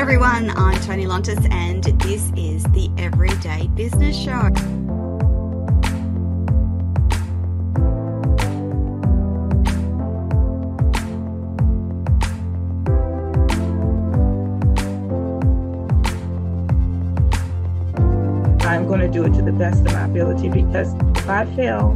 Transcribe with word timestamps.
everyone, 0.00 0.48
I'm 0.56 0.80
Toni 0.80 1.04
Lontis, 1.04 1.52
and 1.52 1.84
this 2.00 2.32
is 2.34 2.62
the 2.72 2.90
Everyday 2.96 3.66
Business 3.74 4.16
Show. 4.16 4.32
I'm 18.66 18.88
going 18.88 19.00
to 19.00 19.10
do 19.12 19.24
it 19.24 19.34
to 19.34 19.42
the 19.42 19.52
best 19.52 19.80
of 19.80 19.92
my 19.92 20.06
ability 20.06 20.48
because 20.48 20.94
if 21.18 21.28
I 21.28 21.44
fail, 21.54 21.92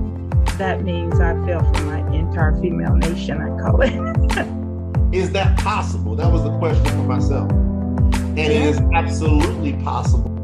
that 0.59 0.83
means 0.83 1.19
I 1.21 1.33
fail 1.47 1.61
for 1.73 1.83
my 1.85 2.01
entire 2.15 2.53
female 2.61 2.97
nation, 2.97 3.41
I 3.41 3.49
call 3.63 3.81
it. 3.81 3.95
is 5.15 5.33
that 5.33 5.59
possible? 5.59 6.15
That 6.15 6.31
was 6.31 6.43
the 6.43 6.55
question 6.59 6.85
for 6.85 7.05
myself. 7.05 7.74
And 8.37 8.41
it 8.41 8.51
is 8.51 8.81
absolutely 8.93 9.75
possible. 9.85 10.35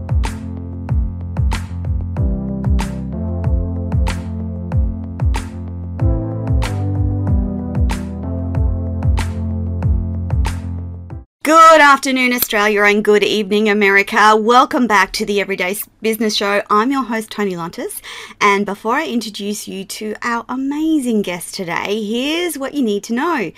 Good 11.42 11.80
afternoon, 11.80 12.32
Australia, 12.32 12.84
and 12.84 13.02
good 13.04 13.24
evening, 13.24 13.68
America. 13.68 14.36
Welcome 14.36 14.86
back 14.86 15.10
to 15.14 15.26
the 15.26 15.40
Everyday 15.40 15.74
Business 16.02 16.34
Show. 16.34 16.62
I'm 16.70 16.90
your 16.90 17.04
host, 17.04 17.30
Toni 17.30 17.52
Lontis. 17.52 18.00
And 18.40 18.64
before 18.64 18.94
I 18.94 19.06
introduce 19.06 19.68
you 19.68 19.84
to 19.84 20.14
our 20.22 20.44
amazing 20.48 21.22
guest 21.22 21.54
today, 21.54 22.02
here's 22.02 22.56
what 22.56 22.74
you 22.74 22.82
need 22.82 23.04
to 23.04 23.12
know. 23.12 23.52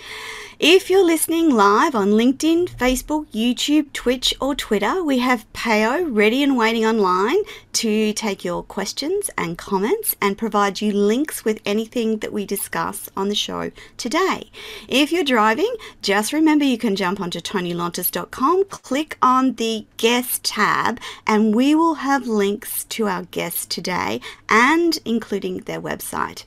If 0.59 0.89
you're 0.89 1.03
listening 1.03 1.49
live 1.49 1.95
on 1.95 2.11
LinkedIn, 2.11 2.69
Facebook, 2.69 3.25
YouTube, 3.33 3.91
Twitch, 3.91 4.33
or 4.39 4.55
Twitter, 4.55 5.03
we 5.03 5.19
have 5.19 5.51
Payo 5.51 6.07
ready 6.09 6.41
and 6.41 6.55
waiting 6.55 6.85
online 6.85 7.43
to 7.73 8.13
take 8.13 8.45
your 8.45 8.63
questions 8.63 9.29
and 9.37 9.57
comments 9.57 10.15
and 10.21 10.37
provide 10.37 10.79
you 10.79 10.93
links 10.93 11.43
with 11.43 11.59
anything 11.65 12.19
that 12.19 12.31
we 12.31 12.45
discuss 12.45 13.09
on 13.17 13.29
the 13.29 13.35
show 13.35 13.71
today. 13.97 14.51
If 14.87 15.11
you're 15.11 15.23
driving, 15.23 15.75
just 16.01 16.31
remember 16.31 16.63
you 16.63 16.77
can 16.77 16.95
jump 16.95 17.19
onto 17.19 17.41
tonilontis.com, 17.41 18.65
click 18.65 19.17
on 19.21 19.55
the 19.55 19.85
guest 19.97 20.43
tab, 20.43 20.99
and 21.25 21.53
we 21.55 21.75
will 21.75 21.95
have 21.95 22.27
links 22.33 22.83
to 22.85 23.07
our 23.07 23.23
guests 23.23 23.65
today 23.65 24.19
and 24.49 24.99
including 25.05 25.59
their 25.59 25.81
website. 25.81 26.43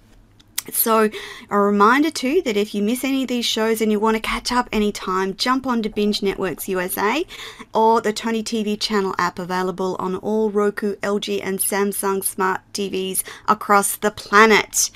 So, 0.72 1.10
a 1.48 1.58
reminder 1.58 2.10
too 2.10 2.42
that 2.44 2.56
if 2.56 2.74
you 2.74 2.82
miss 2.82 3.04
any 3.04 3.22
of 3.22 3.28
these 3.28 3.46
shows 3.46 3.80
and 3.80 3.92
you 3.92 4.00
want 4.00 4.16
to 4.16 4.20
catch 4.20 4.50
up 4.50 4.68
anytime, 4.72 5.36
jump 5.36 5.66
onto 5.66 5.88
Binge 5.88 6.22
Networks 6.22 6.68
USA 6.68 7.24
or 7.72 8.00
the 8.00 8.12
Toni 8.12 8.42
TV 8.42 8.78
channel 8.78 9.14
app 9.18 9.38
available 9.38 9.96
on 9.98 10.16
all 10.16 10.50
Roku, 10.50 10.96
LG, 10.96 11.40
and 11.42 11.60
Samsung 11.60 12.24
smart 12.24 12.62
TVs 12.72 13.22
across 13.46 13.96
the 13.96 14.10
planet. 14.10 14.90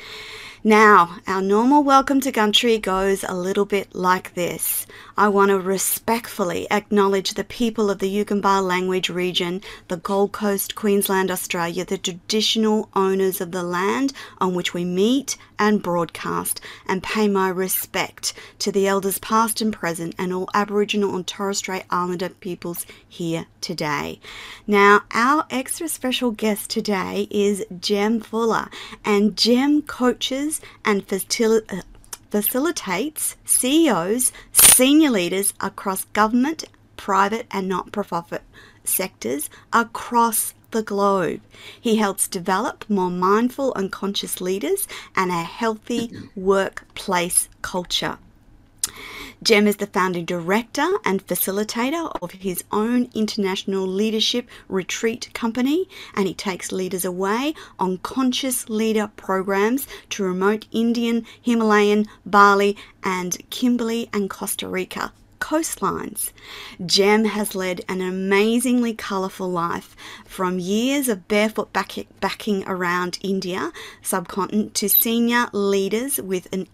Now, 0.62 1.16
our 1.26 1.40
normal 1.40 1.82
welcome 1.82 2.20
to 2.20 2.30
country 2.30 2.76
goes 2.76 3.24
a 3.24 3.32
little 3.32 3.64
bit 3.64 3.94
like 3.94 4.34
this. 4.34 4.86
I 5.16 5.28
want 5.28 5.48
to 5.48 5.58
respectfully 5.58 6.70
acknowledge 6.70 7.32
the 7.32 7.44
people 7.44 7.90
of 7.90 7.98
the 7.98 8.14
Yugambeh 8.14 8.62
language 8.62 9.08
region, 9.08 9.62
the 9.88 9.96
Gold 9.96 10.32
Coast, 10.32 10.74
Queensland, 10.74 11.30
Australia, 11.30 11.86
the 11.86 11.96
traditional 11.96 12.90
owners 12.94 13.40
of 13.40 13.52
the 13.52 13.62
land 13.62 14.12
on 14.38 14.54
which 14.54 14.74
we 14.74 14.84
meet 14.84 15.38
and 15.58 15.82
broadcast, 15.82 16.60
and 16.86 17.02
pay 17.02 17.26
my 17.28 17.48
respect 17.48 18.34
to 18.58 18.72
the 18.72 18.86
elders 18.86 19.18
past 19.18 19.60
and 19.62 19.72
present 19.72 20.14
and 20.18 20.32
all 20.32 20.48
Aboriginal 20.52 21.14
and 21.14 21.26
Torres 21.26 21.58
Strait 21.58 21.84
Islander 21.90 22.30
peoples 22.30 22.86
here 23.06 23.46
today. 23.60 24.20
Now, 24.66 25.02
our 25.12 25.46
extra 25.50 25.88
special 25.88 26.30
guest 26.30 26.70
today 26.70 27.28
is 27.30 27.64
Jem 27.78 28.20
Fuller, 28.20 28.68
and 29.04 29.36
Jem 29.36 29.82
coaches 29.82 30.49
and 30.84 31.02
uh, 31.02 31.04
facilitates 31.04 31.84
facilitates 32.30 33.36
CEOs, 33.44 34.32
senior 34.52 35.10
leaders 35.10 35.52
across 35.60 36.04
government, 36.06 36.64
private, 36.96 37.46
and 37.50 37.68
not 37.68 37.92
for 37.92 38.04
profit 38.04 38.42
sectors 38.84 39.50
across 39.72 40.54
the 40.70 40.82
globe. 40.82 41.40
He 41.80 41.96
helps 41.96 42.28
develop 42.28 42.84
more 42.88 43.10
mindful 43.10 43.74
and 43.74 43.90
conscious 43.90 44.40
leaders 44.40 44.86
and 45.16 45.30
a 45.30 45.42
healthy 45.42 46.12
workplace 46.36 47.48
culture. 47.62 48.18
Jem 49.42 49.66
is 49.66 49.76
the 49.76 49.86
founding 49.86 50.24
director 50.24 50.86
and 51.04 51.26
facilitator 51.26 52.12
of 52.20 52.32
his 52.32 52.62
own 52.70 53.08
international 53.14 53.86
leadership 53.86 54.48
retreat 54.68 55.30
company, 55.32 55.88
and 56.14 56.26
he 56.26 56.34
takes 56.34 56.72
leaders 56.72 57.04
away 57.04 57.54
on 57.78 57.98
conscious 57.98 58.68
leader 58.68 59.10
programs 59.16 59.86
to 60.10 60.24
remote 60.24 60.66
Indian, 60.72 61.24
Himalayan, 61.40 62.06
Bali, 62.26 62.76
and 63.02 63.38
Kimberley 63.50 64.10
and 64.12 64.28
Costa 64.28 64.68
Rica 64.68 65.12
coastlines. 65.40 66.32
Jem 66.84 67.24
has 67.24 67.54
led 67.54 67.84
an 67.88 68.00
amazingly 68.00 68.94
colourful 68.94 69.48
life 69.50 69.96
from 70.24 70.58
years 70.58 71.08
of 71.08 71.26
barefoot 71.26 71.72
backing 71.72 72.64
around 72.68 73.18
India 73.22 73.72
subcontinent 74.02 74.74
to 74.74 74.88
senior 74.88 75.48
leaders 75.52 76.20
with 76.20 76.46
an 76.52 76.66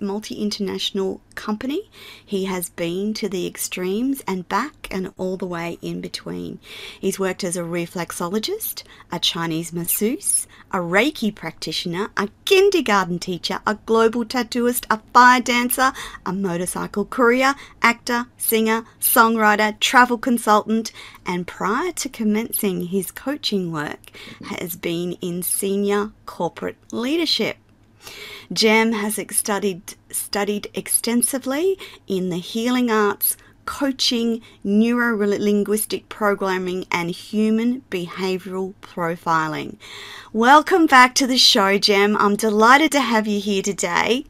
multi 0.00 0.34
international 0.34 1.20
company. 1.34 1.90
He 2.24 2.46
has 2.46 2.70
been 2.70 3.14
to 3.14 3.28
the 3.28 3.46
extremes 3.46 4.22
and 4.26 4.48
back 4.48 4.85
and 4.90 5.12
all 5.16 5.36
the 5.36 5.46
way 5.46 5.78
in 5.82 6.00
between. 6.00 6.58
He's 7.00 7.18
worked 7.18 7.44
as 7.44 7.56
a 7.56 7.62
reflexologist, 7.62 8.82
a 9.10 9.18
Chinese 9.18 9.72
masseuse, 9.72 10.46
a 10.72 10.78
Reiki 10.78 11.34
practitioner, 11.34 12.10
a 12.16 12.28
kindergarten 12.44 13.18
teacher, 13.18 13.60
a 13.66 13.76
global 13.86 14.24
tattooist, 14.24 14.86
a 14.90 15.00
fire 15.12 15.40
dancer, 15.40 15.92
a 16.24 16.32
motorcycle 16.32 17.04
courier, 17.04 17.54
actor, 17.82 18.26
singer, 18.36 18.84
songwriter, 19.00 19.78
travel 19.80 20.18
consultant, 20.18 20.92
and 21.24 21.46
prior 21.46 21.92
to 21.92 22.08
commencing 22.08 22.86
his 22.86 23.10
coaching 23.10 23.72
work, 23.72 24.10
has 24.44 24.76
been 24.76 25.12
in 25.20 25.42
senior 25.42 26.12
corporate 26.24 26.76
leadership. 26.92 27.56
Jem 28.52 28.92
has 28.92 29.18
studied, 29.30 29.94
studied 30.10 30.70
extensively 30.74 31.78
in 32.06 32.28
the 32.28 32.38
healing 32.38 32.90
arts, 32.90 33.36
coaching, 33.66 34.40
neuro 34.64 35.16
linguistic 35.16 36.08
programming, 36.08 36.86
and 36.90 37.10
human 37.10 37.82
behavioral 37.90 38.74
profiling. 38.80 39.76
Welcome 40.32 40.86
back 40.86 41.14
to 41.16 41.26
the 41.26 41.36
show, 41.36 41.76
Jem. 41.76 42.16
I'm 42.16 42.36
delighted 42.36 42.92
to 42.92 43.00
have 43.00 43.26
you 43.26 43.40
here 43.40 43.62
today. 43.62 44.24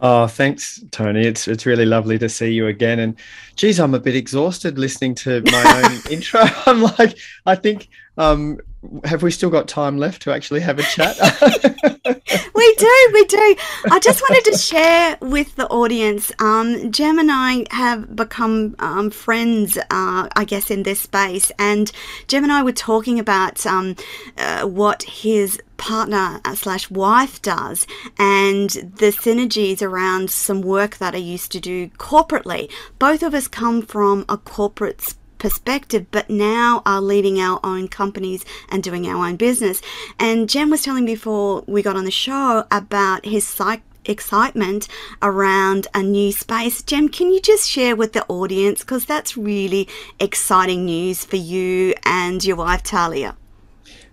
Oh, 0.00 0.26
thanks, 0.26 0.84
Toni. 0.90 1.26
It's 1.26 1.48
it's 1.48 1.64
really 1.64 1.86
lovely 1.86 2.18
to 2.18 2.28
see 2.28 2.52
you 2.52 2.66
again. 2.66 2.98
And 2.98 3.16
geez, 3.56 3.80
I'm 3.80 3.94
a 3.94 3.98
bit 3.98 4.14
exhausted 4.14 4.78
listening 4.78 5.14
to 5.16 5.40
my 5.46 5.82
own 5.82 6.00
intro. 6.12 6.42
I'm 6.66 6.82
like, 6.82 7.16
I 7.46 7.54
think 7.54 7.88
um, 8.16 8.58
have 9.04 9.22
we 9.22 9.30
still 9.30 9.50
got 9.50 9.68
time 9.68 9.98
left 9.98 10.22
to 10.22 10.32
actually 10.32 10.60
have 10.60 10.78
a 10.78 10.82
chat? 10.82 11.16
we 12.54 12.74
do, 12.74 13.10
we 13.12 13.24
do. 13.24 13.56
I 13.90 13.98
just 14.00 14.22
wanted 14.22 14.52
to 14.52 14.58
share 14.58 15.18
with 15.20 15.56
the 15.56 15.66
audience. 15.68 16.30
Um, 16.38 16.92
Jem 16.92 17.18
and 17.18 17.30
I 17.32 17.64
have 17.70 18.14
become 18.14 18.76
um, 18.78 19.10
friends, 19.10 19.76
uh, 19.76 20.28
I 20.36 20.44
guess, 20.46 20.70
in 20.70 20.82
this 20.82 21.00
space. 21.00 21.50
And 21.58 21.90
Jem 22.28 22.44
and 22.44 22.52
I 22.52 22.62
were 22.62 22.72
talking 22.72 23.18
about 23.18 23.64
um, 23.66 23.96
uh, 24.38 24.66
what 24.66 25.02
his 25.04 25.60
partner 25.76 26.40
uh, 26.44 26.54
slash 26.54 26.88
wife 26.90 27.42
does 27.42 27.86
and 28.16 28.70
the 28.70 29.10
synergies 29.10 29.82
around 29.82 30.30
some 30.30 30.62
work 30.62 30.98
that 30.98 31.14
I 31.14 31.18
used 31.18 31.50
to 31.52 31.60
do 31.60 31.88
corporately. 31.88 32.70
Both 32.98 33.22
of 33.22 33.34
us 33.34 33.48
come 33.48 33.82
from 33.82 34.24
a 34.28 34.38
corporate 34.38 35.00
space 35.00 35.18
perspective, 35.44 36.06
but 36.10 36.30
now 36.30 36.80
are 36.86 37.02
leading 37.02 37.38
our 37.38 37.60
own 37.62 37.86
companies 37.86 38.46
and 38.70 38.82
doing 38.82 39.06
our 39.06 39.26
own 39.26 39.36
business. 39.36 39.82
And 40.18 40.48
Jem 40.48 40.70
was 40.70 40.80
telling 40.80 41.04
before 41.04 41.62
we 41.66 41.82
got 41.82 41.96
on 41.96 42.06
the 42.06 42.10
show 42.10 42.64
about 42.70 43.26
his 43.26 43.46
psych 43.46 43.82
excitement 44.06 44.88
around 45.20 45.86
a 45.92 46.02
new 46.02 46.32
space. 46.32 46.82
Jem, 46.82 47.10
can 47.10 47.30
you 47.30 47.42
just 47.42 47.68
share 47.68 47.94
with 47.94 48.14
the 48.14 48.24
audience 48.26 48.80
because 48.80 49.04
that's 49.04 49.36
really 49.36 49.86
exciting 50.18 50.86
news 50.86 51.26
for 51.26 51.36
you 51.36 51.92
and 52.06 52.42
your 52.42 52.56
wife 52.56 52.82
Talia. 52.82 53.36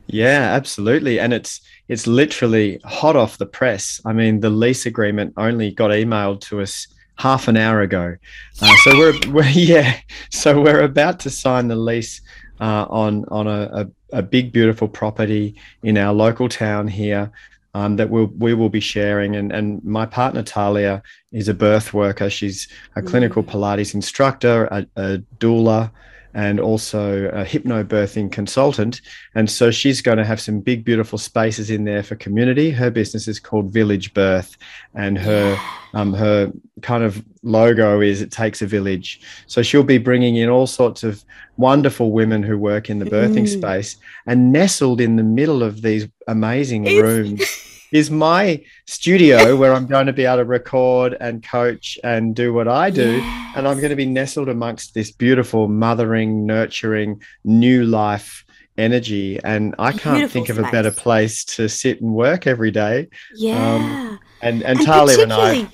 Yeah, 0.07 0.51
absolutely. 0.51 1.17
And 1.17 1.31
it's 1.31 1.61
it's 1.87 2.07
literally 2.07 2.81
hot 2.83 3.15
off 3.15 3.37
the 3.37 3.45
press. 3.45 4.01
I 4.05 4.11
mean, 4.11 4.41
the 4.41 4.49
lease 4.49 4.85
agreement 4.85 5.33
only 5.37 5.71
got 5.71 5.91
emailed 5.91 6.41
to 6.49 6.59
us 6.59 6.87
half 7.15 7.47
an 7.47 7.57
hour 7.57 7.81
ago. 7.81 8.15
Uh, 8.61 8.75
so 8.83 8.97
we're, 8.97 9.19
we're, 9.31 9.49
yeah, 9.49 9.99
so 10.29 10.61
we're 10.61 10.81
about 10.81 11.19
to 11.21 11.29
sign 11.29 11.67
the 11.67 11.75
lease 11.75 12.21
uh, 12.59 12.85
on 12.89 13.25
on 13.29 13.47
a, 13.47 13.87
a, 14.11 14.17
a, 14.19 14.21
big 14.21 14.51
beautiful 14.51 14.87
property 14.87 15.55
in 15.81 15.97
our 15.97 16.13
local 16.13 16.47
town 16.47 16.87
here. 16.87 17.31
um, 17.73 17.95
that 17.95 18.09
we'll, 18.09 18.25
we 18.37 18.53
will 18.53 18.69
be 18.69 18.79
sharing. 18.79 19.35
And, 19.35 19.51
and 19.51 19.83
my 19.83 20.05
partner, 20.05 20.43
Talia, 20.43 21.01
is 21.31 21.47
a 21.47 21.53
birth 21.53 21.93
worker. 21.93 22.29
She's 22.29 22.67
a 22.95 23.01
clinical 23.01 23.43
Pilates 23.43 23.93
instructor, 23.93 24.65
a, 24.65 24.85
a 24.95 25.17
doula, 25.39 25.91
and 26.33 26.59
also 26.59 27.25
a 27.29 27.43
hypnobirthing 27.43 28.31
consultant. 28.31 29.01
And 29.35 29.49
so 29.49 29.71
she's 29.71 30.01
going 30.01 30.17
to 30.17 30.25
have 30.25 30.39
some 30.41 30.59
big, 30.59 30.85
beautiful 30.85 31.17
spaces 31.17 31.69
in 31.69 31.83
there 31.83 32.03
for 32.03 32.15
community. 32.15 32.71
Her 32.71 32.89
business 32.89 33.27
is 33.27 33.39
called 33.39 33.71
Village 33.71 34.13
Birth, 34.13 34.55
and 34.95 35.17
her 35.17 35.57
um, 35.93 36.13
her 36.13 36.51
kind 36.81 37.03
of 37.03 37.23
logo 37.43 38.01
is 38.01 38.21
"It 38.21 38.31
takes 38.31 38.61
a 38.61 38.65
village." 38.67 39.21
So 39.47 39.61
she'll 39.61 39.83
be 39.83 39.97
bringing 39.97 40.35
in 40.37 40.49
all 40.49 40.67
sorts 40.67 41.03
of 41.03 41.23
wonderful 41.57 42.11
women 42.11 42.43
who 42.43 42.57
work 42.57 42.89
in 42.89 42.99
the 42.99 43.05
birthing 43.05 43.43
Mm. 43.47 43.57
space, 43.59 43.97
and 44.25 44.51
nestled 44.51 45.01
in 45.01 45.15
the 45.17 45.23
middle 45.23 45.63
of 45.63 45.81
these 45.81 46.07
amazing 46.27 46.85
Is- 46.87 47.01
rooms. 47.01 47.41
Is 47.91 48.09
my 48.09 48.63
studio 48.87 49.55
where 49.59 49.73
I'm 49.73 49.87
going 49.87 50.07
to 50.07 50.13
be 50.13 50.25
able 50.25 50.37
to 50.37 50.45
record 50.45 51.17
and 51.19 51.43
coach 51.43 51.99
and 52.03 52.35
do 52.35 52.53
what 52.53 52.67
I 52.67 52.89
do 52.89 53.21
and 53.55 53.67
I'm 53.67 53.77
going 53.77 53.89
to 53.89 53.95
be 53.95 54.05
nestled 54.05 54.49
amongst 54.49 54.93
this 54.93 55.11
beautiful, 55.11 55.67
mothering, 55.67 56.45
nurturing, 56.45 57.21
new 57.43 57.83
life 57.83 58.45
energy. 58.77 59.39
And 59.43 59.75
I 59.77 59.91
can't 59.91 60.17
Beautiful 60.17 60.45
think 60.45 60.49
of 60.49 60.59
a 60.59 60.71
better 60.71 60.91
place 60.91 61.43
to 61.45 61.67
sit 61.67 62.01
and 62.01 62.13
work 62.13 62.47
every 62.47 62.71
day. 62.71 62.99
Um, 62.99 63.07
yeah. 63.35 64.17
And 64.41 64.63
and, 64.63 64.63
and 64.63 64.85
Talia 64.85 65.21
and 65.21 65.33
I, 65.33 65.67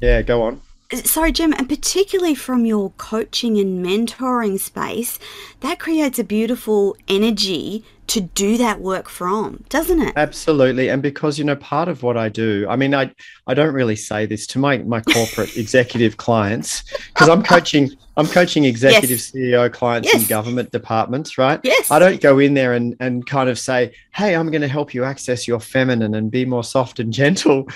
yeah, 0.00 0.22
go 0.22 0.42
on. 0.42 0.60
Sorry, 0.92 1.32
Jem, 1.32 1.52
and 1.54 1.68
particularly 1.68 2.34
from 2.34 2.66
your 2.66 2.90
coaching 2.98 3.58
and 3.58 3.84
mentoring 3.84 4.60
space, 4.60 5.18
that 5.60 5.78
creates 5.78 6.18
a 6.18 6.24
beautiful 6.24 6.96
energy 7.08 7.84
to 8.08 8.20
do 8.20 8.58
that 8.58 8.80
work 8.80 9.08
from, 9.08 9.64
doesn't 9.70 10.02
it? 10.02 10.12
Absolutely. 10.16 10.90
And 10.90 11.00
because, 11.00 11.38
you 11.38 11.44
know, 11.44 11.56
part 11.56 11.88
of 11.88 12.02
what 12.02 12.18
I 12.18 12.28
do, 12.28 12.66
I 12.68 12.76
mean, 12.76 12.94
I, 12.94 13.10
I 13.46 13.54
don't 13.54 13.72
really 13.72 13.96
say 13.96 14.26
this 14.26 14.46
to 14.48 14.58
my, 14.58 14.78
my 14.78 15.00
corporate 15.00 15.56
executive 15.56 16.18
clients 16.18 16.82
because 17.08 17.30
I'm 17.30 17.42
coaching, 17.42 17.90
I'm 18.18 18.26
coaching 18.26 18.64
executive 18.64 19.18
CEO 19.18 19.72
clients 19.72 20.12
in 20.12 20.24
government 20.24 20.72
departments, 20.72 21.38
right? 21.38 21.58
Yes. 21.62 21.90
I 21.90 21.98
don't 21.98 22.20
go 22.20 22.38
in 22.38 22.52
there 22.52 22.74
and, 22.74 22.96
and 23.00 23.24
kind 23.26 23.48
of 23.48 23.58
say, 23.58 23.94
hey, 24.12 24.36
I'm 24.36 24.50
going 24.50 24.62
to 24.62 24.68
help 24.68 24.92
you 24.92 25.04
access 25.04 25.48
your 25.48 25.60
feminine 25.60 26.14
and 26.14 26.30
be 26.30 26.44
more 26.44 26.64
soft 26.64 27.00
and 27.00 27.12
gentle. 27.14 27.66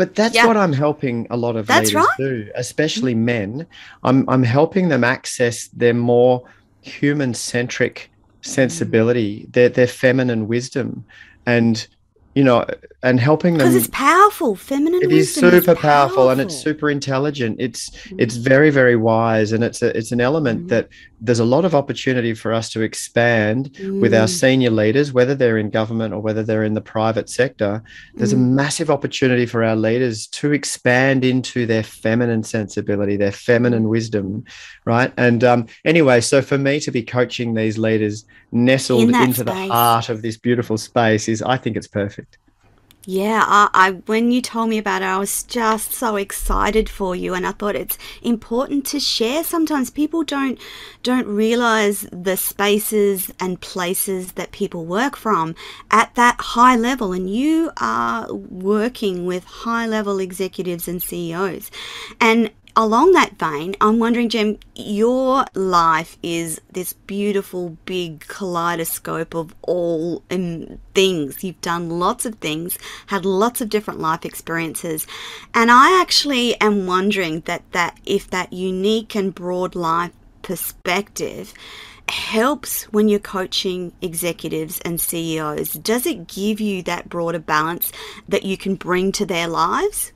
But 0.00 0.14
that's 0.14 0.34
Yeah. 0.34 0.46
what 0.46 0.56
I'm 0.56 0.72
helping 0.72 1.26
a 1.28 1.36
lot 1.36 1.56
of 1.56 1.66
That's 1.66 1.92
leaders 1.92 2.06
right. 2.08 2.16
do, 2.16 2.48
especially 2.54 3.12
mm-hmm. 3.12 3.24
men. 3.26 3.66
I'm, 4.02 4.26
I'm 4.30 4.42
helping 4.42 4.88
them 4.88 5.04
access 5.04 5.68
their 5.68 5.92
more 5.92 6.42
human 6.80 7.34
centric 7.34 8.10
sensibility, 8.40 9.46
their, 9.50 9.68
their 9.68 9.86
feminine 9.86 10.48
wisdom, 10.48 11.04
and, 11.44 11.86
you 12.40 12.44
know, 12.44 12.64
and 13.02 13.20
helping 13.20 13.58
them. 13.58 13.68
Because 13.68 13.74
it's 13.76 13.88
powerful. 13.92 14.56
Feminine 14.56 15.02
It 15.02 15.12
is 15.12 15.34
super 15.34 15.74
powerful 15.74 16.30
and 16.30 16.40
it's 16.40 16.56
super 16.56 16.88
intelligent. 16.88 17.56
It's 17.66 17.90
Mm. 17.90 18.20
it's 18.22 18.36
very 18.36 18.70
very 18.70 18.96
wise 18.96 19.52
and 19.52 19.62
it's 19.68 19.80
a, 19.82 19.88
it's 19.98 20.10
an 20.16 20.22
element 20.22 20.58
Mhm. 20.64 20.68
that 20.72 20.88
there's 21.20 21.38
a 21.38 21.44
lot 21.56 21.64
of 21.66 21.74
opportunity 21.74 22.32
for 22.42 22.50
us 22.54 22.66
to 22.74 22.80
expand 22.80 23.60
with 24.02 24.14
our 24.20 24.26
Mm. 24.26 24.38
senior 24.42 24.70
leaders, 24.70 25.12
whether 25.12 25.34
they're 25.34 25.58
in 25.64 25.68
government 25.68 26.14
or 26.14 26.20
whether 26.26 26.42
they're 26.42 26.64
in 26.70 26.72
the 26.80 26.80
private 26.96 27.28
sector. 27.28 27.82
There's 28.14 28.32
a 28.32 28.36
Mm. 28.36 28.52
massive 28.62 28.88
opportunity 28.96 29.44
for 29.44 29.62
our 29.62 29.76
leaders 29.76 30.26
to 30.40 30.52
expand 30.52 31.20
into 31.32 31.66
their 31.66 31.82
feminine 31.82 32.42
sensibility, 32.42 33.16
their 33.18 33.32
feminine 33.50 33.84
Mm. 33.84 33.94
wisdom, 33.96 34.44
right? 34.86 35.12
And 35.18 35.44
um, 35.44 35.66
anyway, 35.84 36.18
so 36.22 36.40
for 36.40 36.56
me 36.56 36.80
to 36.80 36.90
be 36.90 37.02
coaching 37.02 37.52
these 37.52 37.76
leaders 37.76 38.24
nestled 38.52 39.10
In 39.10 39.14
into 39.14 39.44
the 39.44 39.52
heart 39.52 40.08
of 40.08 40.22
this 40.22 40.36
beautiful 40.38 40.78
space 40.78 41.28
is, 41.28 41.42
I 41.42 41.56
think, 41.58 41.76
it's 41.76 41.86
perfect. 42.02 42.29
Yeah, 43.06 43.42
I, 43.46 43.68
I 43.72 43.90
when 43.92 44.30
you 44.30 44.42
told 44.42 44.68
me 44.68 44.76
about 44.76 45.00
it, 45.00 45.06
I 45.06 45.16
was 45.16 45.42
just 45.44 45.92
so 45.92 46.16
excited 46.16 46.90
for 46.90 47.16
you, 47.16 47.32
and 47.32 47.46
I 47.46 47.52
thought 47.52 47.74
it's 47.74 47.96
important 48.20 48.84
to 48.88 49.00
share. 49.00 49.42
Sometimes 49.42 49.88
people 49.88 50.22
don't 50.22 50.58
don't 51.02 51.26
realize 51.26 52.06
the 52.12 52.36
spaces 52.36 53.32
and 53.40 53.58
places 53.58 54.32
that 54.32 54.52
people 54.52 54.84
work 54.84 55.16
from 55.16 55.54
at 55.90 56.14
that 56.16 56.36
high 56.40 56.76
level, 56.76 57.14
and 57.14 57.30
you 57.30 57.70
are 57.78 58.30
working 58.34 59.24
with 59.24 59.44
high 59.44 59.86
level 59.86 60.18
executives 60.18 60.86
and 60.86 61.02
CEOs, 61.02 61.70
and 62.20 62.50
along 62.80 63.12
that 63.12 63.38
vein, 63.38 63.74
I'm 63.82 63.98
wondering, 63.98 64.30
Jem, 64.30 64.58
your 64.74 65.44
life 65.54 66.16
is 66.22 66.62
this 66.72 66.94
beautiful, 66.94 67.76
big 67.84 68.20
kaleidoscope 68.20 69.34
of 69.34 69.54
all 69.60 70.22
um, 70.30 70.78
things. 70.94 71.44
You've 71.44 71.60
done 71.60 71.90
lots 71.90 72.24
of 72.24 72.36
things, 72.36 72.78
had 73.08 73.26
lots 73.26 73.60
of 73.60 73.68
different 73.68 74.00
life 74.00 74.24
experiences, 74.24 75.06
and 75.52 75.70
I 75.70 76.00
actually 76.00 76.58
am 76.58 76.86
wondering 76.86 77.40
that 77.40 77.70
that 77.72 78.00
if 78.06 78.30
that 78.30 78.50
unique 78.50 79.14
and 79.14 79.34
broad 79.34 79.74
life 79.74 80.12
perspective 80.40 81.52
helps 82.08 82.84
when 82.84 83.08
you're 83.08 83.20
coaching 83.20 83.92
executives 84.00 84.80
and 84.86 84.98
CEOs. 84.98 85.74
Does 85.74 86.06
it 86.06 86.26
give 86.26 86.60
you 86.60 86.82
that 86.84 87.10
broader 87.10 87.38
balance 87.38 87.92
that 88.26 88.42
you 88.42 88.56
can 88.56 88.74
bring 88.74 89.12
to 89.12 89.26
their 89.26 89.46
lives? 89.46 90.12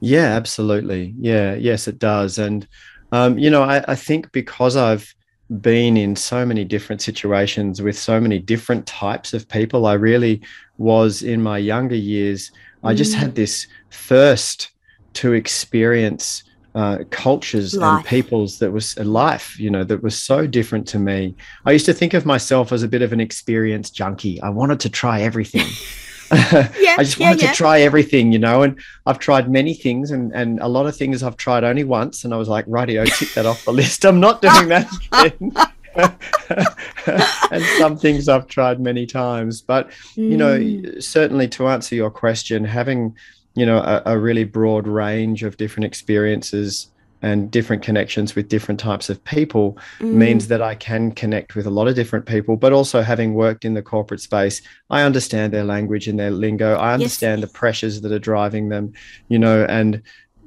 Yeah, 0.00 0.34
absolutely. 0.36 1.14
Yeah, 1.18 1.54
yes, 1.54 1.88
it 1.88 1.98
does. 1.98 2.38
And, 2.38 2.66
um, 3.12 3.38
you 3.38 3.50
know, 3.50 3.62
I, 3.62 3.84
I 3.88 3.94
think 3.94 4.30
because 4.32 4.76
I've 4.76 5.12
been 5.60 5.96
in 5.96 6.14
so 6.14 6.44
many 6.44 6.64
different 6.64 7.00
situations 7.02 7.80
with 7.80 7.98
so 7.98 8.20
many 8.20 8.38
different 8.38 8.86
types 8.86 9.32
of 9.32 9.48
people, 9.48 9.86
I 9.86 9.94
really 9.94 10.42
was 10.76 11.22
in 11.22 11.42
my 11.42 11.58
younger 11.58 11.96
years, 11.96 12.50
I 12.84 12.94
just 12.94 13.14
Mm. 13.16 13.18
had 13.18 13.34
this 13.34 13.66
thirst 13.90 14.70
to 15.14 15.32
experience 15.32 16.44
uh, 16.74 16.98
cultures 17.10 17.74
Life. 17.74 17.96
and 17.98 18.06
peoples 18.06 18.58
that 18.58 18.70
was 18.70 18.96
a 18.98 19.04
life, 19.04 19.58
you 19.58 19.68
know, 19.70 19.82
that 19.82 20.02
was 20.02 20.22
so 20.22 20.46
different 20.46 20.86
to 20.88 20.98
me. 20.98 21.34
I 21.66 21.72
used 21.72 21.86
to 21.86 21.94
think 21.94 22.14
of 22.14 22.24
myself 22.24 22.70
as 22.72 22.84
a 22.84 22.88
bit 22.88 23.02
of 23.02 23.12
an 23.12 23.18
experience 23.20 23.90
junkie. 23.90 24.40
I 24.42 24.50
wanted 24.50 24.78
to 24.80 24.88
try 24.90 25.22
everything. 25.22 25.66
Yeah, 26.78 26.96
I 26.98 27.04
just 27.04 27.18
yeah, 27.18 27.28
wanted 27.30 27.42
yeah. 27.42 27.50
to 27.50 27.56
try 27.56 27.80
everything, 27.80 28.32
you 28.32 28.38
know, 28.38 28.62
and 28.62 28.78
I've 29.06 29.18
tried 29.18 29.50
many 29.50 29.74
things 29.74 30.10
and, 30.10 30.32
and 30.34 30.60
a 30.60 30.68
lot 30.68 30.86
of 30.86 30.96
things 30.96 31.22
I've 31.22 31.36
tried 31.36 31.64
only 31.64 31.84
once. 31.84 32.24
And 32.24 32.34
I 32.34 32.36
was 32.36 32.48
like, 32.48 32.66
rightio, 32.66 33.06
tick 33.18 33.32
that 33.34 33.46
off 33.46 33.64
the 33.64 33.72
list. 33.72 34.04
I'm 34.04 34.20
not 34.20 34.42
doing 34.42 34.68
that 34.68 34.88
again. 35.12 35.52
and 37.50 37.64
some 37.78 37.96
things 37.96 38.28
I've 38.28 38.46
tried 38.46 38.80
many 38.80 39.06
times. 39.06 39.60
But, 39.62 39.90
you 40.14 40.36
know, 40.36 40.58
Mm. 40.58 41.02
certainly 41.02 41.48
to 41.48 41.68
answer 41.68 41.94
your 41.94 42.10
question, 42.10 42.64
having, 42.64 43.16
you 43.54 43.66
know, 43.66 43.78
a, 43.78 44.02
a 44.06 44.18
really 44.18 44.44
broad 44.44 44.86
range 44.86 45.42
of 45.42 45.56
different 45.56 45.86
experiences 45.86 46.88
and 47.22 47.50
different 47.50 47.82
connections 47.82 48.34
with 48.36 48.48
different 48.48 48.78
types 48.78 49.10
of 49.10 49.22
people 49.24 49.76
Mm. 50.00 50.12
means 50.12 50.48
that 50.48 50.62
I 50.62 50.74
can 50.74 51.12
connect 51.12 51.56
with 51.56 51.66
a 51.66 51.70
lot 51.70 51.88
of 51.88 51.94
different 51.94 52.26
people, 52.26 52.56
but 52.56 52.72
also 52.72 53.02
having 53.02 53.34
worked 53.34 53.64
in 53.64 53.74
the 53.74 53.82
corporate 53.82 54.20
space, 54.20 54.62
I 54.90 55.02
understand 55.02 55.52
their 55.52 55.64
language 55.64 56.06
and 56.08 56.18
their 56.18 56.30
lingo. 56.30 56.74
I 56.76 56.94
understand 56.94 57.42
the 57.42 57.48
pressures 57.48 58.00
that 58.02 58.12
are 58.12 58.18
driving 58.18 58.68
them, 58.68 58.92
you 59.28 59.38
know, 59.38 59.64
and 59.68 60.02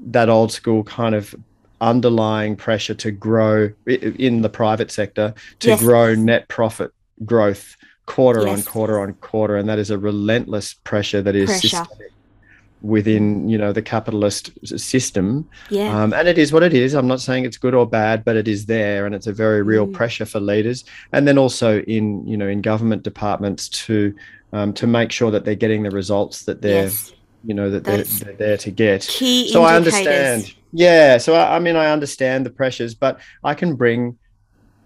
that 0.07 0.29
old 0.29 0.51
school 0.51 0.83
kind 0.83 1.13
of 1.15 1.35
underlying 1.81 2.55
pressure 2.55 2.93
to 2.93 3.11
grow 3.11 3.69
in 3.87 4.41
the 4.41 4.49
private 4.49 4.91
sector, 4.91 5.33
to 5.59 5.69
Yes. 5.69 5.79
grow 5.79 6.15
net 6.15 6.47
profit 6.47 6.91
growth 7.25 7.75
quarter 8.05 8.47
on 8.47 8.61
quarter 8.63 8.99
on 8.99 9.13
quarter. 9.15 9.55
And 9.57 9.67
that 9.69 9.79
is 9.79 9.89
a 9.89 9.97
relentless 9.97 10.73
pressure 10.73 11.21
that 11.21 11.35
is 11.35 11.49
Pressure. 11.49 11.67
systemic 11.69 12.11
within, 12.81 13.47
you 13.47 13.57
know, 13.57 13.71
the 13.71 13.81
capitalist 13.81 14.51
system. 14.65 15.47
yeah. 15.69 15.95
Um, 16.03 16.13
and 16.13 16.27
it 16.27 16.37
is 16.37 16.51
what 16.51 16.63
it 16.63 16.73
is. 16.73 16.93
I'm 16.93 17.07
not 17.07 17.21
saying 17.21 17.45
it's 17.45 17.57
good 17.57 17.73
or 17.75 17.85
bad, 17.87 18.23
but 18.25 18.35
it 18.35 18.47
is 18.47 18.65
there, 18.65 19.05
and 19.05 19.13
it's 19.15 19.27
a 19.27 19.33
very 19.33 19.61
real 19.61 19.87
Mm. 19.87 19.93
pressure 19.93 20.25
for 20.25 20.39
leaders. 20.39 20.83
And 21.13 21.27
then 21.27 21.37
also 21.37 21.79
in 21.81 22.27
you 22.27 22.37
know 22.37 22.47
in 22.47 22.61
government 22.61 23.03
departments 23.03 23.69
to 23.85 24.13
um, 24.53 24.73
to 24.73 24.87
make 24.87 25.11
sure 25.11 25.31
that 25.31 25.45
they're 25.45 25.55
getting 25.55 25.83
the 25.83 25.91
results 25.91 26.43
that 26.45 26.61
they're 26.61 26.85
yes. 26.85 27.13
you 27.45 27.53
know 27.53 27.69
that 27.69 27.83
they're, 27.83 28.03
they're 28.03 28.33
there 28.33 28.57
to 28.57 28.71
get. 28.71 29.01
Key 29.07 29.49
So 29.49 29.63
I 29.63 29.75
understand. 29.75 30.53
Yeah. 30.73 31.17
So 31.17 31.33
I, 31.35 31.55
I 31.57 31.59
mean, 31.59 31.75
I 31.75 31.91
understand 31.91 32.45
the 32.45 32.49
pressures, 32.49 32.93
but 32.95 33.19
I 33.43 33.53
can 33.53 33.75
bring 33.75 34.17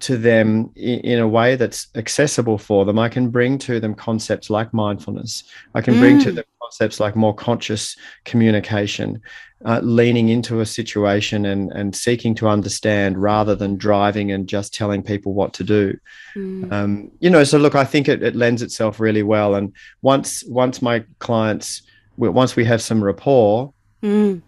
to 0.01 0.17
them 0.17 0.71
in, 0.75 1.19
a 1.19 1.27
way 1.27 1.55
that's 1.55 1.87
accessible 1.95 2.57
for 2.57 2.83
them. 2.85 2.99
I 2.99 3.07
can 3.09 3.29
bring 3.29 3.57
to 3.59 3.79
them 3.79 3.95
concepts 3.95 4.49
like 4.49 4.73
mindfulness. 4.73 5.43
I 5.73 5.81
can 5.81 5.97
bring 5.99 6.19
to 6.19 6.31
Mm. 6.31 6.35
them 6.35 6.45
concepts 6.65 6.99
like 6.99 7.15
more 7.15 7.33
conscious 7.33 7.95
communication, 8.23 9.21
uh, 9.65 9.79
leaning 9.83 10.29
into 10.29 10.59
a 10.59 10.65
situation 10.65 11.45
and 11.45 11.71
and 11.71 11.95
seeking 11.95 12.35
to 12.35 12.47
understand 12.47 13.17
rather 13.21 13.55
than 13.55 13.77
driving 13.77 14.31
and 14.31 14.47
just 14.47 14.73
telling 14.73 15.01
people 15.03 15.33
what 15.33 15.53
to 15.53 15.63
do. 15.63 15.97
Mm. 16.35 16.71
Um, 16.71 17.11
you 17.19 17.29
know, 17.29 17.43
so 17.43 17.57
look, 17.57 17.75
I 17.75 17.85
think 17.85 18.07
it, 18.07 18.21
it 18.23 18.35
lends 18.35 18.61
itself 18.61 18.99
really 18.99 19.23
well. 19.23 19.55
And 19.55 19.73
once 20.01 20.43
once 20.45 20.81
my 20.81 21.03
clients, 21.19 21.81
once 22.17 22.55
we 22.55 22.65
have 22.65 22.81
some 22.81 23.03
rapport, 23.03 23.71
Mm. 24.03 24.41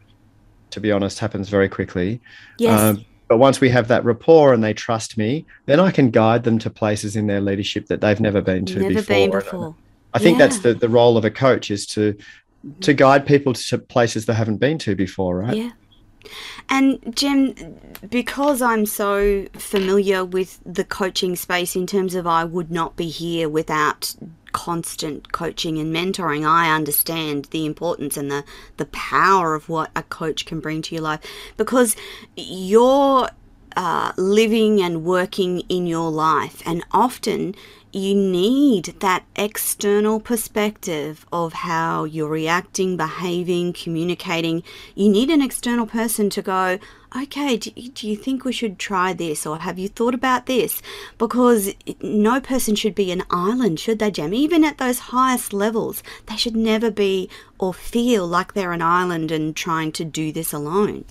to 0.69 0.79
be 0.79 0.91
honest, 0.91 1.19
happens 1.19 1.49
very 1.49 1.69
quickly. 1.69 2.19
Yes. 2.59 2.79
Um, 2.79 3.05
but 3.27 3.37
once 3.37 3.59
we 3.59 3.69
have 3.69 3.87
that 3.87 4.05
rapport 4.05 4.53
and 4.53 4.63
they 4.63 4.73
trust 4.73 5.17
me, 5.17 5.45
then 5.65 5.79
I 5.79 5.91
can 5.91 6.11
guide 6.11 6.43
them 6.43 6.59
to 6.59 6.69
places 6.69 7.15
in 7.15 7.27
their 7.27 7.41
leadership 7.41 7.87
that 7.87 7.99
they've 8.01 8.19
never 8.19 8.41
been 8.41 8.65
to 8.67 8.79
Never 8.79 8.93
before. 8.95 9.15
been 9.15 9.31
before. 9.31 9.75
I 10.13 10.19
think 10.19 10.37
Yeah. 10.37 10.47
that's 10.47 10.59
the, 10.59 10.73
the 10.73 10.89
role 10.89 11.17
of 11.17 11.25
a 11.25 11.31
coach 11.31 11.71
is 11.71 11.85
to 11.87 12.15
to 12.81 12.93
guide 12.93 13.25
people 13.25 13.53
to 13.53 13.77
places 13.77 14.25
they 14.25 14.33
haven't 14.33 14.57
been 14.57 14.77
to 14.79 14.95
before, 14.95 15.37
right? 15.37 15.55
Yeah. 15.55 15.71
And 16.69 17.15
Jem, 17.15 17.53
because 18.09 18.61
I'm 18.61 18.85
so 18.85 19.45
familiar 19.53 20.25
with 20.25 20.59
the 20.65 20.83
coaching 20.83 21.35
space 21.35 21.75
in 21.75 21.87
terms 21.87 22.15
of 22.15 22.27
I 22.27 22.43
would 22.43 22.69
not 22.71 22.97
be 22.97 23.07
here 23.07 23.47
without 23.47 24.15
constant 24.51 25.31
coaching 25.31 25.77
and 25.77 25.95
mentoring, 25.95 26.45
I 26.45 26.75
understand 26.75 27.45
the 27.51 27.65
importance 27.65 28.17
and 28.17 28.29
the, 28.29 28.43
the 28.77 28.87
power 28.87 29.55
of 29.55 29.69
what 29.69 29.91
a 29.95 30.03
coach 30.03 30.45
can 30.45 30.59
bring 30.59 30.81
to 30.83 30.95
your 30.95 31.03
life 31.03 31.21
because 31.55 31.95
you're 32.35 33.29
uh, 33.77 34.11
living 34.17 34.81
and 34.81 35.05
working 35.05 35.59
in 35.69 35.85
your 35.85 36.09
life, 36.09 36.63
and 36.65 36.83
often 36.91 37.53
you 37.97 38.15
need 38.15 38.95
that 38.99 39.25
external 39.35 40.19
perspective 40.19 41.25
of 41.31 41.53
how 41.53 42.03
you're 42.03 42.29
reacting, 42.29 42.95
behaving, 42.95 43.73
communicating. 43.73 44.63
You 44.95 45.09
need 45.09 45.29
an 45.29 45.41
external 45.41 45.85
person 45.85 46.29
to 46.31 46.41
go, 46.41 46.79
okay, 47.15 47.57
do, 47.57 48.07
you 48.07 48.15
think 48.15 48.45
we 48.45 48.53
should 48.53 48.77
try 48.79 49.13
this? 49.13 49.45
Or 49.45 49.59
have 49.59 49.79
you 49.79 49.87
thought 49.87 50.13
about 50.13 50.45
this? 50.45 50.81
Because 51.17 51.73
no 52.01 52.39
person 52.39 52.75
should 52.75 52.95
be 52.95 53.11
an 53.11 53.23
island, 53.29 53.79
should 53.79 53.99
they, 53.99 54.11
Jem? 54.11 54.33
Even 54.33 54.63
at 54.63 54.77
those 54.77 54.99
highest 54.99 55.53
levels, 55.53 56.03
they 56.27 56.37
should 56.37 56.55
never 56.55 56.91
be 56.91 57.29
or 57.59 57.73
feel 57.73 58.27
like 58.27 58.53
they're 58.53 58.73
an 58.73 58.81
island 58.81 59.31
and 59.31 59.55
trying 59.55 59.91
to 59.93 60.05
do 60.05 60.31
this 60.31 60.53
alone. 60.53 61.05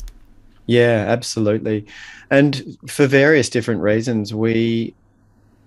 Yeah, 0.67 1.05
absolutely. 1.09 1.87
And 2.31 2.77
for 2.89 3.07
various 3.07 3.49
different 3.49 3.83
reasons, 3.83 4.35
we 4.35 4.95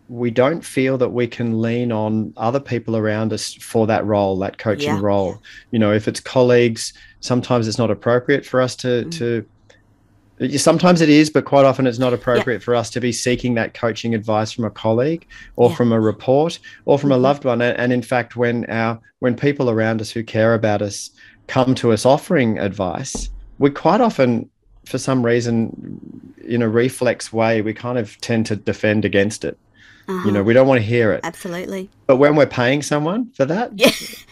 we 0.09 0.31
don't 0.31 0.65
feel 0.65 0.97
that 0.97 1.09
we 1.09 1.27
can 1.27 1.61
lean 1.61 1.91
on 1.91 2.33
other 2.35 2.59
people 2.59 2.97
around 2.97 3.31
us 3.31 3.53
for 3.53 3.85
that 3.87 4.03
role, 4.05 4.37
that 4.39 4.57
coaching 4.57 4.95
Yeah. 4.95 4.99
role. 5.01 5.41
You 5.71 5.77
know, 5.79 5.93
if 5.93 6.07
it's 6.07 6.19
colleagues, 6.19 6.93
sometimes 7.19 7.67
it's 7.67 7.77
not 7.77 7.91
appropriate 7.91 8.45
for 8.45 8.59
us 8.59 8.75
to 8.77 9.05
Mm. 9.05 9.11
to 9.11 9.45
sometimes 10.57 11.01
it 11.01 11.09
is, 11.09 11.29
but 11.29 11.43
quite 11.43 11.65
often 11.65 11.85
it's 11.85 11.99
not 11.99 12.13
appropriate 12.13 12.63
for 12.63 12.73
us 12.73 12.89
to 12.89 13.01
be 13.01 13.11
seeking 13.11 13.55
that 13.55 13.73
coaching 13.73 14.15
advice 14.15 14.53
from 14.53 14.63
a 14.63 14.69
colleague 14.69 15.25
or 15.57 15.69
Yeah. 15.69 15.75
from 15.75 15.91
a 15.91 15.99
report 15.99 16.59
or 16.85 16.97
from 16.97 17.11
a 17.11 17.17
Mhm. 17.17 17.21
loved 17.21 17.43
one. 17.45 17.61
And, 17.61 17.77
and 17.77 17.91
in 17.91 18.01
fact, 18.01 18.35
when 18.37 18.63
our 18.65 18.99
when 19.19 19.35
people 19.35 19.69
around 19.69 19.99
us 19.99 20.09
who 20.11 20.23
care 20.23 20.53
about 20.53 20.81
us 20.81 21.09
come 21.47 21.75
to 21.75 21.91
us 21.91 22.05
offering 22.05 22.57
advice, 22.57 23.29
we 23.57 23.69
quite 23.69 23.99
often, 23.99 24.49
for 24.85 24.97
some 24.97 25.25
reason, 25.25 25.99
in 26.47 26.61
a 26.61 26.69
reflex 26.69 27.33
way, 27.33 27.61
we 27.61 27.73
kind 27.73 27.97
of 27.97 28.17
tend 28.21 28.45
to 28.45 28.55
defend 28.55 29.03
against 29.03 29.43
it. 29.43 29.57
You 30.09 30.15
know, 30.31 30.39
Uh-huh. 30.39 30.43
we 30.43 30.53
don't 30.53 30.67
want 30.67 30.79
to 30.81 30.85
hear 30.85 31.13
it. 31.13 31.21
Absolutely. 31.23 31.87
But 32.09 32.15
when 32.15 32.35
we're 32.35 32.47
paying 32.47 32.81
someone 32.81 33.29
for 33.35 33.45
that, 33.45 33.69
Yeah. 33.75 33.91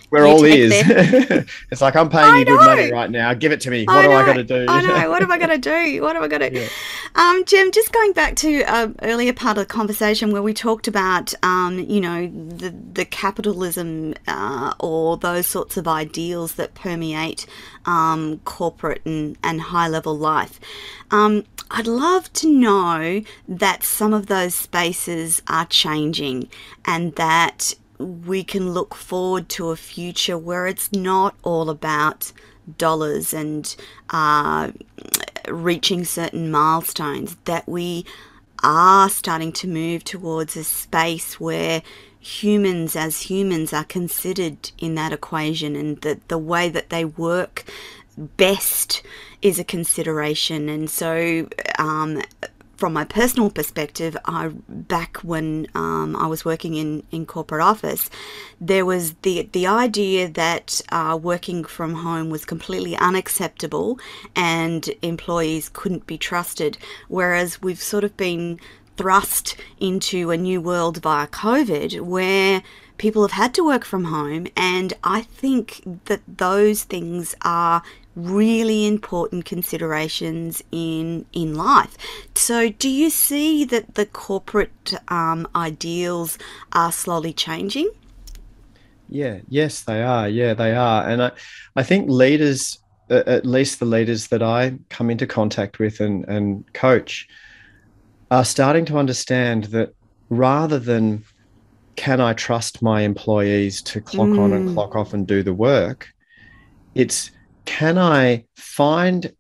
we're 0.10 0.26
You 0.26 0.32
all 0.32 0.44
ears. 0.48 0.74
it's 1.70 1.80
like 1.80 1.96
I'm 1.96 2.10
paying 2.10 2.26
I 2.26 2.40
you 2.40 2.46
good 2.46 2.58
money 2.60 2.92
right 2.92 3.12
now. 3.12 3.32
Give 3.36 3.52
it 3.52 3.62
to 3.62 3.70
me. 3.70 3.86
I 3.88 3.96
What 3.98 4.02
do 4.02 4.12
I 4.14 4.20
know, 4.22 4.26
got 4.26 4.34
to 4.34 4.44
do? 4.44 4.66
I 4.68 4.82
know. 4.82 5.10
What 5.12 5.22
am 5.22 5.32
I 5.32 5.38
going 5.38 5.52
to 5.52 5.60
do? 5.60 6.02
What 6.02 6.16
am 6.16 6.24
I 6.24 6.28
going 6.28 6.52
to? 6.52 6.60
Yeah. 6.60 6.68
Um, 7.14 7.46
Jem, 7.46 7.72
just 7.72 7.92
going 7.92 8.14
back 8.14 8.36
to 8.38 8.64
um, 8.64 8.96
earlier 9.04 9.32
part 9.32 9.60
of 9.60 9.68
the 9.68 9.72
conversation 9.72 10.32
where 10.32 10.42
we 10.42 10.56
talked 10.56 10.88
about, 10.88 11.36
um, 11.44 11.78
you 11.78 12.02
know, 12.02 12.26
the 12.28 12.74
the 12.94 13.06
capitalism 13.06 14.16
uh, 14.28 14.74
or 14.80 15.16
those 15.18 15.46
sorts 15.46 15.78
of 15.78 15.88
ideals 15.88 16.54
that 16.56 16.74
permeate 16.74 17.46
um, 17.86 18.40
corporate 18.44 19.04
and, 19.06 19.38
and 19.44 19.62
high 19.62 19.88
level 19.88 20.18
life. 20.18 20.60
Um, 21.12 21.46
I'd 21.70 21.86
love 21.88 22.32
to 22.34 22.50
know 22.52 23.22
that 23.48 23.84
some 23.84 24.14
of 24.14 24.28
those 24.28 24.56
spaces 24.56 25.42
are 25.48 25.66
changing 25.66 26.50
and 26.86 27.14
that 27.16 27.67
we 27.98 28.44
can 28.44 28.72
look 28.72 28.94
forward 28.96 29.50
to 29.50 29.70
a 29.70 29.76
future 29.76 30.38
where 30.38 30.68
it's 30.68 30.92
not 30.92 31.36
all 31.44 31.70
about 31.70 32.32
dollars 32.78 33.34
and 33.34 33.76
uh, 34.10 34.72
reaching 35.48 36.04
certain 36.04 36.52
milestones, 36.52 37.38
that 37.46 37.68
we 37.68 38.06
are 38.64 39.10
starting 39.10 39.52
to 39.52 39.68
move 39.68 40.04
towards 40.04 40.58
a 40.58 40.64
space 40.64 41.40
where 41.40 41.82
humans 42.20 42.96
as 42.96 43.24
humans 43.24 43.72
are 43.72 43.86
considered 43.86 44.72
in 44.78 44.96
that 44.96 45.14
equation 45.14 45.76
and 45.76 46.02
that 46.02 46.28
the 46.28 46.38
way 46.38 46.68
that 46.68 46.90
they 46.90 47.06
work 47.06 47.64
best 48.18 49.04
is 49.42 49.60
a 49.60 49.64
consideration. 49.64 50.68
And 50.70 50.90
so, 50.90 51.48
um, 51.78 52.22
from 52.78 52.94
my 52.94 53.04
personal 53.04 53.50
perspective, 53.50 54.16
I 54.26 54.52
back 54.70 55.18
when 55.18 55.68
um, 55.74 56.16
I 56.16 56.28
was 56.28 56.46
working 56.46 56.76
in, 56.76 57.04
in 57.12 57.26
corporate 57.26 57.62
office, 57.62 58.10
there 58.62 58.86
was 58.86 59.14
the 59.24 59.50
the 59.52 59.66
idea 59.68 60.30
that 60.30 60.82
uh, 60.90 61.18
working 61.22 61.64
from 61.64 61.96
home 61.96 62.30
was 62.30 62.46
completely 62.46 62.96
unacceptable 62.96 64.00
and 64.36 64.90
employees 65.02 65.70
couldn't 65.74 66.06
be 66.06 66.18
trusted. 66.18 66.78
Whereas 67.08 67.62
we've 67.62 67.82
sort 67.82 68.04
of 68.04 68.16
been 68.16 68.60
thrust 68.96 69.56
into 69.80 70.32
a 70.32 70.38
new 70.38 70.62
world 70.62 71.02
via 71.02 71.28
COVID 71.28 72.02
where 72.02 72.64
people 72.98 73.22
have 73.24 73.32
had 73.32 73.54
to 73.56 73.66
work 73.66 73.86
from 73.86 74.06
home, 74.06 74.48
and 74.56 74.94
I 75.04 75.22
think 75.22 75.82
that 76.06 76.22
those 76.28 76.84
things 76.84 77.36
are 77.42 77.82
really 78.18 78.88
important 78.88 79.46
considerations 79.46 80.64
in 80.72 81.26
in 81.32 81.56
life. 81.56 81.96
So, 82.36 82.70
do 82.70 82.90
you 82.90 83.10
see 83.10 83.64
that 83.66 83.96
the 83.96 84.06
corporate 84.06 84.96
um, 85.08 85.48
ideals 85.56 86.38
are 86.74 86.92
slowly 86.92 87.32
changing? 87.32 87.90
Yeah, 89.08 89.40
yes, 89.48 89.84
they 89.84 90.02
are. 90.04 90.28
Yeah, 90.28 90.54
they 90.54 90.76
are. 90.76 91.08
And 91.08 91.24
I, 91.24 91.32
I 91.76 91.84
think 91.84 92.10
leaders, 92.10 92.80
at 93.10 93.46
least 93.46 93.80
the 93.80 93.86
leaders 93.86 94.28
that 94.28 94.44
I 94.44 94.78
come 94.90 95.10
into 95.10 95.26
contact 95.26 95.80
with 95.80 96.02
and, 96.02 96.26
and 96.26 96.66
coach, 96.74 97.28
are 98.32 98.44
starting 98.44 98.84
to 98.86 98.98
understand 98.98 99.66
that 99.66 99.94
rather 100.30 100.80
than 100.80 101.24
can 101.96 102.20
I 102.20 102.34
trust 102.34 102.82
my 102.82 103.02
employees 103.02 103.82
to 103.84 104.02
clock 104.02 104.38
on 104.38 104.54
and 104.54 104.70
Mm. 104.70 104.74
clock 104.74 104.96
off 104.96 105.14
and 105.14 105.26
do 105.26 105.42
the 105.42 105.54
work, 105.54 106.10
it's 106.94 107.32
can 107.68 107.98
I 108.00 108.46
find 108.56 109.32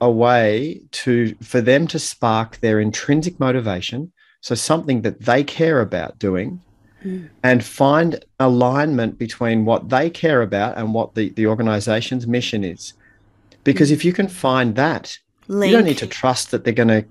a 0.00 0.10
way 0.10 0.80
to 1.02 1.34
for 1.42 1.60
them 1.60 1.86
to 1.88 1.98
spark 1.98 2.58
their 2.60 2.80
intrinsic 2.80 3.38
motivation, 3.38 4.12
so 4.40 4.54
something 4.54 5.02
that 5.02 5.20
they 5.20 5.44
care 5.44 5.80
about 5.80 6.18
doing, 6.18 6.60
Mm. 7.04 7.28
and 7.42 7.62
find 7.62 8.24
alignment 8.40 9.18
between 9.18 9.66
what 9.66 9.90
they 9.90 10.08
care 10.08 10.40
about 10.40 10.78
and 10.78 10.94
what 10.94 11.14
the, 11.14 11.28
the 11.30 11.46
organization's 11.46 12.26
mission 12.26 12.64
is. 12.64 12.94
Because 13.62 13.90
if 13.90 14.04
you 14.06 14.12
can 14.12 14.28
find 14.28 14.74
that, 14.76 15.18
you 15.48 15.70
don't 15.70 15.84
need 15.84 15.98
to 15.98 16.06
trust 16.06 16.50
that 16.52 16.64
they're 16.64 16.72
going 16.72 16.88
to 16.88 17.04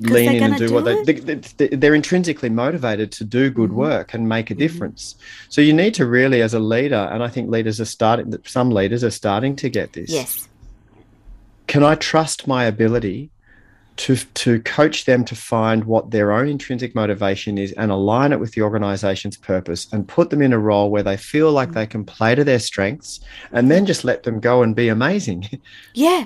lean 0.00 0.36
in 0.36 0.42
and 0.42 0.56
do, 0.56 0.68
do 0.68 0.74
what 0.74 0.84
they, 0.84 0.94
it? 1.00 1.26
they, 1.26 1.66
they 1.66 1.76
they're 1.76 1.94
intrinsically 1.94 2.48
motivated 2.48 3.12
to 3.12 3.24
do 3.24 3.50
good 3.50 3.70
Mhm. 3.70 3.74
work 3.74 4.14
and 4.14 4.28
make 4.28 4.50
a 4.50 4.54
Mhm. 4.54 4.58
difference. 4.58 5.16
So 5.48 5.60
you 5.60 5.72
need 5.72 5.94
to 5.94 6.06
really, 6.06 6.40
as 6.42 6.54
a 6.54 6.60
leader, 6.60 7.08
and 7.12 7.22
I 7.22 7.28
think 7.28 7.50
leaders 7.50 7.80
are 7.80 7.84
starting. 7.84 8.32
Some 8.46 8.70
leaders 8.70 9.04
are 9.04 9.10
starting 9.10 9.54
to 9.56 9.68
get 9.68 9.92
this. 9.92 10.10
Yes. 10.10 10.48
Can 11.66 11.82
I 11.82 11.94
trust 11.94 12.46
my 12.46 12.64
ability 12.64 13.30
to 13.96 14.16
to 14.16 14.60
coach 14.60 15.04
them 15.04 15.24
to 15.24 15.36
find 15.36 15.84
what 15.84 16.10
their 16.10 16.32
own 16.32 16.48
intrinsic 16.48 16.94
motivation 16.96 17.56
is 17.58 17.70
and 17.72 17.92
align 17.92 18.32
it 18.32 18.40
with 18.40 18.52
the 18.52 18.62
organization's 18.62 19.36
purpose 19.36 19.86
and 19.92 20.08
put 20.08 20.30
them 20.30 20.42
in 20.42 20.52
a 20.52 20.58
role 20.58 20.90
where 20.90 21.04
they 21.04 21.16
feel 21.16 21.52
like 21.52 21.68
Mm. 21.70 21.74
they 21.74 21.86
can 21.86 22.04
play 22.04 22.34
to 22.34 22.42
their 22.42 22.58
strengths 22.58 23.20
and 23.52 23.70
then 23.70 23.86
just 23.86 24.02
let 24.04 24.24
them 24.24 24.40
go 24.40 24.62
and 24.62 24.74
be 24.74 24.88
amazing. 24.88 25.48
Yeah, 25.94 26.24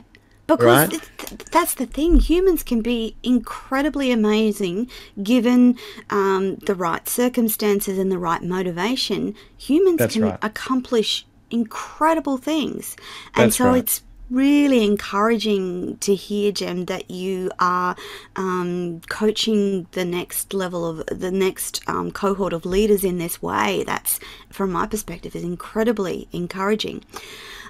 because 0.48 0.66
Right? 0.66 0.90
th- 0.90 1.02
th- 1.18 1.44
that's 1.52 1.74
the 1.74 1.86
thing. 1.86 2.18
Humans 2.18 2.64
can 2.64 2.80
be 2.82 3.14
incredibly 3.22 4.10
amazing 4.10 4.90
given 5.22 5.78
um, 6.10 6.56
the 6.66 6.74
right 6.74 7.08
circumstances 7.08 7.98
and 7.98 8.10
the 8.10 8.18
right 8.18 8.42
motivation. 8.42 9.34
Humans 9.58 9.98
That's 9.98 10.14
can 10.14 10.22
right. 10.24 10.38
accomplish 10.42 11.26
incredible 11.50 12.38
things. 12.38 12.96
And 13.34 13.46
That's 13.46 13.56
so 13.56 13.66
right. 13.66 13.78
it's 13.78 14.02
really 14.30 14.84
encouraging 14.84 15.96
to 15.98 16.14
hear, 16.14 16.52
Jem, 16.52 16.84
that 16.86 17.10
you 17.10 17.50
are 17.58 17.96
um, 18.36 19.00
coaching 19.08 19.86
the 19.92 20.04
next 20.04 20.52
level 20.52 20.84
of 20.86 21.06
the 21.06 21.30
next 21.30 21.80
um, 21.88 22.10
cohort 22.10 22.52
of 22.52 22.66
leaders 22.66 23.04
in 23.04 23.18
this 23.18 23.40
way. 23.40 23.84
That's, 23.86 24.20
from 24.50 24.72
my 24.72 24.86
perspective, 24.86 25.34
is 25.34 25.44
incredibly 25.44 26.28
encouraging. 26.32 27.04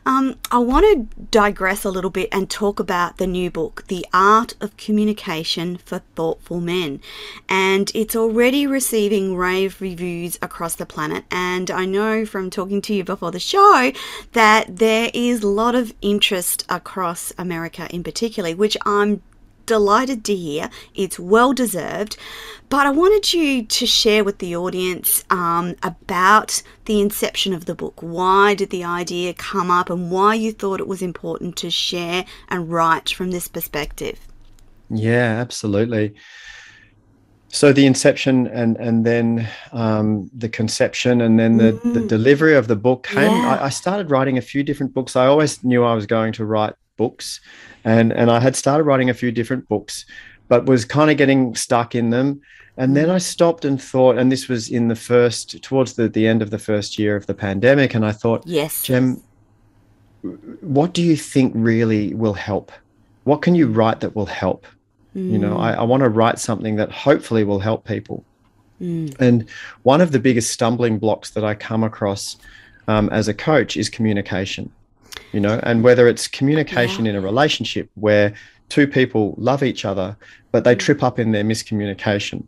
Um, 0.09 0.38
I 0.50 0.57
want 0.57 0.87
to 0.87 1.25
digress 1.31 1.85
a 1.85 1.91
little 1.91 2.09
bit 2.09 2.31
and 2.33 2.49
talk 2.49 2.81
about 2.81 3.19
the 3.19 3.27
new 3.27 3.50
book, 3.50 3.85
The 3.88 4.07
Art 4.15 4.55
of 4.59 4.75
Communication 4.79 5.77
for 5.77 5.99
Thoughtful 6.17 6.62
Men. 6.62 7.03
And 7.47 7.93
it's 7.95 8.17
already 8.17 8.67
receiving 8.67 9.37
rave 9.37 9.83
reviews 9.83 10.38
across 10.41 10.77
the 10.77 10.87
planet. 10.87 11.25
And 11.31 11.71
I 11.71 11.85
know 11.85 12.25
from 12.25 12.49
talking 12.49 12.81
to 12.83 12.95
you 12.95 13.05
before 13.05 13.31
the 13.31 13.38
show 13.38 13.93
that 14.33 14.79
there 14.79 15.11
is 15.12 15.43
a 15.43 15.49
lot 15.49 15.75
of 15.75 15.93
interest 16.00 16.65
across 16.71 17.35
America 17.37 17.87
in 17.91 18.03
particular, 18.03 18.57
which 18.57 18.79
I'm 18.87 19.21
delighted 19.69 20.25
to 20.25 20.35
hear. 20.35 20.71
It's 20.95 21.19
well 21.21 21.53
deserved. 21.53 22.17
But 22.69 22.87
I 22.87 22.91
wanted 22.91 23.33
you 23.33 23.65
to 23.65 23.87
share 23.87 24.25
with 24.25 24.39
the 24.39 24.57
audience 24.57 25.25
um, 25.31 25.77
about 25.83 26.63
the 26.87 27.01
inception 27.01 27.55
of 27.55 27.67
the 27.67 27.75
book. 27.75 28.03
Why 28.03 28.55
did 28.55 28.71
the 28.71 28.85
idea 28.85 29.33
come 29.33 29.71
up 29.71 29.89
and 29.89 30.11
why 30.11 30.35
you 30.35 30.53
thought 30.53 30.81
it 30.81 30.89
was 30.89 31.01
important 31.01 31.57
to 31.59 31.71
share 31.71 32.25
and 32.49 32.71
write 32.71 33.11
from 33.11 33.31
this 33.31 33.47
perspective? 33.47 34.19
Yeah, 34.91 35.39
absolutely. 35.39 36.15
So 37.51 37.73
the 37.73 37.87
inception 37.87 38.47
and 38.49 38.77
and 38.77 39.07
then 39.07 39.49
um, 39.73 40.31
the 40.35 40.51
conception 40.51 41.23
and 41.23 41.39
then 41.39 41.57
the, 41.57 41.73
mm. 41.73 41.95
the 41.95 42.01
delivery 42.01 42.55
of 42.55 42.69
the 42.69 42.77
book 42.77 43.07
came. 43.07 43.31
Yeah. 43.31 43.59
I, 43.61 43.67
I, 43.67 43.69
started 43.71 44.11
writing 44.11 44.37
a 44.37 44.43
few 44.43 44.63
different 44.63 44.93
books. 44.93 45.17
I 45.17 45.27
always 45.27 45.65
knew 45.65 45.83
I 45.83 45.95
was 45.95 46.05
going 46.05 46.35
to 46.35 46.45
write 46.45 46.75
books, 46.99 47.40
and 47.85 48.12
and 48.12 48.31
I 48.31 48.40
had 48.40 48.55
started 48.55 48.85
writing 48.85 49.09
a 49.09 49.14
few 49.14 49.33
different 49.33 49.67
books, 49.69 50.05
but 50.49 50.67
was 50.67 50.85
kind 50.85 51.11
of 51.11 51.17
getting 51.17 51.55
stuck 51.55 51.95
in 51.95 52.11
them. 52.11 52.43
And 52.76 52.97
then 52.97 53.11
I 53.11 53.19
stopped 53.19 53.64
and 53.64 53.83
thought, 53.83 54.19
and 54.19 54.31
this 54.31 54.47
was 54.47 54.69
in 54.69 54.87
the 54.87 54.95
first, 54.95 55.61
towards 55.64 55.95
the, 55.95 56.09
the 56.09 56.28
end 56.28 56.43
of 56.43 56.50
the 56.50 56.61
first 56.61 56.97
year 56.97 57.17
of 57.17 57.26
the 57.26 57.35
pandemic. 57.35 57.93
And 57.95 58.07
I 58.07 58.12
thought, 58.12 58.47
yes, 58.47 58.85
Jem, 58.85 59.21
what 60.61 60.95
do 60.95 61.02
you 61.02 61.17
think 61.17 61.52
really 61.57 62.14
will 62.14 62.35
help? 62.35 62.71
What 63.25 63.43
can 63.43 63.57
you 63.57 63.67
write 63.67 63.99
that 64.00 64.14
will 64.14 64.26
help? 64.26 64.64
Mm. 65.17 65.33
You 65.33 65.38
know, 65.38 65.57
I, 65.57 65.73
I 65.73 65.83
want 65.83 66.05
to 66.05 66.09
write 66.09 66.38
something 66.38 66.76
that 66.76 66.93
hopefully 66.93 67.43
will 67.43 67.59
help 67.59 67.85
people. 67.85 68.25
Mm. 68.81 69.21
And 69.21 69.49
one 69.83 70.00
of 70.00 70.12
the 70.12 70.21
biggest 70.21 70.52
stumbling 70.52 70.99
blocks 71.00 71.31
that 71.31 71.45
I 71.45 71.55
come 71.55 71.83
across 71.83 72.37
um, 72.87 73.09
as 73.11 73.26
a 73.26 73.35
coach 73.35 73.76
is 73.76 73.90
communication. 73.90 74.71
You 75.33 75.41
know, 75.41 75.61
and 75.63 75.83
whether 75.83 76.09
it's 76.09 76.27
communication 76.27 77.05
yeah. 77.05 77.11
in 77.11 77.17
a 77.17 77.21
relationship 77.21 77.91
where 77.95 78.35
two 78.69 78.87
people 78.87 79.35
love 79.39 79.63
each 79.63 79.85
other, 79.85 80.17
but 80.53 80.65
they 80.65 80.75
mm. 80.75 80.79
trip 80.79 81.03
up 81.03 81.19
in 81.19 81.33
their 81.33 81.45
miscommunication 81.45 82.45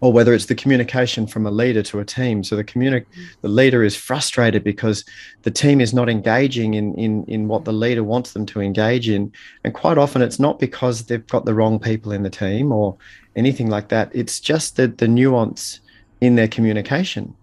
or 0.00 0.12
whether 0.12 0.34
it's 0.34 0.46
the 0.46 0.54
communication 0.54 1.26
from 1.26 1.46
a 1.46 1.50
leader 1.50 1.82
to 1.82 1.98
a 2.00 2.04
team. 2.04 2.44
So 2.44 2.54
the 2.54 2.64
communi- 2.64 3.06
the 3.40 3.48
leader 3.48 3.82
is 3.82 3.96
frustrated 3.96 4.62
because 4.62 5.04
the 5.42 5.50
team 5.50 5.80
is 5.80 5.94
not 5.94 6.08
engaging 6.08 6.74
in, 6.74 6.94
in, 6.94 7.24
in 7.24 7.48
what 7.48 7.64
the 7.64 7.72
leader 7.72 8.04
wants 8.04 8.32
them 8.32 8.44
to 8.46 8.60
engage 8.60 9.08
in. 9.08 9.32
And 9.64 9.72
quite 9.72 9.96
often 9.96 10.22
it's 10.22 10.38
not 10.38 10.58
because 10.58 11.04
they've 11.04 11.26
got 11.26 11.44
the 11.44 11.54
wrong 11.54 11.78
people 11.78 12.12
in 12.12 12.22
the 12.22 12.30
team 12.30 12.72
or 12.72 12.96
anything 13.36 13.70
like 13.70 13.88
that. 13.88 14.10
It's 14.14 14.38
just 14.38 14.76
the, 14.76 14.88
the 14.88 15.08
nuance 15.08 15.80
in 16.20 16.36
their 16.36 16.48
communication. 16.48 17.34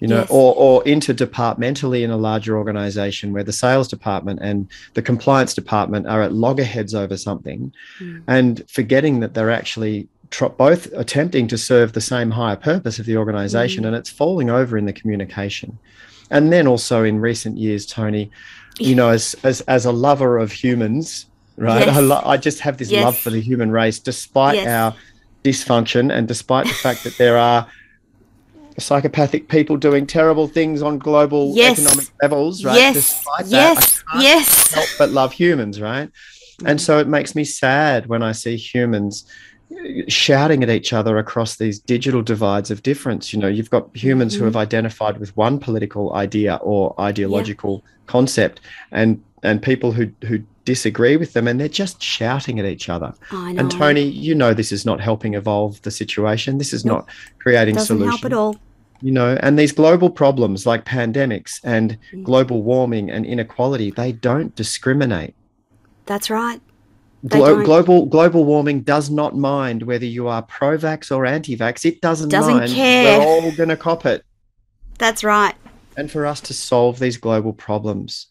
You 0.00 0.08
know, 0.08 0.20
yes. 0.20 0.30
or, 0.30 0.54
or 0.56 0.82
interdepartmentally 0.84 2.02
in 2.02 2.10
a 2.10 2.16
larger 2.16 2.56
organization 2.56 3.34
where 3.34 3.44
the 3.44 3.52
sales 3.52 3.86
department 3.86 4.40
and 4.42 4.66
the 4.94 5.02
compliance 5.02 5.52
department 5.52 6.06
are 6.06 6.22
at 6.22 6.32
loggerheads 6.32 6.94
over 6.94 7.18
something 7.18 7.70
mm. 7.98 8.22
and 8.26 8.64
forgetting 8.70 9.20
that 9.20 9.34
they're 9.34 9.50
actually 9.50 10.08
tr- 10.30 10.46
both 10.46 10.86
attempting 10.94 11.48
to 11.48 11.58
serve 11.58 11.92
the 11.92 12.00
same 12.00 12.30
higher 12.30 12.56
purpose 12.56 12.98
of 12.98 13.06
the 13.06 13.16
organization, 13.16 13.84
mm. 13.84 13.88
and 13.88 13.96
it's 13.96 14.10
falling 14.10 14.48
over 14.48 14.78
in 14.78 14.86
the 14.86 14.92
communication. 14.92 15.78
And 16.30 16.52
then 16.52 16.66
also 16.66 17.04
in 17.04 17.20
recent 17.20 17.58
years, 17.58 17.84
Toni, 17.84 18.30
you 18.78 18.94
know, 18.94 19.10
as 19.10 19.34
as 19.42 19.60
as 19.62 19.84
a 19.84 19.92
lover 19.92 20.38
of 20.38 20.52
humans, 20.52 21.26
right? 21.56 21.86
Yes. 21.86 21.96
I, 21.96 22.00
lo- 22.00 22.22
I 22.24 22.36
just 22.36 22.60
have 22.60 22.78
this 22.78 22.90
yes. 22.90 23.04
love 23.04 23.18
for 23.18 23.30
the 23.30 23.40
human 23.40 23.70
race, 23.70 23.98
despite 23.98 24.66
our 24.66 24.94
dysfunction 25.44 26.12
and 26.12 26.28
despite 26.28 26.66
the 26.66 26.74
fact 26.74 27.02
that 27.04 27.16
there 27.18 27.36
are 27.36 27.66
psychopathic 28.78 29.48
people 29.48 29.76
doing 29.76 30.06
terrible 30.06 30.46
things 30.46 30.82
on 30.82 30.98
global 30.98 31.52
yes. 31.54 31.78
economic 31.78 32.08
levels, 32.22 32.64
right? 32.64 32.76
Yes. 32.76 32.94
Despite 32.94 33.46
yes. 33.46 34.02
that, 34.12 34.22
yes. 34.22 34.72
help 34.72 34.88
but 34.98 35.10
love 35.10 35.32
humans, 35.32 35.80
right? 35.80 36.10
And 36.64 36.78
mm. 36.78 36.82
so 36.82 36.98
it 36.98 37.08
makes 37.08 37.34
me 37.34 37.44
sad 37.44 38.06
when 38.06 38.22
I 38.22 38.32
see 38.32 38.56
humans 38.56 39.24
shouting 40.08 40.62
at 40.62 40.70
each 40.70 40.92
other 40.92 41.18
across 41.18 41.56
these 41.56 41.78
digital 41.78 42.22
divides 42.22 42.70
of 42.70 42.82
difference. 42.82 43.32
You 43.32 43.38
know, 43.38 43.48
you've 43.48 43.70
got 43.70 43.94
humans 43.96 44.34
mm-hmm. 44.34 44.40
who 44.40 44.44
have 44.46 44.56
identified 44.56 45.18
with 45.18 45.36
one 45.36 45.58
political 45.58 46.14
idea 46.14 46.56
or 46.56 47.00
ideological 47.00 47.82
yeah. 47.84 47.90
concept, 48.06 48.60
and 48.90 49.22
and 49.42 49.62
people 49.62 49.92
who 49.92 50.10
who 50.26 50.40
disagree 50.74 51.16
with 51.16 51.32
them, 51.32 51.48
and 51.48 51.58
they're 51.58 51.80
just 51.84 52.00
shouting 52.00 52.60
at 52.60 52.64
each 52.64 52.88
other. 52.88 53.12
And 53.32 53.68
Toni, 53.70 54.02
you 54.02 54.34
know, 54.36 54.54
this 54.54 54.70
is 54.70 54.86
not 54.86 55.00
helping 55.00 55.34
evolve 55.34 55.82
the 55.82 55.90
situation. 55.90 56.58
This 56.58 56.72
is 56.72 56.84
nope. 56.84 56.98
not 56.98 57.08
creating 57.40 57.74
Doesn't 57.74 57.98
solutions. 57.98 58.20
help 58.20 58.32
at 58.32 58.36
all. 58.40 58.56
You 59.02 59.10
know, 59.10 59.36
and 59.42 59.58
these 59.58 59.72
global 59.72 60.10
problems 60.10 60.66
like 60.66 60.84
pandemics 60.84 61.52
and 61.64 61.86
mm-hmm. 61.90 62.22
global 62.22 62.62
warming 62.62 63.10
and 63.10 63.26
inequality, 63.26 63.90
they 63.90 64.12
don't 64.12 64.54
discriminate. 64.54 65.34
That's 66.06 66.30
right. 66.30 66.60
Glo- 67.26 67.64
global 67.64 68.06
global 68.06 68.44
warming 68.44 68.82
does 68.82 69.10
not 69.10 69.36
mind 69.36 69.82
whether 69.82 70.06
you 70.06 70.28
are 70.28 70.42
pro-vax 70.42 71.14
or 71.14 71.26
anti-vax. 71.26 71.84
It 71.84 72.00
doesn't, 72.00 72.28
doesn't 72.28 72.58
mind. 72.58 72.72
care. 72.72 73.18
We're 73.18 73.26
all 73.26 73.52
going 73.56 73.70
to 73.70 73.76
cop 73.76 74.06
it. 74.06 74.24
That's 74.98 75.24
right. 75.24 75.54
And 75.96 76.10
for 76.10 76.24
us 76.26 76.40
to 76.42 76.54
solve 76.54 76.98
these 76.98 77.16
global 77.16 77.52
problems, 77.52 78.28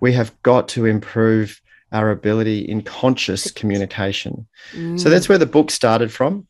we 0.00 0.12
have 0.12 0.30
got 0.42 0.68
to 0.68 0.86
improve 0.86 1.60
our 1.92 2.10
ability 2.10 2.60
in 2.60 2.82
conscious 2.82 3.50
communication. 3.50 4.46
Mm. 4.72 5.00
So 5.00 5.08
that's 5.08 5.28
where 5.28 5.38
the 5.38 5.46
book 5.46 5.70
started 5.70 6.12
from. 6.12 6.46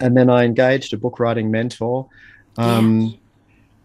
And 0.00 0.16
then 0.16 0.28
I 0.28 0.44
engaged 0.44 0.92
a 0.92 0.96
book 0.96 1.20
writing 1.20 1.50
mentor. 1.50 2.08
Um, 2.56 3.00
yeah. 3.00 3.16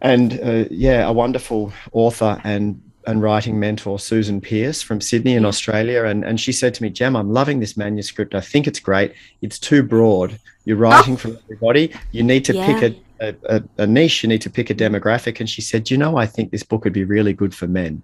And 0.01 0.39
uh, 0.41 0.65
yeah, 0.71 1.07
a 1.07 1.13
wonderful 1.13 1.71
author 1.91 2.41
and 2.43 2.81
and 3.07 3.21
writing 3.21 3.59
mentor 3.59 3.97
Susan 3.99 4.41
Pierce 4.41 4.81
from 4.81 5.01
Sydney 5.01 5.33
in 5.33 5.45
Australia, 5.45 6.05
and 6.05 6.23
and 6.23 6.39
she 6.39 6.51
said 6.51 6.73
to 6.75 6.83
me, 6.83 6.89
"Jem, 6.89 7.15
I'm 7.15 7.31
loving 7.31 7.59
this 7.59 7.77
manuscript. 7.77 8.35
I 8.35 8.41
think 8.41 8.67
it's 8.67 8.79
great. 8.79 9.13
It's 9.41 9.59
too 9.59 9.83
broad. 9.83 10.39
You're 10.65 10.77
writing 10.77 11.15
oh. 11.15 11.17
for 11.17 11.27
everybody. 11.29 11.93
You 12.11 12.23
need 12.23 12.45
to 12.45 12.53
yeah. 12.53 12.65
pick 12.65 12.95
a, 13.19 13.35
a, 13.45 13.63
a 13.77 13.87
niche. 13.87 14.23
You 14.23 14.29
need 14.29 14.41
to 14.41 14.49
pick 14.49 14.69
a 14.69 14.75
demographic." 14.75 15.39
And 15.39 15.49
she 15.49 15.61
said, 15.61 15.89
"You 15.91 15.97
know, 15.97 16.17
I 16.17 16.25
think 16.25 16.51
this 16.51 16.63
book 16.63 16.83
would 16.83 16.93
be 16.93 17.03
really 17.03 17.33
good 17.33 17.53
for 17.53 17.67
men." 17.67 18.01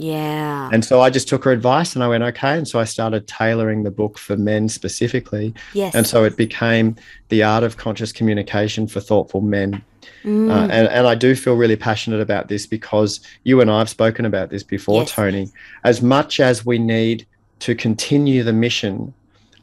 Yeah. 0.00 0.70
And 0.72 0.82
so 0.82 1.02
I 1.02 1.10
just 1.10 1.28
took 1.28 1.44
her 1.44 1.52
advice 1.52 1.94
and 1.94 2.02
I 2.02 2.08
went, 2.08 2.22
okay. 2.24 2.56
And 2.56 2.66
so 2.66 2.80
I 2.80 2.84
started 2.84 3.28
tailoring 3.28 3.82
the 3.82 3.90
book 3.90 4.16
for 4.16 4.34
men 4.34 4.70
specifically. 4.70 5.52
Yes. 5.74 5.94
And 5.94 6.06
so 6.06 6.24
it 6.24 6.38
became 6.38 6.96
The 7.28 7.42
Art 7.42 7.64
of 7.64 7.76
Conscious 7.76 8.10
Communication 8.10 8.86
for 8.86 9.00
Thoughtful 9.00 9.42
Men. 9.42 9.82
Mm. 10.24 10.50
Uh, 10.50 10.72
and, 10.72 10.88
and 10.88 11.06
I 11.06 11.14
do 11.14 11.34
feel 11.34 11.54
really 11.54 11.76
passionate 11.76 12.20
about 12.22 12.48
this 12.48 12.66
because 12.66 13.20
you 13.44 13.60
and 13.60 13.70
I 13.70 13.80
have 13.80 13.90
spoken 13.90 14.24
about 14.24 14.48
this 14.48 14.62
before, 14.62 15.02
yes. 15.02 15.12
Toni. 15.12 15.50
As 15.84 16.00
much 16.00 16.40
as 16.40 16.64
we 16.64 16.78
need 16.78 17.26
to 17.60 17.74
continue 17.74 18.42
the 18.42 18.54
mission 18.54 19.12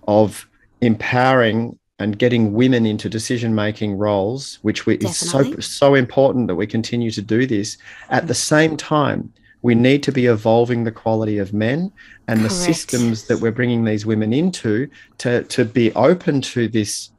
of 0.08 0.48
empowering 0.82 1.80
and 1.98 2.20
getting 2.20 2.54
women 2.54 2.86
into 2.86 3.10
decision 3.10 3.56
making 3.56 3.98
roles, 3.98 4.60
which 4.62 4.86
we, 4.86 4.98
is 4.98 5.18
so 5.18 5.60
so 5.60 5.96
important 5.96 6.46
that 6.48 6.54
we 6.54 6.68
continue 6.68 7.10
to 7.10 7.24
do 7.24 7.48
this. 7.48 7.76
At 8.12 8.28
the 8.28 8.36
same 8.36 8.78
time, 8.78 9.34
we 9.62 9.76
need 9.76 10.04
to 10.04 10.12
be 10.12 10.28
evolving 10.28 10.84
the 10.84 10.92
quality 10.92 11.38
of 11.38 11.54
men 11.54 11.92
and 12.28 12.40
Correct. 12.40 12.44
the 12.44 12.50
systems 12.50 13.28
that 13.28 13.40
we're 13.40 13.52
bringing 13.52 13.84
these 13.86 14.06
women 14.06 14.34
into 14.34 14.90
to, 15.20 15.44
to 15.44 15.66
be 15.66 15.92
open 15.94 16.42
to 16.42 16.68
this 16.68 17.12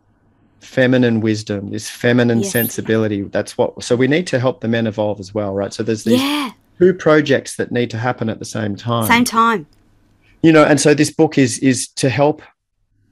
feminine 0.60 1.20
wisdom, 1.20 1.70
this 1.70 1.90
feminine 1.90 2.40
yes. 2.40 2.52
sensibility. 2.52 3.22
That's 3.22 3.58
what, 3.58 3.82
so 3.82 3.96
we 3.96 4.06
need 4.06 4.26
to 4.28 4.38
help 4.38 4.60
the 4.60 4.68
men 4.68 4.86
evolve 4.86 5.20
as 5.20 5.34
well, 5.34 5.54
right? 5.54 5.72
So 5.72 5.82
there's 5.82 6.04
these 6.04 6.20
yeah. 6.20 6.50
two 6.78 6.94
projects 6.94 7.56
that 7.56 7.72
need 7.72 7.90
to 7.90 7.98
happen 7.98 8.28
at 8.28 8.38
the 8.38 8.44
same 8.44 8.76
time. 8.76 9.06
Same 9.06 9.24
time. 9.24 9.66
You 10.42 10.52
know, 10.52 10.64
and 10.64 10.80
so 10.80 10.94
this 10.94 11.10
book 11.10 11.36
is 11.36 11.58
is 11.58 11.88
to 11.96 12.08
help 12.08 12.42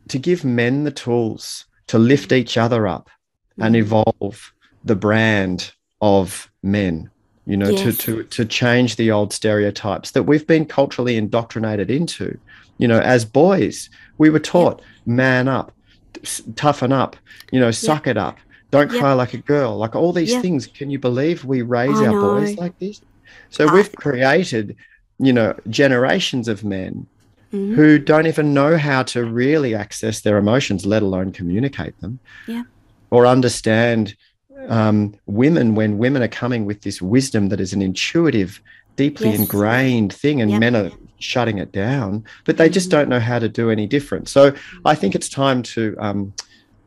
to 0.09 0.19
give 0.19 0.45
men 0.45 0.85
the 0.85 0.93
tools 0.93 1.65
to 1.89 1.99
lift 1.99 2.31
each 2.31 2.57
other 2.57 2.87
up 2.87 3.11
and 3.59 3.75
mm. 3.75 3.79
evolve 3.79 4.53
the 4.85 4.95
brand 4.95 5.73
of 6.01 6.51
men 6.63 7.11
you 7.47 7.57
know, 7.57 7.69
yes. 7.69 7.97
to, 7.99 8.23
to, 8.23 8.23
to 8.25 8.45
change 8.45 8.97
the 8.97 9.11
old 9.11 9.33
stereotypes 9.33 10.11
that 10.11 10.25
we've 10.25 10.47
been 10.47 10.67
culturally 10.67 11.17
indoctrinated 11.17 11.91
into. 11.91 12.39
You 12.79 12.89
know, 12.89 12.99
as 12.99 13.25
boys, 13.25 13.89
we 14.19 14.31
were 14.31 14.41
taught 14.41 14.81
yep. 14.81 14.87
man 15.07 15.49
up, 15.49 15.73
toughen 16.57 16.93
up, 16.93 17.17
you 17.53 17.61
know, 17.61 17.71
suck 17.71 18.07
yep. 18.07 18.17
it 18.17 18.19
up, 18.19 18.39
don't 18.71 18.91
yep. 18.91 19.01
cry 19.01 19.13
like 19.13 19.33
a 19.33 19.39
girl, 19.39 19.77
like 19.77 19.95
all 19.95 20.13
these 20.13 20.39
things. 20.41 20.67
Can 20.67 20.91
you 20.91 20.99
believe 20.99 21.45
we 21.45 21.63
raise 21.63 21.99
I 22.01 22.07
our 22.07 22.13
know. 22.13 22.35
boys 22.35 22.57
like 22.57 22.79
this? 22.79 23.01
So 23.51 23.69
I... 23.69 23.73
we've 23.73 23.93
created, 23.93 24.77
you 25.19 25.33
know, 25.33 25.57
generations 25.71 26.49
of 26.49 26.65
men 26.65 27.07
mm-hmm. 27.53 27.75
who 27.75 27.99
don't 27.99 28.27
even 28.27 28.53
know 28.53 28.77
how 28.77 29.05
to 29.05 29.25
really 29.25 29.75
access 29.75 30.21
their 30.21 30.37
emotions, 30.37 30.85
let 30.85 31.03
alone 31.03 31.33
communicate 31.33 31.99
them. 32.01 32.19
Yeah. 32.47 32.65
Or 33.11 33.25
understand 33.25 34.17
um, 34.69 35.15
women 35.27 35.75
when 35.75 35.99
women 35.99 36.23
are 36.23 36.29
coming 36.29 36.65
with 36.65 36.83
this 36.83 37.01
wisdom 37.01 37.49
that 37.49 37.61
is 37.61 37.73
an 37.73 37.83
intuitive, 37.83 38.61
deeply 38.97 39.31
yes. 39.31 39.41
ingrained 39.41 40.13
thing, 40.13 40.41
and 40.41 40.51
yep. 40.51 40.61
men 40.61 40.77
are 40.77 40.91
shutting 41.19 41.59
it 41.59 41.73
down, 41.73 42.25
but 42.45 42.57
they 42.57 42.69
just 42.69 42.89
mm-hmm. 42.89 42.99
don't 42.99 43.09
know 43.09 43.21
how 43.21 43.39
to 43.39 43.49
do 43.49 43.71
any 43.71 43.87
different. 43.87 44.29
So 44.29 44.55
I 44.85 44.95
think 44.95 45.15
it's 45.15 45.29
time 45.29 45.63
to 45.65 45.97
um, 45.99 46.33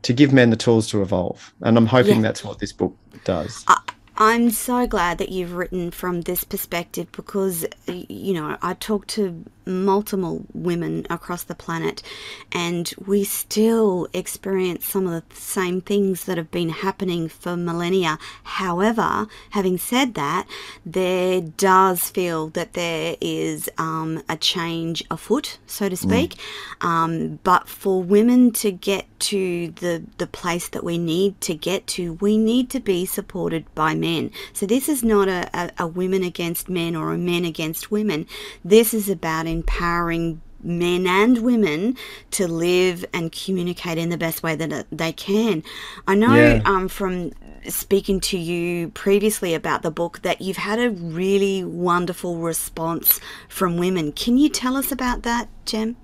to 0.02 0.12
give 0.12 0.32
men 0.32 0.50
the 0.50 0.56
tools 0.56 0.88
to 0.90 1.02
evolve, 1.02 1.52
and 1.62 1.76
I'm 1.76 1.86
hoping 1.86 2.16
yeah. 2.16 2.22
that's 2.22 2.44
what 2.44 2.58
this 2.58 2.72
book 2.72 2.96
does. 3.24 3.64
I- 3.68 3.80
I'm 4.22 4.50
so 4.50 4.86
glad 4.86 5.16
that 5.16 5.30
you've 5.30 5.54
written 5.54 5.90
from 5.90 6.20
this 6.20 6.44
perspective 6.44 7.10
because, 7.10 7.64
you 7.86 8.34
know, 8.34 8.58
I 8.60 8.74
talk 8.74 9.06
to 9.08 9.46
multiple 9.66 10.44
women 10.52 11.06
across 11.10 11.42
the 11.42 11.54
planet, 11.54 12.02
and 12.52 12.92
we 13.06 13.24
still 13.24 14.08
experience 14.12 14.86
some 14.86 15.06
of 15.06 15.12
the 15.28 15.34
same 15.34 15.80
things 15.80 16.24
that 16.24 16.36
have 16.36 16.50
been 16.50 16.70
happening 16.70 17.28
for 17.28 17.56
millennia. 17.56 18.18
However, 18.44 19.26
having 19.50 19.78
said 19.78 20.14
that, 20.14 20.46
there 20.84 21.40
does 21.40 22.10
feel 22.10 22.48
that 22.48 22.72
there 22.72 23.16
is 23.20 23.68
um, 23.78 24.22
a 24.28 24.36
change 24.36 25.02
afoot, 25.10 25.58
so 25.66 25.88
to 25.88 25.96
speak. 25.96 26.34
Mm. 26.80 26.86
Um, 26.86 27.38
but 27.42 27.68
for 27.68 28.02
women 28.02 28.52
to 28.52 28.70
get 28.72 29.06
to 29.20 29.70
the 29.72 30.02
the 30.18 30.26
place 30.26 30.68
that 30.68 30.82
we 30.82 30.98
need 30.98 31.40
to 31.42 31.54
get 31.54 31.86
to, 31.86 32.14
we 32.14 32.38
need 32.38 32.70
to 32.70 32.80
be 32.80 33.04
supported 33.04 33.72
by 33.74 33.94
men. 33.94 34.30
So 34.52 34.66
this 34.66 34.88
is 34.88 35.02
not 35.02 35.28
a, 35.28 35.50
a, 35.52 35.70
a 35.80 35.86
women 35.86 36.22
against 36.22 36.68
men 36.68 36.96
or 36.96 37.12
a 37.12 37.18
men 37.18 37.44
against 37.44 37.90
women. 37.90 38.26
This 38.64 38.94
is 38.94 39.08
about 39.08 39.46
empowering 39.60 40.40
men 40.62 41.06
and 41.06 41.38
women 41.38 41.96
to 42.30 42.46
live 42.46 43.04
and 43.14 43.32
communicate 43.32 43.98
in 43.98 44.10
the 44.10 44.18
best 44.18 44.42
way 44.42 44.54
that 44.56 44.86
they 44.92 45.12
can. 45.12 45.62
I 46.06 46.14
know 46.14 46.34
yeah. 46.34 46.62
um, 46.64 46.88
from 46.88 47.32
speaking 47.68 48.20
to 48.20 48.38
you 48.38 48.88
previously 48.90 49.54
about 49.54 49.82
the 49.82 49.90
book 49.90 50.20
that 50.22 50.40
you've 50.40 50.56
had 50.56 50.78
a 50.78 50.90
really 50.90 51.64
wonderful 51.64 52.36
response 52.36 53.20
from 53.48 53.78
women. 53.78 54.12
Can 54.12 54.36
you 54.36 54.48
tell 54.48 54.76
us 54.76 54.92
about 54.92 55.22
that, 55.22 55.48
Jem? 55.64 55.96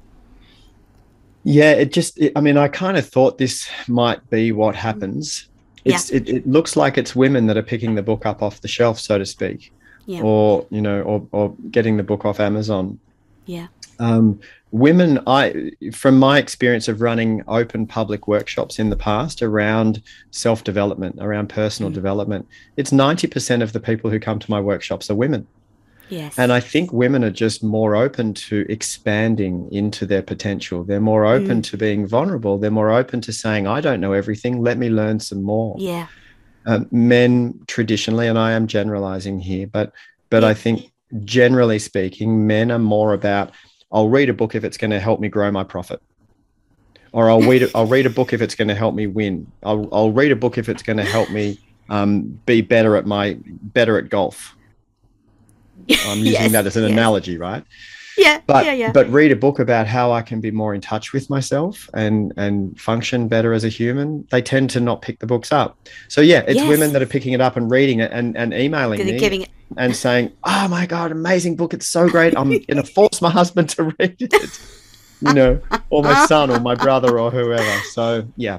Yeah, 1.44 1.72
it 1.72 1.92
just, 1.92 2.18
it, 2.18 2.32
I 2.34 2.40
mean, 2.40 2.56
I 2.56 2.68
kind 2.68 2.96
of 2.96 3.06
thought 3.06 3.38
this 3.38 3.68
might 3.88 4.28
be 4.30 4.52
what 4.52 4.74
happens. 4.74 5.48
It's, 5.84 6.10
yeah. 6.10 6.16
it, 6.16 6.28
it 6.28 6.46
looks 6.46 6.76
like 6.76 6.98
it's 6.98 7.14
women 7.14 7.46
that 7.46 7.56
are 7.56 7.62
picking 7.62 7.94
the 7.94 8.02
book 8.02 8.26
up 8.26 8.42
off 8.42 8.60
the 8.62 8.68
shelf, 8.68 8.98
so 8.98 9.18
to 9.18 9.26
speak, 9.26 9.72
yeah. 10.06 10.22
or, 10.22 10.66
you 10.70 10.80
know, 10.80 11.02
or, 11.02 11.28
or 11.30 11.54
getting 11.70 11.96
the 11.98 12.02
book 12.02 12.24
off 12.24 12.40
Amazon. 12.40 12.98
Yeah. 13.46 13.68
Um, 13.98 14.40
women, 14.72 15.20
I, 15.26 15.72
from 15.92 16.18
my 16.18 16.38
experience 16.38 16.88
of 16.88 17.00
running 17.00 17.42
open 17.48 17.86
public 17.86 18.28
workshops 18.28 18.78
in 18.78 18.90
the 18.90 18.96
past 18.96 19.42
around 19.42 20.02
self 20.30 20.64
development, 20.64 21.16
around 21.20 21.48
personal 21.48 21.90
mm. 21.90 21.94
development, 21.94 22.46
it's 22.76 22.90
90% 22.90 23.62
of 23.62 23.72
the 23.72 23.80
people 23.80 24.10
who 24.10 24.20
come 24.20 24.38
to 24.38 24.50
my 24.50 24.60
workshops 24.60 25.10
are 25.10 25.14
women. 25.14 25.46
Yes. 26.08 26.38
And 26.38 26.52
I 26.52 26.60
think 26.60 26.92
women 26.92 27.24
are 27.24 27.30
just 27.30 27.64
more 27.64 27.96
open 27.96 28.32
to 28.34 28.64
expanding 28.68 29.68
into 29.72 30.06
their 30.06 30.22
potential. 30.22 30.84
They're 30.84 31.00
more 31.00 31.26
open 31.26 31.60
mm. 31.60 31.64
to 31.64 31.76
being 31.76 32.06
vulnerable. 32.06 32.58
They're 32.58 32.70
more 32.70 32.92
open 32.92 33.20
to 33.22 33.32
saying, 33.32 33.66
I 33.66 33.80
don't 33.80 34.00
know 34.00 34.12
everything. 34.12 34.62
Let 34.62 34.78
me 34.78 34.88
learn 34.88 35.18
some 35.18 35.42
more. 35.42 35.74
Yeah. 35.78 36.06
Um, 36.66 36.88
men 36.90 37.60
traditionally, 37.66 38.26
and 38.28 38.38
I 38.38 38.52
am 38.52 38.66
generalizing 38.66 39.38
here, 39.38 39.66
but 39.68 39.92
but 40.30 40.42
yeah. 40.42 40.48
I 40.48 40.54
think 40.54 40.92
generally 41.24 41.78
speaking, 41.78 42.46
men 42.46 42.70
are 42.70 42.78
more 42.78 43.12
about 43.12 43.52
I'll 43.92 44.08
read 44.08 44.28
a 44.28 44.34
book 44.34 44.54
if 44.54 44.64
it's 44.64 44.76
going 44.76 44.90
to 44.90 45.00
help 45.00 45.20
me 45.20 45.28
grow 45.28 45.50
my 45.50 45.64
profit. 45.64 46.02
Or 47.12 47.30
I'll 47.30 47.40
read 47.40 47.70
I'll 47.74 47.86
read 47.86 48.06
a 48.06 48.10
book 48.10 48.32
if 48.32 48.42
it's 48.42 48.54
going 48.54 48.68
to 48.68 48.74
help 48.74 48.94
me 48.94 49.06
win. 49.06 49.50
I'll 49.62 49.88
I'll 49.92 50.12
read 50.12 50.32
a 50.32 50.36
book 50.36 50.58
if 50.58 50.68
it's 50.68 50.82
going 50.82 50.98
to 50.98 51.04
help 51.04 51.30
me 51.30 51.58
um, 51.88 52.40
be 52.44 52.60
better 52.60 52.96
at 52.96 53.06
my 53.06 53.38
better 53.42 53.96
at 53.96 54.08
golf 54.08 54.56
I'm 55.88 56.18
using 56.24 56.32
yes, 56.32 56.52
that 56.52 56.66
as 56.66 56.76
an 56.76 56.84
yes. 56.84 56.92
analogy, 56.92 57.38
right? 57.38 57.64
Yeah, 58.16 58.40
but, 58.46 58.64
yeah, 58.64 58.72
yeah. 58.72 58.92
But 58.92 59.08
read 59.10 59.32
a 59.32 59.36
book 59.36 59.58
about 59.58 59.86
how 59.86 60.12
I 60.12 60.22
can 60.22 60.40
be 60.40 60.50
more 60.50 60.74
in 60.74 60.80
touch 60.80 61.12
with 61.12 61.28
myself 61.28 61.88
and 61.94 62.32
and 62.36 62.78
function 62.80 63.28
better 63.28 63.52
as 63.52 63.64
a 63.64 63.68
human. 63.68 64.26
They 64.30 64.42
tend 64.42 64.70
to 64.70 64.80
not 64.80 65.02
pick 65.02 65.18
the 65.18 65.26
books 65.26 65.52
up. 65.52 65.78
So 66.08 66.20
yeah, 66.20 66.40
it's 66.40 66.56
yes. 66.56 66.68
women 66.68 66.92
that 66.92 67.02
are 67.02 67.06
picking 67.06 67.32
it 67.32 67.40
up 67.40 67.56
and 67.56 67.70
reading 67.70 68.00
it 68.00 68.10
and, 68.12 68.36
and 68.36 68.54
emailing 68.54 69.04
me 69.04 69.18
giving 69.18 69.42
it. 69.42 69.50
and 69.76 69.94
saying, 69.94 70.32
"Oh 70.44 70.68
my 70.68 70.86
god, 70.86 71.12
amazing 71.12 71.56
book! 71.56 71.74
It's 71.74 71.86
so 71.86 72.08
great! 72.08 72.36
I'm 72.36 72.48
going 72.50 72.62
to 72.76 72.84
force 72.84 73.20
my 73.20 73.30
husband 73.30 73.70
to 73.70 73.94
read 73.98 74.16
it." 74.20 74.60
You 75.20 75.32
know, 75.32 75.60
or 75.88 76.02
my 76.02 76.26
son, 76.26 76.50
or 76.50 76.60
my 76.60 76.74
brother, 76.74 77.18
or 77.18 77.30
whoever. 77.30 77.80
So 77.92 78.26
yeah, 78.36 78.58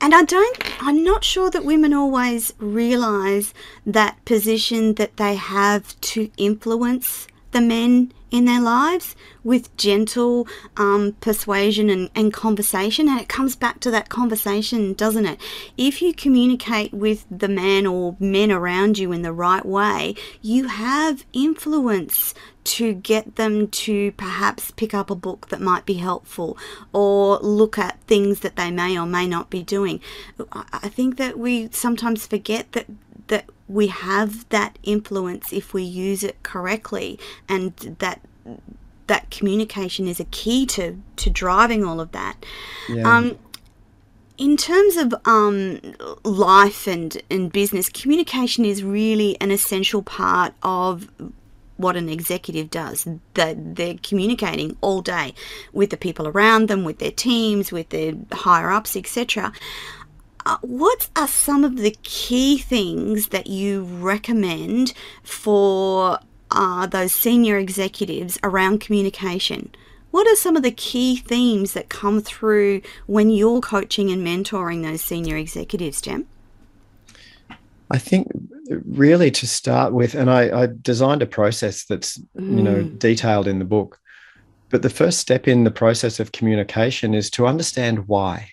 and 0.00 0.14
I 0.14 0.24
don't, 0.24 0.82
I'm 0.82 1.04
not 1.04 1.24
sure 1.24 1.50
that 1.50 1.64
women 1.64 1.92
always 1.92 2.54
realize 2.58 3.52
that 3.84 4.24
position 4.24 4.94
that 4.94 5.16
they 5.16 5.34
have 5.34 6.00
to 6.00 6.30
influence 6.36 7.26
the 7.52 7.60
men 7.60 8.12
in 8.30 8.44
their 8.44 8.60
lives 8.60 9.16
with 9.42 9.76
gentle 9.76 10.46
um, 10.76 11.16
persuasion 11.20 11.90
and, 11.90 12.10
and 12.14 12.32
conversation. 12.32 13.08
And 13.08 13.20
it 13.20 13.28
comes 13.28 13.56
back 13.56 13.80
to 13.80 13.90
that 13.90 14.08
conversation, 14.08 14.94
doesn't 14.94 15.26
it? 15.26 15.40
If 15.76 16.00
you 16.00 16.14
communicate 16.14 16.92
with 16.92 17.26
the 17.30 17.48
man 17.48 17.86
or 17.86 18.16
men 18.20 18.52
around 18.52 18.98
you 18.98 19.12
in 19.12 19.22
the 19.22 19.32
right 19.32 19.64
way, 19.64 20.14
you 20.40 20.68
have 20.68 21.24
influence 21.32 22.34
to 22.62 22.92
get 22.92 23.36
them 23.36 23.66
to 23.68 24.12
perhaps 24.12 24.70
pick 24.70 24.92
up 24.92 25.10
a 25.10 25.14
book 25.14 25.48
that 25.48 25.60
might 25.60 25.86
be 25.86 25.94
helpful 25.94 26.58
or 26.92 27.38
look 27.38 27.78
at 27.78 28.00
things 28.02 28.40
that 28.40 28.56
they 28.56 28.70
may 28.70 28.98
or 28.98 29.06
may 29.06 29.26
not 29.26 29.50
be 29.50 29.62
doing. 29.62 30.00
I 30.52 30.88
think 30.88 31.16
that 31.16 31.38
we 31.38 31.70
sometimes 31.72 32.26
forget 32.26 32.72
that 32.72 32.86
that 33.30 33.46
we 33.68 33.86
have 33.86 34.48
that 34.50 34.78
influence 34.82 35.52
if 35.52 35.72
we 35.72 35.82
use 35.82 36.22
it 36.22 36.42
correctly 36.42 37.18
and 37.48 37.74
that 38.00 38.20
that 39.06 39.30
communication 39.30 40.06
is 40.06 40.20
a 40.20 40.24
key 40.26 40.66
to 40.66 41.00
to 41.16 41.30
driving 41.30 41.84
all 41.84 42.00
of 42.00 42.12
that. 42.12 42.44
Yeah. 42.88 43.16
Um, 43.16 43.38
in 44.36 44.56
terms 44.56 44.96
of 44.96 45.14
um, 45.26 45.80
life 46.24 46.86
and, 46.86 47.20
and 47.30 47.52
business, 47.52 47.90
communication 47.90 48.64
is 48.64 48.82
really 48.82 49.38
an 49.38 49.50
essential 49.50 50.02
part 50.02 50.54
of 50.62 51.10
what 51.76 51.94
an 51.94 52.08
executive 52.08 52.70
does. 52.70 53.06
That 53.34 53.76
they're 53.76 53.98
communicating 54.02 54.78
all 54.80 55.02
day 55.02 55.34
with 55.74 55.90
the 55.90 55.98
people 55.98 56.26
around 56.26 56.68
them, 56.68 56.84
with 56.84 57.00
their 57.00 57.10
teams, 57.10 57.70
with 57.70 57.90
their 57.90 58.14
higher 58.32 58.70
ups, 58.70 58.96
etc. 58.96 59.52
Uh, 60.46 60.56
what 60.62 61.08
are 61.16 61.28
some 61.28 61.64
of 61.64 61.76
the 61.76 61.96
key 62.02 62.58
things 62.58 63.28
that 63.28 63.46
you 63.46 63.82
recommend 63.82 64.92
for 65.22 66.18
uh, 66.50 66.86
those 66.86 67.12
senior 67.12 67.58
executives 67.58 68.38
around 68.42 68.80
communication? 68.80 69.70
What 70.10 70.26
are 70.26 70.36
some 70.36 70.56
of 70.56 70.62
the 70.62 70.72
key 70.72 71.16
themes 71.16 71.72
that 71.74 71.88
come 71.88 72.20
through 72.20 72.82
when 73.06 73.30
you're 73.30 73.60
coaching 73.60 74.10
and 74.10 74.26
mentoring 74.26 74.82
those 74.82 75.02
senior 75.02 75.36
executives, 75.36 76.00
Jem? 76.00 76.26
I 77.90 77.98
think 77.98 78.28
really 78.86 79.30
to 79.32 79.46
start 79.46 79.92
with, 79.92 80.14
and 80.14 80.30
I, 80.30 80.62
I 80.62 80.68
designed 80.80 81.22
a 81.22 81.26
process 81.26 81.84
that's 81.84 82.18
mm. 82.18 82.56
you 82.56 82.62
know 82.62 82.84
mm. 82.84 82.98
detailed 82.98 83.46
in 83.46 83.58
the 83.58 83.64
book. 83.64 83.98
But 84.68 84.82
the 84.82 84.90
first 84.90 85.18
step 85.18 85.48
in 85.48 85.64
the 85.64 85.70
process 85.70 86.20
of 86.20 86.30
communication 86.30 87.12
is 87.12 87.28
to 87.30 87.46
understand 87.46 88.06
why. 88.06 88.50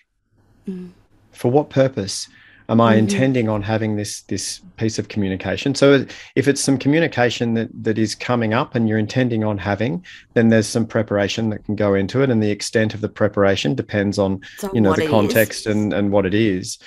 Mm. 0.68 0.90
For 1.38 1.50
what 1.50 1.70
purpose 1.70 2.28
am 2.68 2.80
I 2.80 2.92
mm-hmm. 2.92 2.98
intending 2.98 3.48
on 3.48 3.62
having 3.62 3.96
this 3.96 4.22
this 4.22 4.60
piece 4.76 4.98
of 4.98 5.08
communication? 5.08 5.74
So 5.74 6.04
if 6.34 6.48
it's 6.48 6.60
some 6.60 6.78
communication 6.78 7.54
that 7.54 7.68
that 7.84 7.96
is 7.96 8.14
coming 8.14 8.54
up 8.54 8.74
and 8.74 8.88
you're 8.88 8.98
intending 8.98 9.44
on 9.44 9.56
having, 9.56 10.04
then 10.34 10.48
there's 10.48 10.66
some 10.66 10.84
preparation 10.84 11.50
that 11.50 11.64
can 11.64 11.76
go 11.76 11.94
into 11.94 12.22
it, 12.22 12.30
and 12.30 12.42
the 12.42 12.50
extent 12.50 12.92
of 12.92 13.00
the 13.00 13.08
preparation 13.08 13.74
depends 13.74 14.18
on 14.18 14.40
so 14.58 14.70
you 14.74 14.80
know 14.80 14.94
the 14.94 15.08
context 15.08 15.66
and 15.66 15.92
and 15.92 16.10
what 16.10 16.26
it 16.26 16.34
is. 16.34 16.78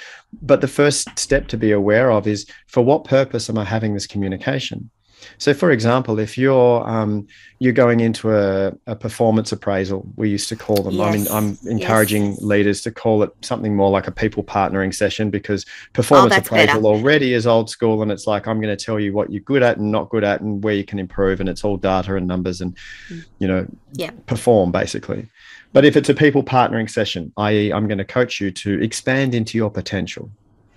But 0.41 0.61
the 0.61 0.67
first 0.67 1.17
step 1.17 1.47
to 1.47 1.57
be 1.57 1.71
aware 1.71 2.11
of 2.11 2.27
is 2.27 2.45
for 2.67 2.83
what 2.83 3.05
purpose 3.05 3.49
am 3.49 3.57
I 3.57 3.63
having 3.63 3.93
this 3.93 4.07
communication? 4.07 4.89
So, 5.37 5.53
for 5.53 5.71
example, 5.71 6.19
if 6.19 6.37
you're 6.37 6.87
um, 6.87 7.27
you're 7.59 7.73
going 7.73 7.99
into 7.99 8.35
a, 8.35 8.73
a, 8.87 8.95
performance 8.95 9.51
appraisal, 9.51 10.05
we 10.15 10.29
used 10.29 10.49
to 10.49 10.55
call 10.55 10.81
them. 10.81 10.95
Yes. 10.95 11.07
I 11.07 11.17
mean, 11.17 11.27
I'm 11.29 11.57
encouraging 11.69 12.31
yes. 12.31 12.41
leaders 12.41 12.81
to 12.81 12.91
call 12.91 13.23
it 13.23 13.31
something 13.41 13.75
more 13.75 13.89
like 13.89 14.07
a 14.07 14.11
people 14.11 14.43
partnering 14.43 14.93
session 14.93 15.29
because 15.29 15.65
performance 15.93 16.33
oh, 16.33 16.37
appraisal 16.37 16.81
better. 16.81 16.85
already 16.85 17.33
is 17.33 17.45
old 17.45 17.69
school, 17.69 18.01
and 18.01 18.11
it's 18.11 18.27
like 18.27 18.47
I'm 18.47 18.59
going 18.59 18.75
to 18.75 18.83
tell 18.83 18.99
you 18.99 19.13
what 19.13 19.31
you're 19.31 19.41
good 19.41 19.63
at 19.63 19.77
and 19.77 19.91
not 19.91 20.09
good 20.09 20.23
at, 20.23 20.41
and 20.41 20.63
where 20.63 20.73
you 20.73 20.83
can 20.83 20.99
improve, 20.99 21.39
and 21.39 21.49
it's 21.49 21.63
all 21.63 21.77
data 21.77 22.15
and 22.15 22.27
numbers, 22.27 22.61
and 22.61 22.75
mm. 23.09 23.23
you 23.39 23.47
know, 23.47 23.67
yeah. 23.93 24.11
perform 24.25 24.71
basically. 24.71 25.27
But 25.73 25.85
if 25.85 25.95
it's 25.95 26.09
a 26.09 26.13
people 26.13 26.43
partnering 26.43 26.89
session, 26.89 27.31
i.e., 27.37 27.71
I'm 27.71 27.87
going 27.87 27.97
to 27.97 28.05
coach 28.05 28.41
you 28.41 28.51
to 28.51 28.81
expand 28.81 29.33
into 29.33 29.57
your 29.57 29.69
potential. 29.69 30.29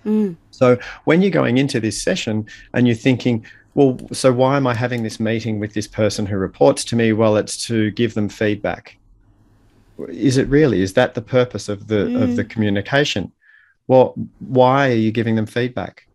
Mm. 0.05 0.37
So 0.51 0.77
when 1.05 1.21
you're 1.21 1.31
going 1.31 1.57
into 1.57 1.79
this 1.79 2.01
session 2.01 2.47
and 2.73 2.87
you're 2.87 2.95
thinking, 2.95 3.45
well, 3.75 3.99
so 4.13 4.31
why 4.31 4.55
am 4.55 4.65
I 4.65 4.73
having 4.73 5.03
this 5.03 5.19
meeting 5.19 5.59
with 5.59 5.73
this 5.73 5.87
person 5.87 6.25
who 6.25 6.37
reports 6.37 6.85
to 6.85 6.95
me? 6.95 7.11
Well, 7.11 7.35
it's 7.35 7.63
to 7.67 7.91
give 7.91 8.13
them 8.13 8.29
feedback. 8.29 8.97
Is 10.07 10.37
it 10.37 10.47
really? 10.47 10.81
Is 10.81 10.93
that 10.93 11.13
the 11.13 11.21
purpose 11.21 11.69
of 11.69 11.87
the 11.87 12.05
mm. 12.05 12.23
of 12.23 12.37
the 12.37 12.45
mm. 12.45 12.49
communication? 12.49 13.31
Well, 13.87 14.15
why 14.39 14.89
are 14.89 14.95
you 14.95 15.11
giving 15.11 15.35
them 15.35 15.45
feedback? 15.45 16.07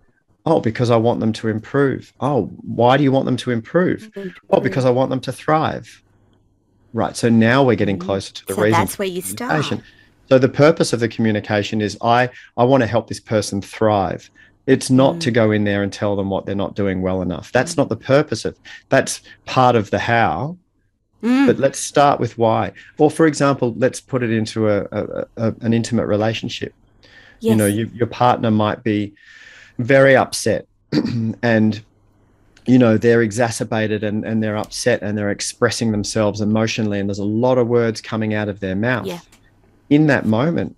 Oh, 0.46 0.60
because 0.60 0.90
I 0.90 0.96
want 0.96 1.20
them 1.20 1.34
to 1.34 1.48
improve. 1.48 2.12
Oh, 2.20 2.46
why 2.62 2.96
do 2.96 3.04
you 3.04 3.12
want 3.12 3.26
them 3.26 3.36
to 3.36 3.50
improve? 3.50 4.10
Oh, 4.48 4.60
because 4.60 4.86
I 4.86 4.90
want 4.90 5.10
them 5.10 5.20
to 5.20 5.32
thrive. 5.32 6.02
Right. 6.94 7.14
So 7.14 7.28
now 7.28 7.62
we're 7.62 7.76
getting 7.76 7.98
mm. 7.98 8.06
closer 8.06 8.32
to 8.32 8.46
the 8.46 8.54
so 8.54 8.62
reason. 8.62 8.80
That's 8.80 8.98
where 8.98 9.06
you 9.06 9.20
start. 9.20 9.66
So 10.30 10.38
the 10.38 10.48
purpose 10.48 10.92
of 10.94 11.00
the 11.00 11.08
communication 11.08 11.82
is 11.82 11.98
I 12.00 12.30
I 12.56 12.64
want 12.64 12.82
to 12.82 12.86
help 12.86 13.08
this 13.08 13.20
person 13.20 13.60
thrive. 13.60 14.30
It's 14.66 14.90
not 14.90 15.16
mm. 15.16 15.20
to 15.20 15.30
go 15.30 15.50
in 15.50 15.64
there 15.64 15.82
and 15.82 15.92
tell 15.92 16.16
them 16.16 16.30
what 16.30 16.46
they're 16.46 16.54
not 16.54 16.74
doing 16.74 17.02
well 17.02 17.22
enough. 17.22 17.50
That's 17.52 17.74
mm. 17.74 17.78
not 17.78 17.88
the 17.88 17.96
purpose 17.96 18.44
of. 18.44 18.56
That's 18.88 19.20
part 19.46 19.76
of 19.76 19.90
the 19.90 19.98
how, 19.98 20.56
Mm. 21.22 21.46
But 21.46 21.58
let's 21.58 21.78
start 21.78 22.18
with 22.18 22.38
why. 22.38 22.72
Or, 22.98 23.10
for 23.10 23.26
example, 23.26 23.74
let's 23.76 24.00
put 24.00 24.22
it 24.22 24.30
into 24.30 24.68
a, 24.68 24.86
a, 24.90 25.26
a 25.36 25.54
an 25.60 25.74
intimate 25.74 26.06
relationship. 26.06 26.74
yes. 27.40 27.50
You 27.50 27.56
know, 27.56 27.66
you, 27.66 27.90
your 27.94 28.06
partner 28.06 28.50
might 28.50 28.82
be 28.82 29.12
very 29.78 30.16
upset 30.16 30.66
and 31.42 31.82
you 32.66 32.78
know 32.78 32.98
they're 32.98 33.22
exacerbated 33.22 34.04
and, 34.04 34.24
and 34.24 34.42
they're 34.42 34.56
upset 34.56 35.02
and 35.02 35.16
they're 35.16 35.30
expressing 35.30 35.90
themselves 35.90 36.42
emotionally 36.42 37.00
and 37.00 37.08
there's 37.08 37.18
a 37.18 37.24
lot 37.24 37.56
of 37.56 37.66
words 37.66 38.02
coming 38.02 38.34
out 38.34 38.48
of 38.48 38.60
their 38.60 38.76
mouth 38.76 39.06
Yeah. 39.06 39.20
in 39.88 40.06
that 40.08 40.26
moment 40.26 40.76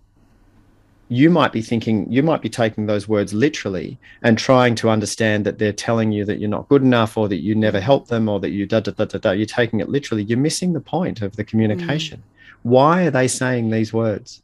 you 1.13 1.29
might 1.29 1.53
be 1.53 1.61
thinking 1.61 2.11
you 2.11 2.23
might 2.23 2.41
be 2.41 2.49
taking 2.49 2.87
those 2.87 3.07
words 3.07 3.35
literally 3.35 3.99
and 4.23 4.39
trying 4.39 4.75
to 4.75 4.89
understand 4.89 5.45
that 5.45 5.59
they're 5.59 5.71
telling 5.71 6.11
you 6.11 6.25
that 6.25 6.39
you're 6.39 6.49
not 6.49 6.69
good 6.71 6.81
enough 6.81 7.19
or 7.19 7.29
that 7.29 7.43
you 7.43 7.55
never 7.55 7.79
mm. 7.79 7.83
help 7.83 8.09
them 8.09 8.31
or 8.31 8.41
that 8.41 8.49
you 8.51 8.65
da 8.65 8.81
da 8.81 8.93
da 8.93 9.05
da 9.05 9.19
da. 9.19 9.31
You're 9.33 9.45
taking 9.45 9.81
it 9.81 9.91
literally. 9.91 10.23
You're 10.23 10.39
missing 10.39 10.73
the 10.73 10.81
point 10.81 11.21
of 11.21 11.37
the 11.37 11.45
communication. 11.45 12.19
Mm. 12.19 12.61
Why 12.63 13.03
are 13.05 13.11
they 13.11 13.29
saying 13.29 13.69
these 13.69 13.93
words? 13.93 14.43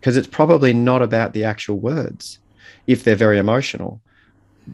Because 0.00 0.16
it's 0.16 0.26
probably 0.26 0.72
not 0.72 1.00
about 1.00 1.32
the 1.32 1.44
actual 1.44 1.78
words 1.78 2.40
if 2.88 3.04
they're 3.04 3.14
very 3.14 3.38
emotional. 3.38 4.00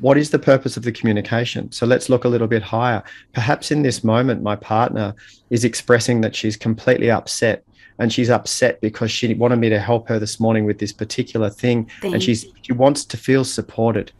What 0.00 0.16
is 0.16 0.30
the 0.30 0.38
purpose 0.38 0.78
of 0.78 0.84
the 0.84 0.92
communication? 0.92 1.70
So 1.70 1.84
let's 1.84 2.08
look 2.08 2.24
a 2.24 2.28
little 2.28 2.48
bit 2.48 2.62
higher. 2.62 3.02
Perhaps 3.34 3.70
in 3.70 3.82
this 3.82 4.02
moment 4.02 4.42
my 4.42 4.56
partner 4.56 5.14
is 5.50 5.66
expressing 5.66 6.22
that 6.22 6.34
she's 6.34 6.56
completely 6.56 7.10
upset 7.10 7.62
and 7.98 8.12
she's 8.12 8.30
upset 8.30 8.80
because 8.80 9.10
she 9.10 9.32
wanted 9.34 9.56
me 9.56 9.68
to 9.70 9.78
help 9.80 10.08
her 10.08 10.18
this 10.18 10.38
morning 10.38 10.64
with 10.64 10.78
this 10.78 10.92
particular 10.92 11.48
thing 11.50 11.90
Thing. 12.00 12.14
and 12.14 12.22
she's 12.22 12.46
she 12.62 12.72
wants 12.72 13.04
to 13.06 13.16
feel 13.16 13.44
supported 13.44 14.12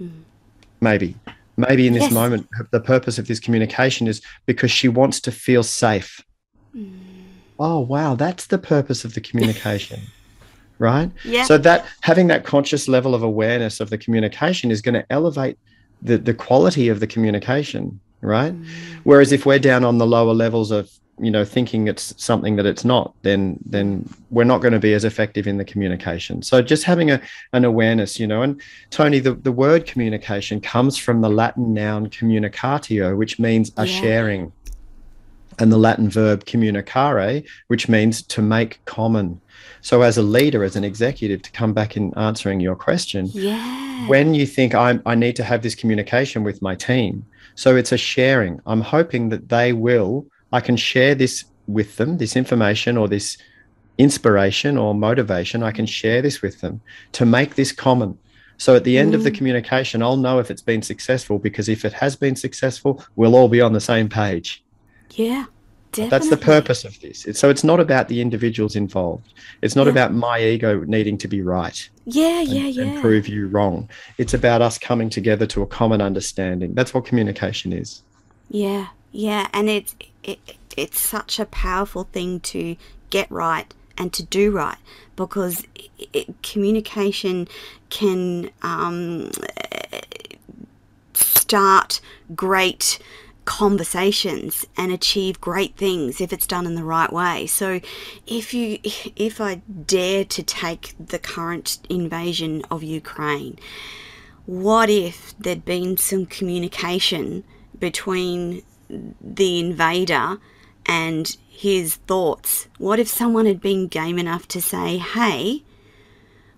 Mm. 0.00 0.22
maybe 0.80 1.16
maybe 1.56 1.86
in 1.86 1.92
this 1.92 2.04
Yes. 2.04 2.12
moment 2.12 2.46
the 2.70 2.80
purpose 2.80 3.18
of 3.18 3.26
this 3.26 3.40
communication 3.40 4.06
is 4.06 4.22
because 4.46 4.70
she 4.70 4.88
wants 4.88 5.20
to 5.22 5.32
feel 5.32 5.62
safe 5.62 6.20
Mm. 6.76 6.92
oh 7.58 7.80
wow 7.80 8.14
that's 8.14 8.46
the 8.46 8.58
purpose 8.58 9.04
of 9.04 9.14
the 9.14 9.20
communication 9.20 10.00
right 10.78 11.10
Yeah. 11.24 11.44
so 11.44 11.58
that 11.58 11.84
having 12.02 12.28
that 12.28 12.44
conscious 12.44 12.86
level 12.88 13.14
of 13.14 13.22
awareness 13.22 13.80
of 13.80 13.90
the 13.90 13.98
communication 13.98 14.70
is 14.70 14.80
going 14.80 14.94
to 14.94 15.04
elevate 15.10 15.58
the 16.02 16.16
the 16.16 16.32
quality 16.34 16.88
of 16.88 17.00
the 17.00 17.06
communication 17.06 18.00
right 18.22 18.54
Mm. 18.54 18.64
whereas 19.04 19.32
if 19.32 19.44
we're 19.44 19.58
down 19.58 19.84
on 19.84 19.98
the 19.98 20.06
lower 20.06 20.32
levels 20.34 20.70
of 20.70 20.88
you 21.22 21.30
know 21.30 21.44
thinking 21.44 21.88
it's 21.88 22.14
something 22.22 22.56
that 22.56 22.66
it's 22.66 22.84
not 22.84 23.14
then 23.22 23.58
then 23.64 24.08
we're 24.30 24.44
not 24.44 24.60
going 24.60 24.72
to 24.72 24.78
be 24.78 24.94
as 24.94 25.04
effective 25.04 25.46
in 25.46 25.56
the 25.58 25.64
communication 25.64 26.42
so 26.42 26.62
just 26.62 26.84
having 26.84 27.10
a 27.10 27.20
an 27.52 27.64
awareness 27.64 28.18
you 28.18 28.26
know 28.26 28.42
and 28.42 28.60
toni 28.90 29.18
the, 29.18 29.34
the 29.34 29.52
word 29.52 29.86
communication 29.86 30.60
comes 30.60 30.96
from 30.96 31.20
the 31.20 31.28
latin 31.28 31.72
noun 31.74 32.08
communicatio 32.08 33.16
which 33.16 33.38
means 33.38 33.72
a 33.76 33.86
Yeah. 33.86 34.00
sharing 34.00 34.52
and 35.58 35.70
the 35.70 35.76
latin 35.76 36.08
verb 36.08 36.44
communicare 36.44 37.44
which 37.68 37.88
means 37.88 38.22
to 38.22 38.40
make 38.40 38.82
common 38.84 39.40
so 39.82 40.02
as 40.02 40.16
a 40.18 40.22
leader 40.22 40.64
as 40.64 40.76
an 40.76 40.84
executive 40.84 41.42
to 41.42 41.50
come 41.52 41.72
back 41.72 41.96
in 41.96 42.12
answering 42.16 42.60
your 42.60 42.76
question 42.76 43.26
yeah. 43.32 44.08
when 44.08 44.34
you 44.34 44.46
think 44.46 44.74
I'm, 44.74 45.02
I 45.06 45.14
need 45.14 45.36
to 45.36 45.44
have 45.44 45.62
this 45.62 45.74
communication 45.74 46.44
with 46.44 46.60
my 46.62 46.74
team. 46.74 47.24
So 47.54 47.76
it's 47.76 47.92
a 47.92 47.98
sharing. 47.98 48.60
I'm 48.66 48.80
hoping 48.80 49.28
that 49.30 49.48
they 49.48 49.72
will, 49.72 50.26
I 50.52 50.60
can 50.60 50.76
share 50.76 51.14
this 51.14 51.44
with 51.66 51.96
them, 51.96 52.18
this 52.18 52.36
information 52.36 52.96
or 52.96 53.06
this 53.08 53.38
inspiration 53.98 54.76
or 54.76 54.94
motivation. 54.94 55.62
I 55.62 55.72
can 55.72 55.86
share 55.86 56.22
this 56.22 56.42
with 56.42 56.60
them 56.60 56.80
to 57.12 57.26
make 57.26 57.54
this 57.54 57.72
common. 57.72 58.18
So 58.56 58.74
at 58.76 58.84
the 58.84 58.98
end 58.98 59.14
of 59.14 59.24
the 59.24 59.30
Mm. 59.30 59.36
communication, 59.36 60.02
I'll 60.02 60.16
know 60.16 60.38
if 60.38 60.50
it's 60.50 60.62
been 60.62 60.82
successful 60.82 61.38
because 61.38 61.68
if 61.68 61.84
it 61.84 61.92
has 61.94 62.16
been 62.16 62.36
successful, 62.36 63.02
we'll 63.16 63.34
all 63.36 63.48
be 63.48 63.60
on 63.60 63.72
the 63.72 63.80
same 63.80 64.08
page. 64.08 64.62
yeah. 65.16 65.44
Definitely. 65.92 66.10
That's 66.10 66.30
the 66.30 66.36
purpose 66.36 66.84
of 66.84 67.00
this. 67.00 67.26
So 67.32 67.50
it's 67.50 67.64
not 67.64 67.80
about 67.80 68.06
the 68.06 68.20
individuals 68.20 68.76
involved. 68.76 69.34
It's 69.60 69.74
not 69.74 69.86
Yeah. 69.86 69.90
about 69.90 70.14
my 70.14 70.40
ego 70.40 70.84
needing 70.86 71.18
to 71.18 71.26
be 71.26 71.42
right 71.42 71.88
Yeah, 72.06 72.38
and, 72.42 72.48
yeah, 72.48 72.66
and 72.82 72.94
yeah. 72.94 73.00
prove 73.00 73.26
you 73.26 73.48
wrong. 73.48 73.88
It's 74.16 74.32
about 74.32 74.62
us 74.62 74.78
coming 74.78 75.10
together 75.10 75.46
to 75.46 75.62
a 75.62 75.66
common 75.66 76.00
understanding. 76.00 76.74
That's 76.74 76.94
what 76.94 77.04
communication 77.06 77.72
is. 77.72 78.02
Yeah, 78.50 78.86
yeah, 79.12 79.48
and 79.52 79.68
it's 79.68 79.94
it, 80.22 80.38
it's 80.76 81.00
such 81.00 81.38
a 81.38 81.46
powerful 81.46 82.04
thing 82.04 82.40
to 82.40 82.76
get 83.10 83.30
right 83.30 83.72
and 83.98 84.12
to 84.12 84.22
do 84.22 84.50
right 84.50 84.78
because 85.16 85.64
i 85.78 85.88
it, 86.12 86.42
communication 86.42 87.46
can 87.90 88.50
um, 88.62 89.30
start 91.12 92.00
great 92.34 92.98
conversations 93.44 94.64
and 94.76 94.92
achieve 94.92 95.40
great 95.40 95.76
things 95.76 96.20
if 96.20 96.32
it's 96.32 96.46
done 96.46 96.66
in 96.66 96.74
the 96.74 96.84
right 96.84 97.12
way. 97.12 97.46
So 97.46 97.80
if 98.26 98.54
you 98.54 98.78
if 98.84 99.40
I 99.40 99.56
dare 99.86 100.24
to 100.24 100.42
take 100.42 100.94
the 101.04 101.18
current 101.18 101.78
invasion 101.88 102.62
of 102.70 102.82
Ukraine, 102.82 103.58
what 104.46 104.88
if 104.88 105.34
there'd 105.38 105.64
been 105.64 105.96
some 105.96 106.26
communication 106.26 107.44
between 107.78 108.62
the 109.20 109.60
invader 109.60 110.38
and 110.86 111.36
his 111.48 111.96
thoughts? 111.96 112.68
What 112.78 112.98
if 112.98 113.08
someone 113.08 113.46
had 113.46 113.60
been 113.60 113.86
game 113.86 114.18
enough 114.18 114.48
to 114.48 114.60
say, 114.60 114.98
hey, 114.98 115.62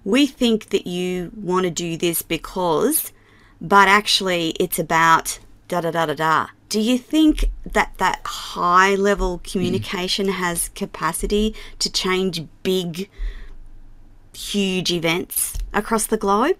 we 0.04 0.26
think 0.26 0.70
that 0.70 0.86
you 0.86 1.30
want 1.34 1.64
to 1.64 1.70
do 1.70 1.96
this 1.96 2.22
because, 2.22 3.12
but 3.60 3.88
actually 3.88 4.50
it's 4.60 4.78
about 4.78 5.38
da 5.68 5.80
da 5.80 5.90
da 5.90 6.06
da 6.06 6.14
da. 6.14 6.46
Do 6.68 6.80
you 6.80 6.98
think 6.98 7.50
that 7.64 7.92
that 7.98 8.20
high 8.24 8.94
level 8.94 9.38
hmm. 9.38 9.42
communication 9.50 10.28
has 10.28 10.68
capacity 10.70 11.54
to 11.78 11.90
change 11.90 12.46
big, 12.62 13.08
huge 14.34 14.90
events 14.92 15.58
across 15.72 16.06
the 16.06 16.16
globe? 16.16 16.56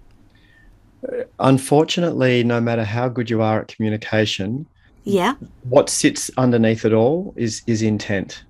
Uh, 1.07 1.25
unfortunately, 1.39 2.45
no 2.45 2.61
matter 2.61 2.85
how 2.85 3.09
good 3.09 3.29
you 3.29 3.43
are 3.43 3.61
at 3.61 3.69
communication, 3.69 4.67
Yeah. 5.05 5.35
what 5.65 5.89
sits 5.89 6.31
underneath 6.37 6.85
it 6.85 6.93
all 6.93 7.35
is 7.37 7.63
is 7.67 7.83
intent. 7.83 8.45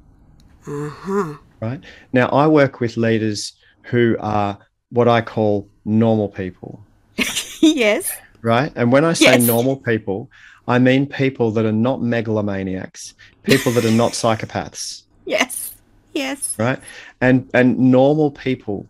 Uh 0.67 0.89
huh. 0.91 1.35
Right 1.61 1.81
now, 2.13 2.29
I 2.29 2.47
work 2.47 2.81
with 2.81 2.97
leaders 2.97 3.53
who 3.85 4.17
are 4.21 4.59
what 4.91 5.09
I 5.09 5.21
call 5.23 5.69
normal 5.85 6.29
people. 6.29 6.85
yes. 7.61 8.13
Right, 8.43 8.73
and 8.75 8.91
when 8.93 9.05
I 9.05 9.13
say 9.15 9.37
Yes. 9.39 9.47
normal 9.47 9.77
people, 9.77 10.29
I 10.69 10.79
mean 10.79 11.07
people 11.07 11.51
that 11.53 11.65
are 11.65 11.73
not 11.73 12.01
megalomaniacs, 12.01 13.15
people 13.45 13.73
that 13.73 13.85
are 13.85 13.91
not 13.91 14.13
psychopaths. 14.21 15.03
Yes. 15.25 15.73
Yes. 16.15 16.55
right 16.59 16.79
and 17.23 17.49
and 17.55 17.79
normal 17.79 18.31
people 18.31 18.87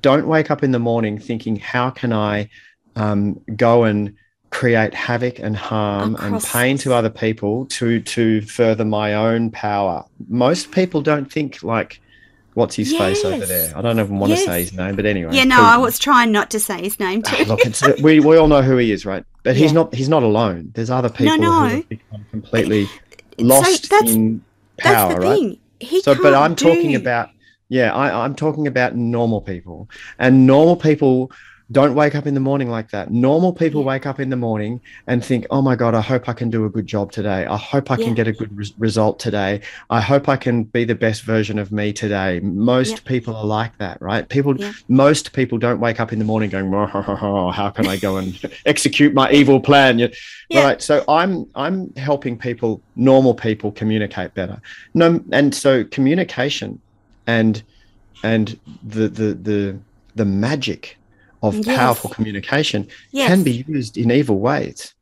don't 0.00 0.28
wake 0.28 0.48
up 0.48 0.62
in 0.62 0.70
the 0.70 0.78
morning 0.78 1.18
thinking 1.18 1.56
how 1.56 1.90
can 1.90 2.12
i 2.12 2.48
um, 2.94 3.40
go 3.56 3.82
and 3.82 4.14
create 4.52 4.92
havoc 4.94 5.38
and 5.38 5.56
harm 5.56 6.14
and 6.20 6.40
pain 6.44 6.76
to 6.78 6.92
other 6.94 7.08
people 7.10 7.64
to 7.66 8.00
to 8.02 8.42
further 8.42 8.84
my 8.84 9.14
own 9.14 9.50
power 9.50 10.04
most 10.28 10.70
people 10.70 11.00
don't 11.00 11.32
think 11.32 11.62
like 11.62 12.00
what's 12.52 12.76
his 12.76 12.92
face 12.94 13.24
over 13.24 13.46
there 13.46 13.74
i 13.74 13.80
don't 13.80 13.98
even 13.98 14.18
want 14.18 14.28
Yes. 14.30 14.40
to 14.40 14.46
say 14.46 14.60
his 14.60 14.72
name 14.74 14.94
but 14.94 15.06
anyway 15.06 15.30
Yeah, 15.34 15.44
no. 15.44 15.60
I 15.62 15.78
was 15.78 15.98
trying 15.98 16.30
not 16.32 16.50
to 16.50 16.60
say 16.60 16.82
his 16.82 17.00
name 17.00 17.22
too. 17.22 17.44
Look, 17.46 17.60
it's, 17.64 17.82
we, 18.02 18.20
we 18.20 18.36
all 18.36 18.46
know 18.46 18.60
who 18.60 18.76
he 18.76 18.92
is, 18.92 19.06
right? 19.06 19.24
But 19.42 19.56
he's 19.56 19.72
not 19.72 19.94
he's 19.94 20.10
not 20.10 20.22
alone. 20.22 20.70
There's 20.74 20.90
other 20.90 21.08
people 21.08 21.38
no. 21.38 21.50
who 21.68 21.74
have 21.76 21.88
become 21.88 22.26
completely 22.30 22.84
So 22.86 22.92
lost 23.38 23.88
that's- 23.90 24.12
in 24.14 24.44
That's 24.76 24.86
power, 24.86 25.14
the 25.14 25.20
right? 25.26 25.38
thing. 25.38 25.58
He 25.80 26.00
so 26.02 26.14
but 26.22 26.34
i'm 26.34 26.54
talking 26.54 26.94
about 26.94 27.30
yeah 27.70 27.92
I, 27.92 28.24
i'm 28.24 28.34
talking 28.36 28.66
about 28.68 28.94
normal 28.96 29.40
people 29.40 29.88
and 30.18 30.46
normal 30.46 30.76
people 30.76 31.32
don't 31.72 31.94
wake 31.94 32.14
up 32.14 32.26
in 32.26 32.34
the 32.34 32.40
morning 32.40 32.68
like 32.70 32.90
that. 32.90 33.10
Normal 33.10 33.52
people 33.52 33.82
wake 33.82 34.04
up 34.06 34.20
in 34.20 34.28
the 34.30 34.36
morning 34.36 34.80
and 35.06 35.24
think 35.24 35.46
oh 35.50 35.62
my 35.62 35.74
god 35.74 35.94
i 35.94 36.00
hope 36.00 36.28
i 36.28 36.32
can 36.32 36.50
do 36.50 36.64
a 36.64 36.68
good 36.70 36.86
job 36.86 37.10
today. 37.12 37.46
I 37.46 37.56
hope 37.56 37.90
i 37.90 37.96
Yeah. 37.96 38.04
can 38.06 38.14
get 38.14 38.28
a 38.28 38.32
good 38.32 38.56
res- 38.56 38.74
result 38.78 39.18
today. 39.18 39.60
I 39.88 40.00
hope 40.00 40.28
i 40.28 40.36
can 40.36 40.64
be 40.64 40.84
the 40.84 40.94
best 40.94 41.22
version 41.22 41.58
of 41.58 41.72
me 41.72 41.92
today. 41.92 42.40
Most 42.40 42.90
Yeah. 42.90 42.98
people 43.12 43.34
are 43.36 43.44
like 43.44 43.78
that 43.78 43.96
right? 44.00 44.28
People 44.28 44.56
Yeah. 44.60 44.72
most 44.88 45.32
people 45.32 45.56
don't 45.58 45.80
wake 45.80 45.98
up 46.00 46.12
in 46.12 46.18
the 46.18 46.24
morning 46.24 46.50
going 46.50 46.72
"Oh, 46.74 46.90
oh, 46.94 47.04
oh, 47.08 47.18
oh, 47.22 47.50
how 47.50 47.70
can 47.70 47.86
i 47.86 47.96
go 47.96 48.16
and 48.16 48.38
execute 48.66 49.14
my 49.14 49.30
evil 49.32 49.58
plan? 49.60 50.10
Right? 50.52 50.82
So 50.82 51.04
i'm 51.08 51.46
i'm 51.54 51.92
helping 51.96 52.36
people 52.36 52.80
normal 52.96 53.34
people 53.34 53.72
communicate 53.72 54.34
better. 54.34 54.60
No 54.94 55.20
and 55.32 55.54
so 55.54 55.84
communication 55.84 56.78
and 57.26 57.62
and 58.24 58.58
the 58.86 59.08
the 59.08 59.28
the 59.48 59.76
the 60.16 60.24
magic 60.24 60.98
of 61.42 61.54
Yes. 61.56 61.76
powerful 61.76 62.10
communication 62.10 62.86
yes. 63.10 63.28
can 63.28 63.42
be 63.42 63.64
used 63.66 63.96
in 63.98 64.10
evil 64.10 64.38
ways 64.38 64.94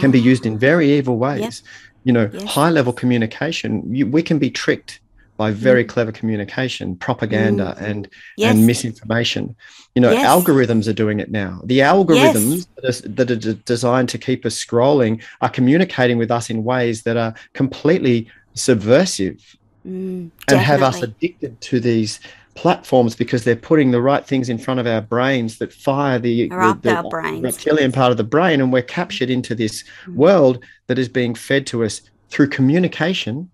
can 0.00 0.10
be 0.10 0.18
Ah. 0.20 0.30
used 0.32 0.46
in 0.46 0.58
very 0.58 0.92
evil 0.98 1.16
ways 1.18 1.62
you 2.04 2.12
know 2.12 2.30
Yes. 2.32 2.44
high 2.44 2.70
level 2.70 2.92
communication 2.92 3.70
you, 3.94 4.06
we 4.06 4.22
can 4.22 4.38
be 4.38 4.50
tricked 4.50 5.00
by 5.38 5.50
very 5.50 5.84
clever 5.84 6.12
communication, 6.12 6.96
propaganda, 6.96 7.76
Mm. 7.78 7.86
and 7.90 8.08
and 8.42 8.66
misinformation. 8.66 9.54
You 9.94 10.00
know, 10.00 10.14
algorithms 10.14 10.88
are 10.88 10.94
doing 10.94 11.20
it 11.20 11.30
now. 11.30 11.60
The 11.72 11.80
algorithms 11.80 12.66
that, 12.76 12.84
are, 12.88 13.08
that 13.16 13.30
are 13.30 13.36
d- 13.36 13.58
designed 13.66 14.08
to 14.14 14.18
keep 14.28 14.46
us 14.46 14.56
scrolling 14.64 15.20
are 15.42 15.50
communicating 15.50 16.16
with 16.16 16.30
us 16.30 16.48
in 16.48 16.64
ways 16.64 17.02
that 17.02 17.18
are 17.18 17.34
completely 17.52 18.28
subversive 18.54 19.40
Mm, 19.86 20.30
and 20.48 20.58
have 20.58 20.82
us 20.82 21.02
addicted 21.02 21.60
to 21.68 21.80
these 21.80 22.18
platforms 22.56 23.14
because 23.14 23.44
they're 23.44 23.54
putting 23.54 23.90
the 23.92 24.00
right 24.00 24.24
things 24.26 24.48
in 24.48 24.58
front 24.58 24.80
of 24.80 24.86
our 24.86 25.00
brains 25.00 25.58
that 25.58 25.72
fire 25.72 26.18
the, 26.18 26.48
the- 26.48 26.78
the 26.82 27.40
reptilian 27.42 27.92
part 27.92 28.10
of 28.10 28.16
the 28.16 28.24
brain 28.24 28.60
and 28.60 28.72
we're 28.72 28.82
captured 28.82 29.30
into 29.30 29.54
this 29.54 29.84
Mm. 30.06 30.14
world 30.14 30.64
that 30.88 30.98
is 30.98 31.08
being 31.08 31.34
fed 31.34 31.66
to 31.68 31.84
us 31.84 32.00
through 32.30 32.48
communication 32.48 33.48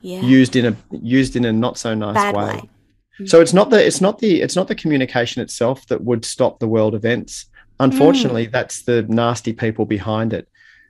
Yeah. 0.00 0.20
used 0.22 0.56
in 0.56 0.64
a 0.66 0.76
used 0.90 1.36
in 1.36 1.44
a 1.44 1.52
not 1.52 1.78
so 1.78 1.94
nice 1.94 2.14
Bad 2.14 2.34
way. 2.36 2.44
way. 2.46 3.26
So 3.26 3.40
it's 3.40 3.52
not 3.54 3.70
the 3.70 3.84
it's 3.86 4.00
not 4.00 4.18
the 4.18 4.40
it's 4.42 4.56
not 4.56 4.68
the 4.68 4.74
communication 4.74 5.42
itself 5.42 5.86
that 5.86 6.02
would 6.04 6.24
stop 6.24 6.58
the 6.58 6.68
world 6.68 6.94
events. 6.94 7.46
Unfortunately, 7.80 8.46
that's 8.46 8.82
the 8.82 9.02
nasty 9.08 9.52
people 9.52 9.84
behind 9.84 10.32
it. 10.32 10.48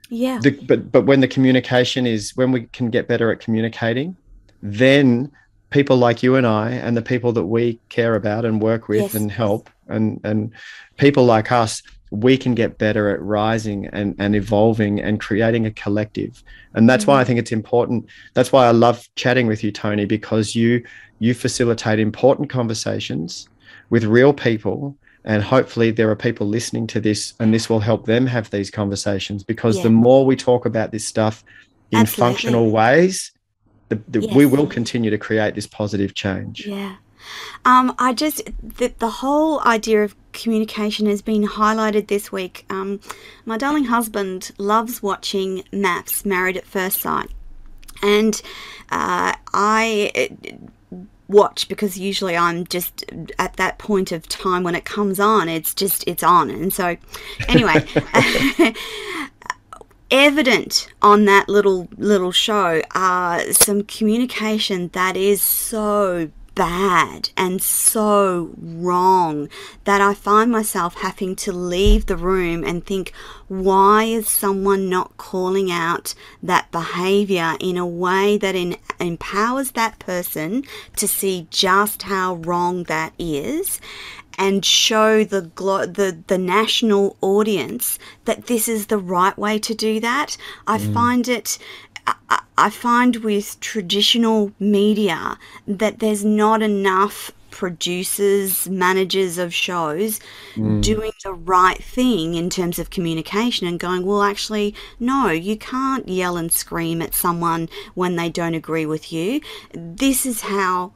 Yeah. 0.09 0.39
The, 0.41 0.51
but 0.51 0.91
but 0.91 1.05
when 1.05 1.19
the 1.19 1.27
communication 1.27 2.05
is 2.07 2.31
when 2.35 2.51
we 2.51 2.61
can 2.77 2.89
get 2.89 3.07
better 3.07 3.31
at 3.31 3.39
communicating, 3.39 4.15
then 4.61 5.31
people 5.69 5.97
like 5.97 6.23
you 6.23 6.35
and 6.35 6.47
I 6.47 6.71
and 6.71 6.95
the 6.95 7.01
people 7.01 7.33
that 7.33 7.45
we 7.45 7.79
care 7.89 8.15
about 8.15 8.45
and 8.45 8.61
work 8.61 8.87
with 8.87 9.01
Yes. 9.01 9.13
and 9.15 9.31
help 9.31 9.69
and 9.87 10.19
and 10.23 10.51
people 10.97 11.25
like 11.25 11.51
us 11.51 11.81
we 12.09 12.37
can 12.37 12.55
get 12.55 12.77
better 12.77 13.09
at 13.09 13.21
rising 13.21 13.87
and, 13.87 14.15
and 14.17 14.33
evolving 14.33 15.01
and 15.01 15.19
creating 15.19 15.65
a 15.65 15.71
collective 15.71 16.41
and 16.73 16.89
that's 16.89 17.05
why 17.05 17.15
i 17.15 17.19
mm-hmm. 17.19 17.27
think 17.27 17.39
it's 17.39 17.51
important 17.51 18.05
that's 18.33 18.51
why 18.51 18.65
i 18.65 18.71
love 18.71 19.07
chatting 19.15 19.47
with 19.47 19.63
you 19.63 19.71
toni 19.71 20.05
because 20.05 20.55
you 20.55 20.83
you 21.19 21.33
facilitate 21.33 21.99
important 21.99 22.49
conversations 22.49 23.49
with 23.89 24.05
real 24.05 24.33
people 24.33 24.95
and 25.25 25.43
hopefully 25.43 25.91
there 25.91 26.09
are 26.09 26.15
people 26.15 26.47
listening 26.47 26.87
to 26.87 27.01
this 27.01 27.33
and 27.39 27.53
this 27.53 27.69
will 27.69 27.81
help 27.81 28.05
them 28.05 28.25
have 28.25 28.49
these 28.51 28.71
conversations 28.71 29.43
because 29.43 29.77
Yeah. 29.77 29.83
the 29.83 29.89
more 29.89 30.25
we 30.25 30.37
talk 30.37 30.65
about 30.65 30.91
this 30.91 31.05
stuff 31.05 31.43
in 31.91 31.99
Absolutely. 31.99 32.33
functional 32.33 32.71
ways 32.71 33.31
the, 33.89 34.01
the, 34.07 34.31
we 34.35 34.45
will 34.45 34.67
continue 34.67 35.09
to 35.09 35.17
create 35.17 35.55
this 35.55 35.67
positive 35.67 36.13
change 36.13 36.65
Yeah. 36.65 36.97
Um, 37.65 37.93
I 37.99 38.13
just 38.13 38.43
the, 38.61 38.93
the 38.99 39.09
whole 39.09 39.61
idea 39.61 40.03
of 40.03 40.15
communication 40.31 41.07
has 41.07 41.21
been 41.21 41.43
highlighted 41.43 42.07
this 42.07 42.31
week. 42.31 42.65
Um, 42.69 42.99
my 43.45 43.57
darling 43.57 43.85
husband 43.85 44.51
loves 44.57 45.01
watching 45.03 45.63
MAFS 45.71 46.25
Married 46.25 46.57
at 46.57 46.65
First 46.65 47.01
Sight, 47.01 47.29
and 48.01 48.41
uh, 48.89 49.33
I 49.53 50.29
uh, 50.91 50.97
watch 51.27 51.67
because 51.67 51.97
usually 51.97 52.37
I'm 52.37 52.65
just 52.65 53.03
at 53.37 53.57
that 53.57 53.77
point 53.77 54.11
of 54.11 54.27
time 54.29 54.63
when 54.63 54.75
it 54.75 54.85
comes 54.85 55.19
on. 55.19 55.49
It's 55.49 55.73
just 55.73 56.03
it's 56.07 56.23
on, 56.23 56.49
and 56.49 56.73
so 56.73 56.95
anyway. 57.47 57.85
evident 60.11 60.87
on 61.01 61.25
that 61.25 61.49
little 61.49 61.87
little 61.97 62.31
show 62.31 62.81
are 62.95 63.51
some 63.51 63.83
communication 63.83 64.89
that 64.93 65.17
is 65.17 65.41
so 65.41 66.29
bad 66.57 67.29
and 67.37 67.61
so 67.61 68.49
wrong 68.57 69.47
that 69.83 70.01
I 70.01 70.15
find 70.15 70.51
myself 70.51 70.95
having 70.95 71.35
to 71.37 71.51
leave 71.51 72.07
the 72.07 72.17
room 72.17 72.63
and 72.63 72.83
think 72.83 73.13
why 73.47 74.05
is 74.05 74.27
someone 74.27 74.89
not 74.89 75.15
calling 75.17 75.71
out 75.71 76.15
that 76.41 76.71
behavior 76.71 77.53
in 77.59 77.77
a 77.77 77.85
way 77.85 78.39
that 78.39 78.55
in, 78.55 78.75
empowers 78.99 79.71
that 79.73 79.99
person 79.99 80.63
to 80.95 81.07
see 81.07 81.45
just 81.51 82.03
how 82.03 82.37
wrong 82.37 82.85
that 82.85 83.13
is 83.19 83.79
and 84.37 84.63
show 84.63 85.23
the 85.23 85.41
glo- 85.41 85.85
the 85.85 86.17
the 86.27 86.37
national 86.37 87.17
audience 87.21 87.97
that 88.25 88.47
this 88.47 88.67
is 88.67 88.87
the 88.87 88.97
right 88.97 89.37
way 89.37 89.59
to 89.59 89.73
do 89.73 89.99
that. 89.99 90.37
I 90.65 90.77
mm. 90.77 90.93
find 90.93 91.27
it. 91.27 91.57
I, 92.29 92.41
I 92.57 92.69
find 92.69 93.17
with 93.17 93.59
traditional 93.59 94.51
media 94.59 95.37
that 95.67 95.99
there's 95.99 96.23
not 96.25 96.61
enough 96.61 97.31
producers, 97.57 98.69
managers 98.69 99.39
of 99.39 99.51
shows 99.51 100.19
mm. 100.55 100.79
doing 100.81 101.11
the 101.23 101.33
right 101.33 101.83
thing 101.83 102.35
in 102.35 102.51
terms 102.51 102.77
of 102.77 102.91
communication 102.91 103.65
and 103.65 103.79
going, 103.79 104.05
well, 104.05 104.21
actually, 104.21 104.75
no, 104.99 105.31
you 105.31 105.57
can't 105.57 106.07
yell 106.07 106.37
and 106.37 106.51
scream 106.51 107.01
at 107.01 107.15
someone 107.15 107.67
when 107.95 108.15
they 108.15 108.29
don't 108.29 108.53
agree 108.53 108.85
with 108.85 109.11
you. 109.11 109.41
This 109.73 110.23
is 110.23 110.41
how 110.41 110.93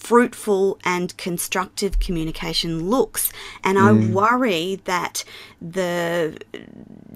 fruitful 0.00 0.78
and 0.82 1.16
constructive 1.16 2.00
communication 2.00 2.88
looks. 2.88 3.32
And 3.62 3.78
I 3.78 3.90
mm. 3.92 4.10
worry 4.10 4.80
that 4.84 5.22
the 5.60 6.38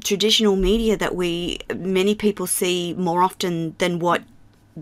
traditional 0.05 0.55
media 0.55 0.97
that 0.97 1.15
we, 1.17 1.59
many 1.75 2.15
people 2.15 2.47
see 2.47 2.95
more 2.95 3.23
often 3.23 3.75
than 3.79 3.99
what 3.99 4.23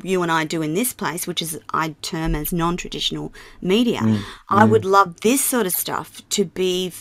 you 0.02 0.22
and 0.22 0.32
I 0.32 0.44
do 0.44 0.62
in 0.62 0.74
this 0.74 0.92
place, 0.92 1.26
which 1.26 1.40
is 1.40 1.58
I 1.72 1.94
term 2.02 2.34
as 2.34 2.52
non 2.52 2.76
traditional 2.76 3.32
media. 3.60 4.00
Mm. 4.00 4.22
I 4.48 4.64
mm. 4.64 4.70
would 4.70 4.84
love 4.84 5.20
this 5.20 5.44
sort 5.44 5.66
of 5.66 5.72
stuff 5.72 6.28
to 6.30 6.44
be 6.44 6.92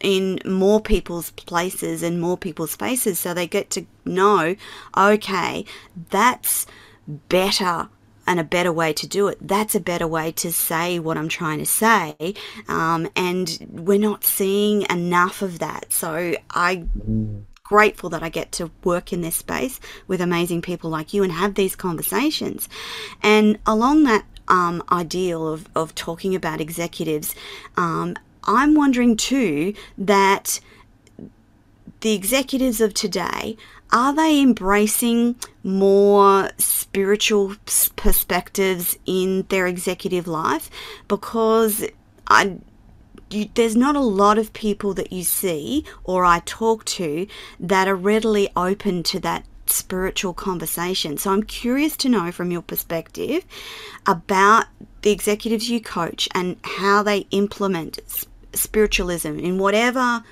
in 0.00 0.40
more 0.44 0.80
people's 0.80 1.30
places 1.32 2.02
and 2.02 2.20
more 2.20 2.36
people's 2.36 2.74
faces 2.74 3.20
so 3.20 3.32
they 3.32 3.46
get 3.46 3.70
to 3.70 3.86
know 4.04 4.56
okay, 4.96 5.64
that's 6.10 6.66
better 7.28 7.88
and 8.26 8.40
a 8.40 8.44
better 8.44 8.72
way 8.72 8.92
to 8.92 9.06
do 9.06 9.28
it. 9.28 9.38
That's 9.40 9.74
a 9.74 9.80
better 9.80 10.06
way 10.06 10.32
to 10.32 10.52
say 10.52 10.98
what 10.98 11.16
I'm 11.18 11.28
trying 11.28 11.58
to 11.58 11.66
say. 11.66 12.34
Um, 12.68 13.08
and 13.16 13.66
we're 13.70 13.98
not 13.98 14.24
seeing 14.24 14.82
enough 14.90 15.42
of 15.42 15.58
that. 15.58 15.92
So 15.92 16.34
I 16.50 16.84
am 17.06 17.46
grateful 17.64 18.10
that 18.10 18.22
I 18.22 18.28
get 18.28 18.52
to 18.52 18.70
work 18.84 19.12
in 19.12 19.22
this 19.22 19.36
space 19.36 19.80
with 20.06 20.20
amazing 20.20 20.62
people 20.62 20.90
like 20.90 21.14
you 21.14 21.22
and 21.22 21.32
have 21.32 21.54
these 21.54 21.74
conversations. 21.74 22.68
And 23.22 23.58
along 23.66 24.04
that 24.04 24.24
um, 24.48 24.82
ideal 24.90 25.48
of, 25.48 25.68
of 25.74 25.94
talking 25.94 26.34
about 26.34 26.60
executives, 26.60 27.34
um, 27.76 28.16
I'm 28.44 28.74
wondering 28.74 29.16
too 29.16 29.74
that 29.96 30.60
the 32.00 32.12
executives 32.12 32.80
of 32.80 32.92
today 32.92 33.56
are 33.92 34.14
they 34.14 34.40
embracing 34.40 35.36
more 35.62 36.50
spiritual 36.56 37.54
perspectives 37.96 38.98
in 39.04 39.44
their 39.50 39.66
executive 39.66 40.26
life 40.26 40.70
because 41.08 41.84
I 42.26 42.56
you, 43.30 43.48
there's 43.54 43.76
not 43.76 43.96
a 43.96 44.00
lot 44.00 44.38
of 44.38 44.52
people 44.52 44.94
that 44.94 45.12
you 45.12 45.22
see 45.22 45.84
or 46.04 46.24
I 46.24 46.40
talk 46.40 46.84
to 46.86 47.26
that 47.60 47.88
are 47.88 47.96
readily 47.96 48.48
open 48.56 49.02
to 49.04 49.20
that 49.20 49.44
spiritual 49.66 50.34
conversation. 50.34 51.16
So 51.16 51.30
I'm 51.30 51.42
curious 51.42 51.96
to 51.98 52.08
know 52.08 52.30
from 52.32 52.50
your 52.50 52.62
perspective 52.62 53.44
about 54.06 54.66
the 55.02 55.10
executives 55.10 55.70
you 55.70 55.80
coach 55.80 56.28
and 56.34 56.56
how 56.62 57.02
they 57.02 57.26
implement 57.30 57.98
spiritualism 58.52 59.38
in 59.38 59.58
whatever 59.58 60.22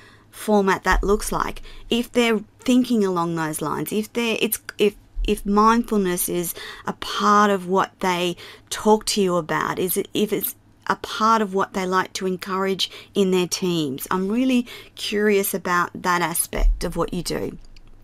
format 0.41 0.85
that 0.85 1.05
looks 1.05 1.31
like. 1.31 1.63
If 1.91 2.11
they're 2.13 2.41
thinking 2.61 3.05
along 3.05 3.37
those 3.37 3.61
lines, 3.61 3.93
if 3.93 4.13
they're 4.13 4.39
it's 4.41 4.59
if 4.79 4.97
if 5.25 5.45
mindfulness 5.45 6.29
is 6.29 6.55
a 6.87 6.95
part 6.95 7.51
of 7.51 7.69
what 7.69 7.93
they 8.01 8.37
talk 8.71 9.05
to 9.07 9.21
you 9.21 9.37
about, 9.37 9.79
is 9.79 9.97
it 9.97 10.09
if 10.15 10.33
it's 10.33 10.55
a 10.87 10.97
part 10.97 11.41
of 11.41 11.55
what 11.55 11.73
they 11.73 11.87
like 11.87 12.13
to 12.15 12.27
encourage 12.27 12.91
in 13.15 13.31
their 13.31 13.47
teams. 13.47 14.09
I'm 14.11 14.29
really 14.29 14.67
curious 14.97 15.55
about 15.55 15.91
that 15.95 16.21
aspect 16.21 16.83
of 16.83 16.97
what 16.97 17.15
you 17.15 17.23
do. 17.23 17.57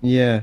Yeah. 0.03 0.43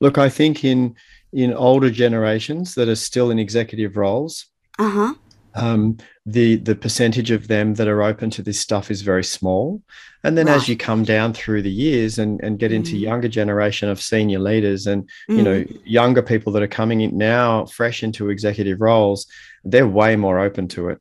Look, 0.00 0.18
I 0.18 0.28
think 0.28 0.64
in 0.64 0.96
in 1.32 1.52
older 1.52 1.90
generations 1.90 2.74
that 2.74 2.88
are 2.88 2.96
still 2.96 3.30
in 3.30 3.38
executive 3.38 3.96
roles, 3.96 4.46
Uh 4.78 4.90
huh. 4.90 5.14
Um, 5.54 5.96
the 6.26 6.56
the 6.56 6.74
percentage 6.74 7.30
of 7.30 7.48
them 7.48 7.74
that 7.74 7.88
are 7.88 8.02
open 8.02 8.30
to 8.30 8.42
this 8.42 8.60
stuff 8.60 8.90
is 8.90 9.02
very 9.02 9.24
small. 9.24 9.82
And 10.24 10.38
then 10.38 10.48
as 10.48 10.68
you 10.68 10.76
come 10.76 11.04
down 11.04 11.34
through 11.34 11.62
the 11.62 11.70
years 11.70 12.18
and, 12.18 12.40
and 12.42 12.58
get 12.58 12.72
into 12.72 12.96
Mm. 12.96 13.00
younger 13.00 13.28
generation 13.28 13.90
of 13.90 14.00
senior 14.00 14.38
leaders 14.38 14.86
and 14.86 15.08
you 15.28 15.42
know 15.42 15.64
younger 15.84 16.22
people 16.22 16.52
that 16.52 16.62
are 16.62 16.66
coming 16.66 17.02
in 17.02 17.16
now 17.18 17.66
fresh 17.66 18.02
into 18.02 18.30
executive 18.30 18.80
roles, 18.80 19.26
they're 19.64 19.86
way 19.86 20.16
more 20.16 20.38
open 20.40 20.66
to 20.68 20.88
it. 20.88 20.98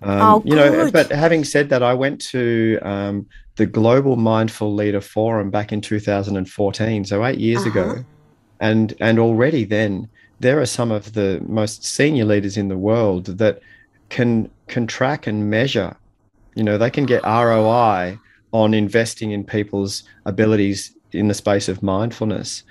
Um, 0.00 0.20
Oh, 0.20 0.42
you 0.44 0.56
know, 0.56 0.70
good. 0.70 0.92
but 0.92 1.12
having 1.12 1.44
said 1.44 1.68
that, 1.68 1.82
I 1.82 1.94
went 1.94 2.20
to 2.30 2.78
um, 2.82 3.26
the 3.56 3.66
Global 3.66 4.16
Mindful 4.16 4.74
Leader 4.74 5.00
Forum 5.02 5.50
back 5.50 5.70
in 5.72 5.80
2014, 5.80 7.04
so 7.04 7.24
eight 7.24 7.38
years 7.38 7.60
Uh-huh. 7.66 7.70
ago, 7.80 8.04
and 8.58 8.94
and 9.00 9.18
already 9.18 9.64
then 9.64 10.08
there 10.40 10.60
are 10.60 10.66
some 10.66 10.90
of 10.90 11.12
the 11.12 11.40
most 11.46 11.84
senior 11.84 12.24
leaders 12.24 12.56
in 12.56 12.68
the 12.68 12.76
world 12.76 13.26
that 13.38 13.60
can 14.12 14.50
can 14.68 14.86
track 14.86 15.26
and 15.26 15.50
measure. 15.50 15.96
You 16.54 16.62
know, 16.64 16.76
they 16.78 16.90
can 16.90 17.06
get 17.06 17.22
ROI 17.24 18.18
on 18.52 18.74
investing 18.74 19.30
in 19.32 19.42
people's 19.44 20.04
abilities 20.26 20.94
in 21.12 21.28
the 21.28 21.34
space 21.34 21.68
of 21.68 21.82
mindfulness, 21.82 22.62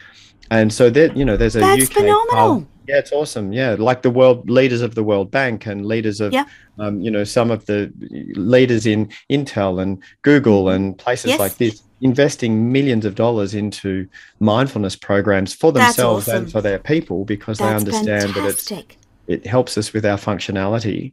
and 0.49 0.71
so 0.71 0.89
that 0.91 1.17
you 1.17 1.25
know, 1.25 1.35
there's 1.37 1.55
a 1.55 1.59
That's 1.59 1.83
UK 1.89 1.93
phenomenal. 1.93 2.59
pub- 2.61 2.67
Yeah, 2.87 2.97
it's 2.99 3.11
awesome. 3.11 3.53
Yeah, 3.53 3.75
like 3.89 4.01
the 4.01 4.09
world 4.19 4.49
leaders 4.49 4.81
of 4.81 4.95
the 4.95 5.03
World 5.03 5.29
Bank 5.31 5.65
and 5.67 5.85
leaders 5.85 6.19
of, 6.21 6.33
Yeah. 6.33 6.45
um, 6.79 6.99
you 7.05 7.11
know, 7.15 7.23
some 7.23 7.49
of 7.51 7.65
the 7.65 7.91
leaders 8.35 8.85
in 8.85 9.09
Intel 9.29 9.81
and 9.81 9.91
Google 10.23 10.69
and 10.69 10.97
places 10.97 11.29
Yes. 11.31 11.39
like 11.39 11.55
this, 11.57 11.83
investing 12.01 12.71
millions 12.71 13.05
of 13.05 13.13
dollars 13.15 13.53
into 13.53 14.07
mindfulness 14.39 14.95
programs 14.95 15.53
for 15.53 15.71
themselves 15.71 16.27
awesome. 16.27 16.43
and 16.43 16.51
for 16.51 16.61
their 16.61 16.79
people 16.79 17.23
because 17.25 17.57
they 17.59 17.65
That's 17.65 17.83
understand 17.85 18.33
that 18.35 18.45
it's 18.49 18.67
fantastic. 18.67 18.97
It 19.31 19.45
helps 19.47 19.77
us 19.77 19.93
with 19.93 20.05
our 20.05 20.17
functionality. 20.17 21.11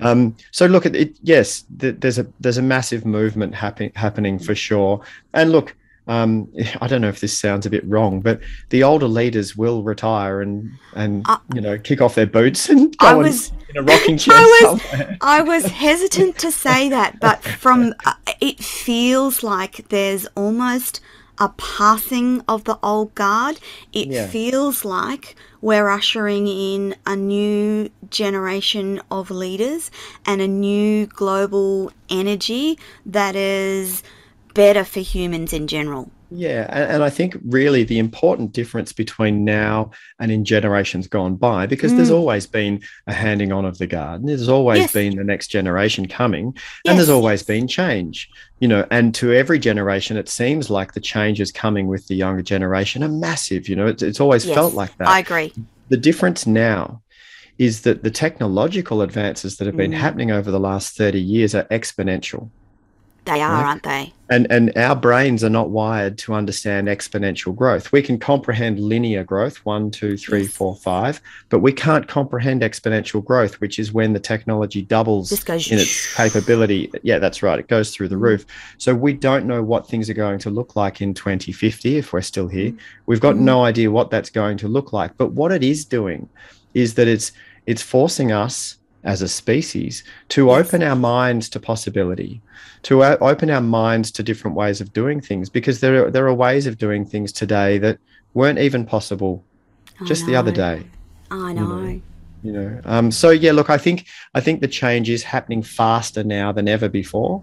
Um, 0.00 0.36
so 0.52 0.66
look 0.66 0.86
at 0.86 0.94
it. 0.94 1.16
Yes, 1.22 1.64
th- 1.80 1.96
there's 1.98 2.18
a 2.18 2.26
there's 2.40 2.58
a 2.58 2.62
massive 2.62 3.04
movement 3.04 3.54
happening 3.54 3.92
happening 3.96 4.38
for 4.38 4.54
sure. 4.54 5.00
And 5.34 5.50
look, 5.50 5.74
um, 6.06 6.48
I 6.80 6.86
don't 6.86 7.00
know 7.00 7.08
if 7.08 7.20
this 7.20 7.36
sounds 7.36 7.66
a 7.66 7.70
bit 7.70 7.84
wrong, 7.84 8.20
but 8.20 8.40
the 8.70 8.84
older 8.84 9.08
leaders 9.08 9.56
will 9.56 9.82
retire 9.82 10.40
and 10.40 10.70
and 10.94 11.24
Uh, 11.28 11.38
you 11.54 11.60
know 11.60 11.76
kick 11.78 12.00
off 12.00 12.14
their 12.14 12.26
boots 12.28 12.68
and 12.68 12.96
go 12.98 13.06
I 13.08 13.14
was- 13.14 13.50
in 13.70 13.76
a 13.76 13.82
rocking 13.82 14.16
chair 14.22 14.36
I 14.36 14.42
was- 14.62 14.82
somewhere. 14.82 15.18
I 15.20 15.40
was 15.42 15.64
hesitant 15.66 16.38
to 16.38 16.52
say 16.52 16.88
that, 16.90 17.18
but 17.20 17.42
from 17.42 17.92
uh, 18.06 18.14
it 18.40 18.60
feels 18.60 19.42
like 19.42 19.88
there's 19.88 20.26
almost 20.36 21.00
a 21.40 21.48
passing 21.50 22.42
of 22.48 22.64
the 22.64 22.78
old 22.82 23.14
guard. 23.14 23.60
It 23.92 24.08
Yeah. 24.08 24.26
feels 24.28 24.84
like 24.84 25.36
we're 25.60 25.88
ushering 25.88 26.46
in 26.46 26.96
a 27.06 27.16
new 27.16 27.90
generation 28.10 29.00
of 29.10 29.30
leaders 29.30 29.90
and 30.26 30.40
a 30.40 30.48
new 30.48 31.06
global 31.06 31.92
energy 32.08 32.78
that 33.06 33.36
is 33.36 34.02
better 34.54 34.84
for 34.84 35.00
humans 35.00 35.52
in 35.52 35.66
general. 35.66 36.10
Yeah, 36.30 36.66
and, 36.68 36.92
and 36.92 37.02
I 37.02 37.08
think 37.08 37.38
really 37.46 37.84
the 37.84 37.98
important 37.98 38.52
difference 38.52 38.92
between 38.92 39.44
now 39.44 39.92
and 40.20 40.30
in 40.30 40.44
generations 40.44 41.06
gone 41.06 41.36
by, 41.36 41.66
because 41.66 41.94
there's 41.94 42.10
Mm. 42.10 42.14
always 42.16 42.46
been 42.46 42.82
a 43.06 43.14
handing 43.14 43.50
on 43.50 43.64
of 43.64 43.78
the 43.78 43.86
garden, 43.86 44.26
there's 44.26 44.48
always 44.48 44.80
Yes. 44.80 44.92
been 44.92 45.16
the 45.16 45.24
next 45.24 45.48
generation 45.48 46.06
coming, 46.06 46.54
and 46.86 46.98
there's 46.98 47.08
always 47.08 47.42
been 47.42 47.66
change, 47.66 48.28
you 48.60 48.68
know, 48.68 48.86
and 48.90 49.14
to 49.14 49.32
every 49.32 49.58
generation, 49.58 50.18
it 50.18 50.28
seems 50.28 50.68
like 50.68 50.92
the 50.92 51.00
changes 51.00 51.50
coming 51.50 51.86
with 51.86 52.06
the 52.08 52.14
younger 52.14 52.42
generation 52.42 53.02
are 53.02 53.08
massive, 53.08 53.66
you 53.66 53.76
know, 53.76 53.86
it's, 53.86 54.02
it's 54.02 54.20
always 54.20 54.44
Yes, 54.44 54.54
felt 54.54 54.74
like 54.74 54.94
that. 54.98 55.08
I 55.08 55.20
agree. 55.20 55.52
the 55.88 55.96
difference 55.96 56.46
now 56.46 57.00
is 57.56 57.80
that 57.82 58.02
the 58.04 58.10
technological 58.10 59.00
advances 59.00 59.56
that 59.56 59.66
have 59.66 59.76
been 59.78 59.92
Mm. 59.92 59.96
happening 59.96 60.30
over 60.30 60.50
the 60.50 60.60
last 60.60 60.94
30 60.96 61.20
years 61.20 61.54
are 61.54 61.64
exponential 61.64 62.50
They 63.28 63.42
are, 63.42 63.52
Right. 63.52 63.64
aren't 63.66 63.82
they? 63.82 64.12
and 64.30 64.46
and 64.50 64.70
our 64.76 64.94
brains 64.94 65.42
are 65.42 65.48
not 65.50 65.70
wired 65.70 66.18
to 66.18 66.34
understand 66.34 66.86
exponential 66.86 67.54
growth. 67.56 67.92
We 67.92 68.02
can 68.02 68.18
comprehend 68.18 68.78
linear 68.78 69.24
growth 69.24 69.56
one 69.64 69.90
two 69.90 70.16
three 70.18 70.42
Yes. 70.42 70.50
four 70.50 70.76
five 70.76 71.20
but 71.48 71.60
we 71.60 71.72
can't 71.72 72.06
comprehend 72.08 72.60
exponential 72.62 73.24
growth 73.24 73.60
which 73.60 73.78
is 73.78 73.92
when 73.92 74.12
the 74.12 74.20
technology 74.20 74.82
doubles 74.82 75.30
goes 75.44 75.70
in 75.70 75.78
its 75.78 76.14
capability. 76.14 76.90
Yeah 77.02 77.18
that's 77.18 77.42
right. 77.42 77.58
It 77.58 77.68
goes 77.68 77.90
through 77.94 78.08
the 78.08 78.16
roof. 78.18 78.44
So 78.78 78.94
we 78.94 79.12
don't 79.12 79.46
know 79.46 79.62
what 79.62 79.88
things 79.88 80.08
are 80.10 80.14
going 80.14 80.38
to 80.40 80.50
look 80.50 80.74
like 80.76 81.00
in 81.02 81.12
2050 81.14 81.96
if 81.98 82.12
we're 82.12 82.20
still 82.22 82.48
here. 82.48 82.72
We've 83.06 83.20
got 83.20 83.34
Mm. 83.36 83.40
no 83.40 83.64
idea 83.64 83.90
what 83.90 84.10
that's 84.10 84.30
going 84.30 84.56
to 84.58 84.68
look 84.68 84.92
like. 84.92 85.12
But 85.18 85.32
what 85.32 85.52
it 85.52 85.62
is 85.62 85.84
doing 85.84 86.28
is 86.74 86.94
that 86.94 87.08
it's 87.08 87.32
it's 87.66 87.82
forcing 87.82 88.32
us 88.32 88.77
as 89.12 89.22
a 89.22 89.28
species 89.28 90.04
to 90.34 90.40
Yes. 90.48 90.56
open 90.60 90.82
our 90.90 90.96
minds 91.16 91.48
to 91.50 91.58
possibility 91.60 92.42
to 92.88 93.02
open 93.30 93.48
our 93.56 93.60
minds 93.82 94.08
to 94.12 94.22
different 94.22 94.54
ways 94.62 94.78
of 94.82 94.92
doing 94.92 95.18
things 95.28 95.46
because 95.58 95.80
there 95.80 95.94
are, 96.06 96.10
there 96.14 96.26
are 96.30 96.34
ways 96.46 96.66
of 96.66 96.76
doing 96.86 97.02
things 97.06 97.32
today 97.32 97.78
that 97.84 97.96
weren't 98.34 98.58
even 98.68 98.84
possible 98.84 99.34
I 100.00 100.04
just 100.10 100.26
the 100.26 100.36
other 100.36 100.52
day 100.52 100.76
I 101.30 101.48
you 101.48 101.54
know. 101.54 101.66
know. 101.66 102.00
you 102.46 102.52
know 102.56 102.70
um, 102.84 103.10
so 103.10 103.28
yeah 103.30 103.52
look 103.58 103.70
i 103.70 103.78
think 103.86 103.98
i 104.38 104.40
think 104.44 104.60
the 104.60 104.68
change 104.82 105.08
is 105.16 105.22
happening 105.34 105.62
faster 105.80 106.22
now 106.22 106.52
than 106.52 106.68
ever 106.68 106.88
before 107.02 107.34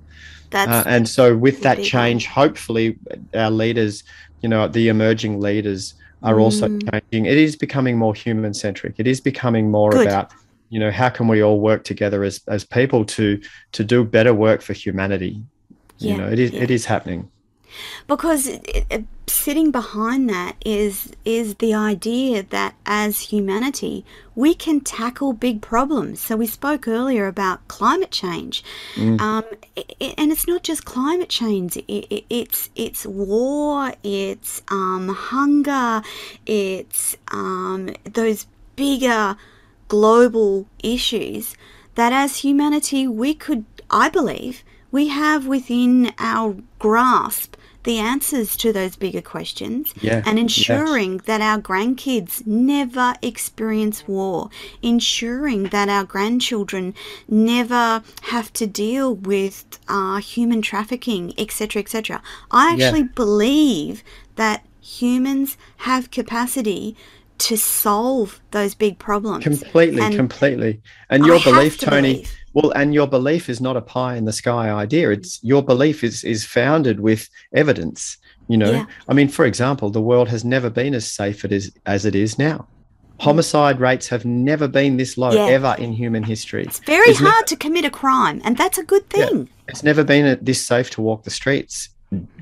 That's 0.51 0.71
uh, 0.71 0.83
and 0.95 1.09
so 1.17 1.35
with 1.35 1.57
that 1.63 1.83
change 1.83 2.27
hopefully 2.41 2.87
our 3.43 3.51
leaders 3.51 4.03
you 4.41 4.49
know 4.49 4.67
the 4.77 4.87
emerging 4.95 5.39
leaders 5.47 5.95
are 6.29 6.39
also 6.39 6.67
Mm. 6.69 6.89
changing 6.89 7.23
it 7.33 7.37
is 7.47 7.55
becoming 7.65 7.95
more 7.97 8.15
human 8.25 8.53
centric 8.53 8.93
it 9.03 9.07
is 9.13 9.19
becoming 9.31 9.65
more 9.79 9.91
Good. 9.91 10.07
about 10.07 10.31
you 10.69 10.79
know 10.79 10.91
how 10.91 11.09
can 11.09 11.27
we 11.27 11.41
all 11.43 11.59
work 11.59 11.83
together 11.83 12.23
as 12.23 12.41
as 12.47 12.63
people 12.65 13.05
to 13.05 13.41
to 13.73 13.83
do 13.83 14.03
better 14.03 14.33
work 14.33 14.61
for 14.61 14.73
humanity? 14.73 15.41
Yeah, 15.97 16.11
you 16.11 16.17
know 16.17 16.27
it 16.29 16.39
is 16.39 16.51
yeah. 16.51 16.63
it 16.63 16.71
is 16.71 16.85
happening. 16.85 17.29
Because 18.07 18.47
it, 18.47 18.65
it, 18.67 18.85
it- 18.89 19.05
sitting 19.27 19.69
behind 19.69 20.29
that 20.29 20.55
is 20.65 21.11
is 21.23 21.55
the 21.55 21.73
idea 21.73 22.41
that 22.43 22.73
as 22.85 23.19
humanity 23.19 24.05
we 24.33 24.53
can 24.53 24.79
tackle 24.79 25.33
big 25.33 25.61
problems. 25.61 26.19
So 26.19 26.35
we 26.35 26.47
spoke 26.47 26.87
earlier 26.87 27.27
about 27.27 27.67
climate 27.67 28.11
change. 28.11 28.63
Mm. 28.95 29.19
um, 29.21 29.43
i 29.77 29.83
i 30.01 30.13
and 30.17 30.31
it's 30.31 30.47
not 30.47 30.63
just 30.63 30.85
climate 30.85 31.29
change. 31.29 31.77
It's 31.87 32.69
it's 32.75 33.05
war 33.05 33.93
it's 34.03 34.61
um, 34.69 35.09
hunger 35.09 36.01
it's 36.45 37.15
um, 37.31 37.89
those 38.03 38.47
bigger 38.75 39.37
global 39.87 40.67
issues 40.83 41.55
that 41.95 42.11
as 42.13 42.37
humanity 42.37 43.07
we 43.07 43.33
could 43.33 43.65
i 43.89 44.09
believe 44.09 44.63
we 44.91 45.07
have 45.09 45.45
within 45.47 46.11
our 46.19 46.55
grasp 46.79 47.55
the 47.83 47.99
answers 47.99 48.57
to 48.57 48.73
those 48.73 48.95
bigger 48.95 49.21
questions 49.21 49.93
Yeah, 50.01 50.23
and 50.25 50.39
yes. 50.39 50.43
ensuring 50.57 51.17
that 51.27 51.39
our 51.39 51.59
grandkids 51.61 52.45
never 52.47 53.13
experience 53.21 54.07
war, 54.07 54.49
ensuring 54.81 55.65
that 55.65 55.87
our 55.87 56.03
grandchildren 56.03 56.95
never 57.29 58.01
have 58.23 58.51
to 58.53 58.65
deal 58.65 59.13
with 59.13 59.65
uh, 59.87 60.17
human 60.17 60.63
trafficking, 60.63 61.33
etc., 61.37 61.79
etc. 61.83 62.23
I 62.49 62.73
Yeah. 62.73 62.87
actually 62.87 63.03
believe 63.03 64.03
that 64.35 64.65
humans 64.81 65.55
have 65.77 66.09
capacity 66.09 66.95
to 67.49 67.55
solve 67.57 68.39
those 68.51 68.73
big 68.75 68.97
problems. 68.97 69.43
completely 69.43 70.01
And 70.01 70.15
completely 70.15 70.81
and 71.09 71.25
your 71.25 71.37
have 71.39 71.53
belief 71.53 71.77
to 71.79 71.85
toni 71.85 72.13
believe. 72.13 72.31
well 72.53 72.71
and 72.71 72.93
your 72.93 73.07
belief 73.07 73.49
is 73.49 73.59
not 73.61 73.77
a 73.77 73.81
pie 73.81 74.15
in 74.19 74.25
the 74.25 74.33
sky 74.43 74.69
idea 74.71 75.11
it's 75.11 75.39
your 75.43 75.61
belief 75.63 76.03
is 76.03 76.23
is 76.23 76.45
founded 76.45 76.99
with 76.99 77.21
evidence 77.53 78.17
you 78.47 78.57
know 78.57 78.71
Yeah. 78.71 78.85
i 79.09 79.13
mean 79.13 79.27
for 79.37 79.45
example 79.45 79.87
the 79.89 80.01
world 80.11 80.27
has 80.35 80.43
never 80.43 80.69
been 80.81 80.93
as 80.95 81.05
safe 81.21 81.39
it 81.47 81.51
is 81.51 81.71
as 81.85 82.05
it 82.05 82.15
is 82.15 82.31
now 82.39 82.67
homicide 83.19 83.79
rates 83.79 84.07
have 84.09 84.25
never 84.25 84.67
been 84.67 84.97
this 84.97 85.17
low 85.17 85.31
Yeah. 85.31 85.45
ever 85.57 85.75
in 85.79 85.93
human 85.93 86.23
history 86.23 86.63
It's 86.63 86.79
very 86.79 87.05
There's 87.13 87.19
hard 87.19 87.47
to 87.47 87.55
commit 87.55 87.85
a 87.85 87.89
crime, 87.89 88.41
and 88.45 88.57
that's 88.57 88.77
a 88.77 88.83
good 88.83 89.03
Yeah. 89.15 89.27
thing. 89.27 89.49
it's 89.69 89.83
never 89.83 90.03
been 90.03 90.37
this 90.41 90.61
safe 90.65 90.89
to 90.95 91.01
walk 91.01 91.23
the 91.23 91.29
streets 91.41 91.89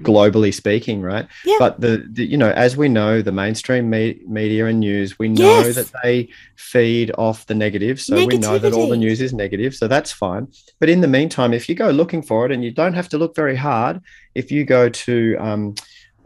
globally 0.01 0.53
speaking 0.53 1.01
right 1.01 1.27
Yeah. 1.45 1.55
but 1.59 1.79
the, 1.81 2.05
the 2.11 2.25
you 2.25 2.37
know 2.37 2.51
as 2.51 2.75
we 2.77 2.87
know 2.89 3.21
the 3.21 3.31
mainstream 3.31 3.89
me- 3.89 4.19
media 4.27 4.65
and 4.67 4.79
news 4.79 5.17
we 5.19 5.27
know 5.29 5.59
Yes. 5.61 5.75
that 5.75 5.91
they 6.03 6.29
feed 6.55 7.11
off 7.17 7.45
the 7.47 7.55
negative 7.55 7.99
so 8.01 8.15
we 8.15 8.37
know 8.37 8.57
that 8.57 8.73
all 8.73 8.87
the 8.89 8.97
news 8.97 9.19
is 9.21 9.33
negative 9.33 9.73
so 9.75 9.87
that's 9.87 10.11
fine 10.11 10.47
but 10.79 10.89
in 10.89 11.01
the 11.01 11.07
meantime 11.07 11.53
if 11.53 11.67
you 11.69 11.75
go 11.75 11.89
looking 11.89 12.21
for 12.21 12.45
it 12.45 12.51
and 12.51 12.63
you 12.63 12.71
don't 12.71 12.93
have 12.93 13.09
to 13.09 13.17
look 13.17 13.35
very 13.35 13.55
hard 13.55 14.01
if 14.35 14.51
you 14.51 14.63
go 14.65 14.89
to 14.89 15.35
um, 15.39 15.75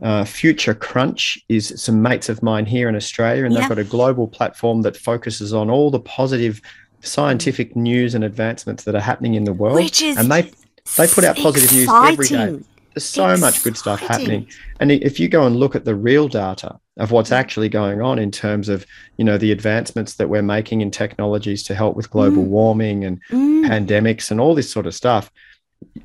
uh, 0.04 0.24
Future 0.26 0.76
Crunch 0.76 1.40
is 1.50 1.74
some 1.76 2.02
mates 2.04 2.30
of 2.30 2.44
mine 2.44 2.68
here 2.68 2.88
in 2.88 2.96
Australia, 2.96 3.46
and 3.46 3.52
Yeah. 3.54 3.62
they've 3.62 3.70
got 3.70 3.80
a 3.80 3.84
global 3.84 4.28
platform 4.28 4.84
that 4.84 4.96
focuses 4.96 5.56
on 5.56 5.72
all 5.72 5.90
the 5.90 6.00
positive 6.00 6.62
scientific 7.02 7.76
news 7.76 8.14
and 8.14 8.24
advancements 8.24 8.84
that 8.84 8.94
are 8.94 9.02
happening 9.02 9.34
in 9.34 9.44
the 9.44 9.54
world. 9.54 9.74
Which 9.76 10.04
is 10.04 10.16
and 10.18 10.32
they 10.32 10.52
they 10.98 11.08
put 11.08 11.24
out 11.24 11.36
positive 11.38 11.72
news 11.74 11.90
every 11.92 12.28
day. 12.28 12.60
There's 12.98 13.06
so 13.06 13.38
much 13.38 13.64
good 13.64 13.78
stuff 13.78 14.02
Exciting. 14.02 14.26
happening. 14.26 14.48
And 14.80 14.92
if 14.92 15.20
you 15.20 15.30
go 15.30 15.46
and 15.46 15.56
look 15.56 15.76
at 15.76 15.86
the 15.86 15.94
real 15.94 16.28
data 16.28 16.80
of 16.98 17.12
what's 17.12 17.32
actually 17.32 17.70
going 17.70 18.02
on 18.02 18.18
in 18.18 18.32
terms 18.32 18.70
of, 18.70 18.88
you 19.18 19.24
know, 19.24 19.38
the 19.38 19.52
advancements 19.52 20.16
that 20.16 20.30
we're 20.30 20.42
making 20.42 20.82
in 20.82 20.90
technologies 20.90 21.62
to 21.66 21.76
help 21.76 21.96
with 21.96 22.10
global 22.10 22.42
Mm. 22.44 22.48
warming 22.48 23.06
and 23.06 23.22
Mm. 23.30 23.68
pandemics 23.68 24.32
and 24.32 24.42
all 24.42 24.56
this 24.56 24.72
sort 24.72 24.88
of 24.88 24.96
stuff, 24.96 25.30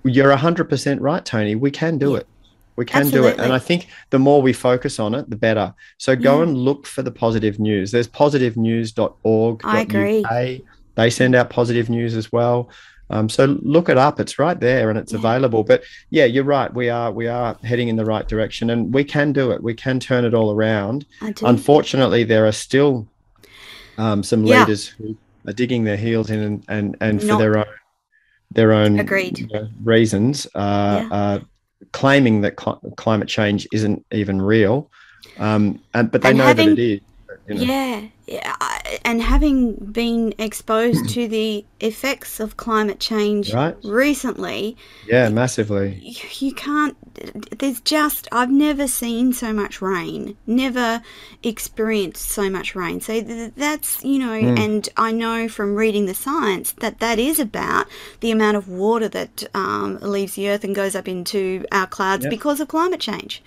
you're 0.04 0.32
100% 0.32 1.00
right, 1.00 1.24
Toni. 1.24 1.54
We 1.54 1.70
can 1.70 1.96
do 1.96 2.10
Yeah. 2.12 2.18
it. 2.18 2.26
We 2.76 2.84
can 2.84 3.08
do 3.08 3.26
it. 3.26 3.38
And 3.38 3.54
I 3.54 3.58
think 3.58 3.86
the 4.10 4.18
more 4.18 4.42
we 4.42 4.52
focus 4.52 5.00
on 5.00 5.14
it, 5.14 5.30
the 5.30 5.36
better. 5.36 5.72
So 5.96 6.14
go 6.14 6.36
Yeah. 6.38 6.42
and 6.42 6.58
look 6.58 6.86
for 6.86 7.00
the 7.00 7.10
positive 7.10 7.58
news. 7.58 7.90
There's 7.90 8.08
positivenews.org. 8.08 9.60
I 9.64 9.80
agree. 9.80 10.62
They 10.94 11.08
send 11.08 11.34
out 11.34 11.48
positive 11.48 11.88
news 11.88 12.14
as 12.14 12.30
well. 12.30 12.68
Um, 13.12 13.28
so 13.28 13.58
look 13.62 13.88
it 13.90 13.98
up. 13.98 14.18
It's 14.18 14.38
right 14.38 14.58
there 14.58 14.88
and 14.88 14.98
it's 14.98 15.12
Yeah. 15.12 15.18
available. 15.18 15.62
But 15.62 15.82
yeah, 16.10 16.24
you're 16.24 16.44
right. 16.44 16.72
We 16.72 16.88
are 16.88 17.12
we 17.12 17.28
are 17.28 17.56
heading 17.62 17.88
in 17.88 17.96
the 17.96 18.04
right 18.06 18.26
direction, 18.26 18.70
and 18.70 18.92
we 18.92 19.04
can 19.04 19.32
do 19.32 19.50
it. 19.52 19.62
We 19.62 19.74
can 19.74 20.00
turn 20.00 20.24
it 20.24 20.34
all 20.34 20.50
around. 20.50 21.04
Unfortunately, 21.42 22.24
there 22.24 22.46
are 22.46 22.52
still 22.52 23.06
um, 23.98 24.22
some 24.22 24.44
Yeah. 24.44 24.60
leaders 24.60 24.88
who 24.88 25.14
are 25.46 25.52
digging 25.52 25.84
their 25.84 25.98
heels 25.98 26.30
in 26.30 26.40
and 26.40 26.64
and, 26.68 26.96
and 27.00 27.20
for 27.20 27.26
Not- 27.26 27.38
their 27.38 27.58
own 27.58 27.64
their 28.54 28.72
own 28.72 28.98
Agreed. 28.98 29.38
you 29.38 29.46
know, 29.52 29.68
reasons, 29.84 30.46
uh, 30.54 31.04
Yeah. 31.10 31.16
uh, 31.16 31.38
claiming 31.92 32.42
that 32.42 32.56
cli- 32.56 32.76
climate 32.96 33.28
change 33.28 33.66
isn't 33.72 34.04
even 34.12 34.40
real. 34.42 34.90
Um, 35.38 35.80
and 35.94 36.10
but 36.10 36.20
they 36.22 36.30
And 36.30 36.38
know 36.38 36.44
having- 36.44 36.68
that 36.70 36.78
it 36.78 36.94
is. 36.94 37.00
You 37.48 37.54
know? 37.56 37.62
Yeah, 37.64 38.00
yeah, 38.28 38.56
I- 38.60 39.00
and 39.04 39.20
having 39.20 39.74
been 39.74 40.32
exposed 40.38 41.08
to 41.10 41.26
the 41.26 41.64
effects 41.80 42.38
of 42.38 42.56
climate 42.56 43.00
change 43.00 43.52
Right. 43.52 43.74
recently, 43.82 44.76
Yeah, 45.08 45.28
massively. 45.28 45.98
you, 46.02 46.48
you 46.48 46.54
can't. 46.54 46.96
There's 47.58 47.80
just 47.80 48.28
I've 48.30 48.50
never 48.50 48.86
seen 48.86 49.32
so 49.32 49.52
much 49.52 49.82
rain, 49.82 50.36
never 50.46 51.02
experienced 51.42 52.28
so 52.30 52.48
much 52.48 52.74
rain. 52.76 53.00
So 53.00 53.20
th- 53.20 53.52
that's 53.56 54.02
you 54.04 54.18
know, 54.20 54.40
Mm. 54.40 54.58
and 54.58 54.88
I 54.96 55.10
know 55.12 55.48
from 55.48 55.74
reading 55.74 56.06
the 56.06 56.14
science 56.14 56.72
that 56.80 57.00
that 57.00 57.18
is 57.18 57.38
about 57.40 57.86
the 58.20 58.30
amount 58.30 58.56
of 58.56 58.68
water 58.68 59.08
that 59.08 59.44
um, 59.54 59.98
leaves 60.00 60.34
the 60.34 60.48
earth 60.48 60.62
and 60.64 60.74
goes 60.74 60.94
up 60.94 61.08
into 61.08 61.64
our 61.72 61.86
clouds 61.86 62.24
Yep. 62.24 62.30
because 62.30 62.60
of 62.60 62.68
climate 62.68 63.00
change. 63.00 63.42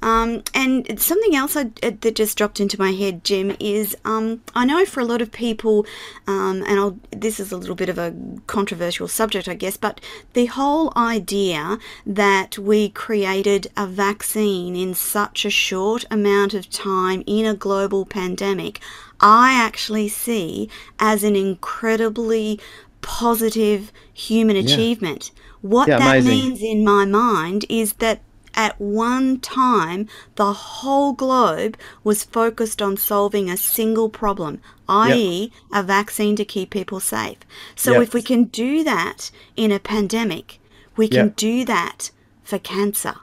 Um, 0.00 0.42
and 0.54 1.00
something 1.00 1.34
else 1.34 1.56
I, 1.56 1.70
uh, 1.82 1.92
that 2.00 2.14
just 2.14 2.38
dropped 2.38 2.60
into 2.60 2.78
my 2.78 2.92
head, 2.92 3.24
Jem, 3.24 3.56
is 3.58 3.96
um, 4.04 4.42
I 4.54 4.64
know 4.64 4.84
for 4.84 5.00
a 5.00 5.04
lot 5.04 5.20
of 5.22 5.32
people, 5.32 5.86
um, 6.26 6.62
and 6.66 6.78
I'll, 6.78 6.98
this 7.10 7.40
is 7.40 7.50
a 7.52 7.56
little 7.56 7.74
bit 7.74 7.88
of 7.88 7.98
a 7.98 8.14
controversial 8.46 9.08
subject, 9.08 9.48
I 9.48 9.54
guess, 9.54 9.76
but 9.76 10.00
the 10.34 10.46
whole 10.46 10.92
idea 10.96 11.78
that 12.06 12.58
we 12.58 12.90
created 12.90 13.68
a 13.76 13.86
vaccine 13.86 14.76
in 14.76 14.94
such 14.94 15.44
a 15.44 15.50
short 15.50 16.04
amount 16.10 16.54
of 16.54 16.70
time 16.70 17.24
in 17.26 17.44
a 17.44 17.54
global 17.54 18.06
pandemic, 18.06 18.80
I 19.20 19.52
actually 19.52 20.08
see 20.08 20.68
as 21.00 21.24
an 21.24 21.34
incredibly 21.34 22.60
positive 23.00 23.92
human 24.12 24.56
Yeah. 24.56 24.62
achievement. 24.62 25.30
What 25.60 25.88
Yeah, 25.88 25.98
that 25.98 26.24
means 26.24 26.60
in 26.62 26.84
my 26.84 27.04
mind 27.04 27.64
is 27.68 27.94
that 27.94 28.20
at 28.58 28.78
one 28.80 29.38
time, 29.38 30.08
the 30.34 30.52
whole 30.52 31.12
globe 31.12 31.76
was 32.02 32.24
focused 32.24 32.82
on 32.82 32.96
solving 32.96 33.48
a 33.48 33.56
single 33.56 34.08
problem, 34.08 34.60
i.e., 34.88 35.52
a 35.72 35.82
vaccine 35.84 36.34
to 36.34 36.44
keep 36.44 36.70
people 36.70 36.98
safe. 36.98 37.38
So, 37.76 37.92
Yep. 37.92 38.02
if 38.02 38.14
we 38.14 38.20
can 38.20 38.44
do 38.44 38.82
that 38.82 39.30
in 39.56 39.70
a 39.70 39.78
pandemic, 39.78 40.58
we 40.96 41.06
can 41.06 41.26
Yep. 41.26 41.36
do 41.36 41.64
that 41.66 42.10
for 42.42 42.58
cancer. 42.58 43.14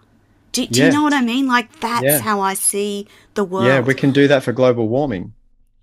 Do, 0.54 0.66
do 0.68 0.86
you 0.86 0.90
know 0.90 1.04
what 1.04 1.14
I 1.14 1.20
mean? 1.20 1.48
Like, 1.48 1.82
that's 1.82 2.06
Yeah. 2.06 2.22
how 2.22 2.40
I 2.40 2.54
see 2.54 3.06
the 3.34 3.44
world. 3.44 3.66
Yeah, 3.66 3.82
we 3.82 3.94
can 3.94 4.12
do 4.12 4.30
that 4.30 4.42
for 4.42 4.54
global 4.54 4.88
warming. 4.88 5.34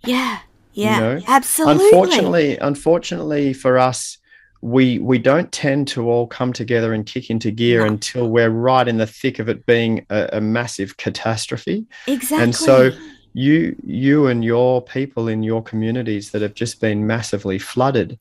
Yeah, 0.02 0.38
yeah, 0.72 0.98
know? 0.98 1.20
absolutely. 1.28 1.84
Unfortunately, 1.84 2.56
unfortunately 2.56 3.52
for 3.52 3.78
us, 3.78 4.16
we 4.62 4.98
we 5.00 5.18
don't 5.18 5.50
tend 5.52 5.88
to 5.88 6.08
all 6.08 6.26
come 6.26 6.52
together 6.52 6.94
and 6.94 7.04
kick 7.04 7.28
into 7.30 7.50
gear 7.50 7.80
No. 7.80 7.86
until 7.88 8.28
we're 8.30 8.48
right 8.48 8.86
in 8.86 8.96
the 8.96 9.06
thick 9.06 9.38
of 9.40 9.48
it 9.48 9.66
being 9.66 10.06
a, 10.08 10.30
a 10.34 10.40
massive 10.40 10.96
catastrophe. 10.96 11.84
exactly. 12.06 12.42
And 12.44 12.54
so 12.54 12.90
you 13.34 13.76
you 13.84 14.28
and 14.28 14.44
your 14.44 14.80
people 14.80 15.26
in 15.28 15.42
your 15.42 15.62
communities 15.62 16.30
that 16.30 16.42
have 16.42 16.54
just 16.54 16.80
been 16.80 17.06
massively 17.06 17.58
flooded 17.58 18.18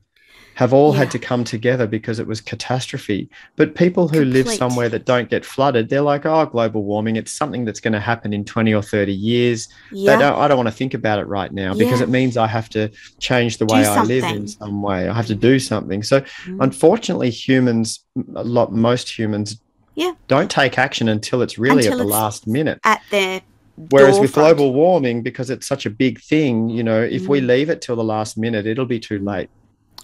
have 0.55 0.73
all 0.73 0.91
Yeah. 0.91 0.99
had 0.99 1.11
to 1.11 1.19
come 1.19 1.43
together 1.45 1.87
because 1.87 2.19
it 2.19 2.27
was 2.27 2.41
catastrophe. 2.41 3.29
But 3.55 3.73
people 3.73 4.09
who 4.09 4.25
live 4.25 4.49
somewhere 4.49 4.89
that 4.89 5.05
don't 5.05 5.29
get 5.29 5.45
flooded, 5.45 5.89
they're 5.89 6.01
like, 6.01 6.25
oh, 6.25 6.45
global 6.45 6.83
warming, 6.83 7.15
it's 7.15 7.31
something 7.31 7.63
that's 7.63 7.79
going 7.79 7.93
to 7.93 7.99
happen 8.01 8.33
in 8.33 8.43
20 8.43 8.73
or 8.73 8.81
30 8.81 9.13
years. 9.13 9.67
They 9.91 9.97
yeah, 9.97 10.19
don't, 10.19 10.37
I 10.37 10.47
don't 10.47 10.57
want 10.57 10.67
to 10.67 10.75
think 10.75 10.93
about 10.93 11.19
it 11.19 11.27
right 11.27 11.51
now 11.53 11.73
because 11.73 11.99
Yeah. 12.01 12.07
it 12.07 12.09
means 12.09 12.35
I 12.35 12.47
have 12.47 12.69
to 12.71 12.91
change 13.21 13.59
the 13.59 13.65
Do 13.65 13.73
way 13.73 13.85
I 13.85 14.03
live 14.03 14.25
in 14.25 14.47
some 14.47 14.81
way. 14.81 15.07
I 15.07 15.13
have 15.13 15.27
to 15.27 15.35
do 15.35 15.57
something. 15.57 16.03
So, 16.03 16.19
Mm. 16.19 16.57
unfortunately, 16.59 17.29
humans, 17.29 18.03
a 18.35 18.43
lot, 18.43 18.73
most 18.73 19.17
humans, 19.17 19.57
Yeah. 19.95 20.13
don't 20.27 20.51
take 20.51 20.77
action 20.77 21.07
until 21.07 21.41
it's 21.41 21.57
really 21.57 21.85
Until 21.87 21.93
at 21.93 21.97
the 21.99 22.03
last 22.03 22.45
minute. 22.45 22.79
at 22.83 23.01
their 23.09 23.41
Whereas 23.89 24.19
with 24.19 24.33
global 24.33 24.73
warming, 24.73 25.23
because 25.23 25.49
it's 25.49 25.65
such 25.65 25.85
a 25.85 25.89
big 25.89 26.21
thing, 26.21 26.69
you 26.69 26.83
know, 26.83 27.01
if 27.01 27.27
we 27.29 27.39
Mm. 27.41 27.47
leave 27.47 27.69
it 27.69 27.81
till 27.81 27.95
the 27.95 28.03
last 28.03 28.37
minute, 28.37 28.67
it'll 28.67 28.85
be 28.85 28.99
too 28.99 29.17
late. 29.19 29.49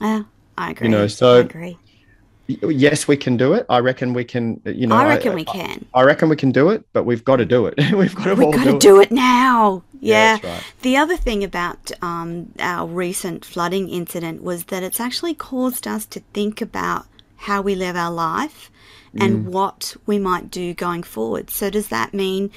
Yeah, 0.02 0.24
I 0.58 0.72
agree. 0.72 0.88
know, 0.89 1.08
I 1.22 1.38
agree. 1.39 1.78
Yes, 2.48 3.10
we 3.10 3.18
can 3.18 3.36
do 3.36 3.54
it. 3.54 3.66
I 3.70 3.80
reckon 3.80 4.14
we 4.14 4.24
can. 4.24 4.62
You 4.64 4.88
know, 4.88 4.95
I 4.95 5.06
reckon 5.06 5.34
we 5.34 5.43
can. 5.43 5.86
I 5.93 6.04
reckon 6.04 6.30
we 6.30 6.38
can 6.38 6.52
do 6.52 6.70
it, 6.70 6.86
but 6.93 7.04
we've 7.04 7.26
got 7.26 7.38
to 7.38 7.45
do 7.45 7.66
it. 7.66 7.76
we've 7.93 8.16
got 8.16 8.24
to 8.26 8.36
We've 8.36 8.54
got 8.54 8.64
do 8.64 8.70
to 8.72 8.76
it. 8.78 8.80
do 8.80 9.02
it 9.02 9.12
now. 9.12 9.84
Yeah. 10.00 10.38
that's 10.38 10.45
right. 10.45 10.74
The 10.82 10.95
other 10.95 11.18
thing 11.18 11.43
about 11.43 11.91
um, 12.02 12.54
our 12.60 12.88
recent 12.88 13.43
flooding 13.43 13.89
incident 13.89 14.43
was 14.43 14.66
that 14.66 14.82
it's 14.82 15.00
actually 15.02 15.34
caused 15.34 15.88
us 15.88 16.06
to 16.06 16.22
think 16.34 16.62
about 16.62 17.06
how 17.36 17.62
we 17.62 17.76
live 17.76 17.95
our 17.98 18.12
life 18.12 18.72
and 19.20 19.45
Mm. 19.48 19.52
what 19.52 19.98
we 20.06 20.18
might 20.20 20.50
do 20.52 20.74
going 20.74 21.04
forward. 21.04 21.50
So, 21.50 21.70
does 21.70 21.89
that 21.89 22.14
mean 22.14 22.50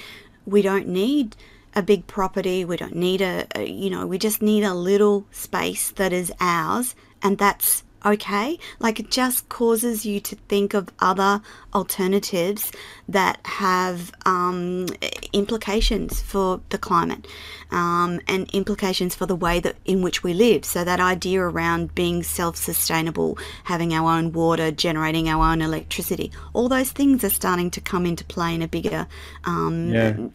we 0.47 0.63
don't 0.63 0.87
need 0.87 1.35
a 1.75 1.83
big 1.83 2.07
property? 2.07 2.65
We 2.65 2.77
don't 2.77 2.95
need 2.97 3.21
a, 3.23 3.47
a 3.57 3.65
you 3.67 3.91
know, 3.91 4.07
we 4.07 4.19
just 4.19 4.41
need 4.41 4.63
a 4.63 4.75
little 4.75 5.27
space 5.33 5.91
that 5.93 6.13
is 6.13 6.31
ours, 6.41 6.95
and 7.23 7.39
that's 7.39 7.85
okay. 8.05 8.59
Like, 8.79 8.99
it 8.99 9.11
just 9.11 9.49
causes 9.49 10.07
you 10.07 10.21
to 10.21 10.37
think 10.49 10.75
of 10.75 10.89
other 11.01 11.43
alternatives 11.75 12.73
that 13.09 13.39
have 13.45 14.13
um, 14.25 14.87
implications 15.33 16.23
for 16.23 16.61
the 16.71 16.79
climate 16.79 17.27
um, 17.71 18.21
and 18.27 18.49
implications 18.53 19.15
for 19.15 19.27
the 19.27 19.37
way 19.37 19.61
that 19.61 19.77
in 19.85 20.03
which 20.03 20.23
we 20.23 20.33
live. 20.33 20.65
So 20.65 20.83
that 20.83 21.01
idea 21.01 21.43
around 21.43 21.95
being 21.95 22.23
self-sustainable, 22.23 23.39
having 23.65 23.93
our 23.93 24.11
own 24.17 24.33
water, 24.33 24.71
generating 24.71 25.29
our 25.29 25.53
own 25.53 25.61
electricity, 25.61 26.33
all 26.55 26.69
those 26.69 26.93
things 26.93 27.23
are 27.23 27.31
starting 27.31 27.71
to 27.73 27.81
come 27.81 28.07
into 28.07 28.25
play 28.25 28.55
in 28.55 28.63
a 28.63 28.69
bigger, 28.69 29.07
um, 29.45 29.91
Yeah. 29.91 30.29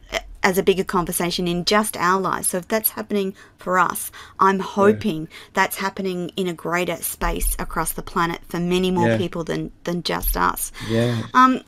As 0.45 0.57
a 0.59 0.63
bigger 0.63 0.83
conversation 0.83 1.47
in 1.47 1.65
just 1.65 1.97
our 1.97 2.21
lives. 2.21 2.49
So 2.49 2.59
if 2.59 2.67
that's 2.67 2.91
happening 2.91 3.33
for 3.57 3.79
us, 3.79 4.11
I'm 4.39 4.59
hoping 4.59 5.27
that's 5.53 5.77
happening 5.77 6.29
in 6.37 6.47
a 6.47 6.53
greater 6.53 6.97
space 6.97 7.55
across 7.57 7.91
the 7.93 8.03
planet 8.03 8.41
for 8.47 8.59
many 8.59 8.91
more 8.91 9.09
Yeah. 9.09 9.17
people 9.17 9.43
than 9.43 9.71
than 9.85 10.03
just 10.03 10.37
us. 10.37 10.71
Yeah. 10.87 11.23
Um, 11.33 11.61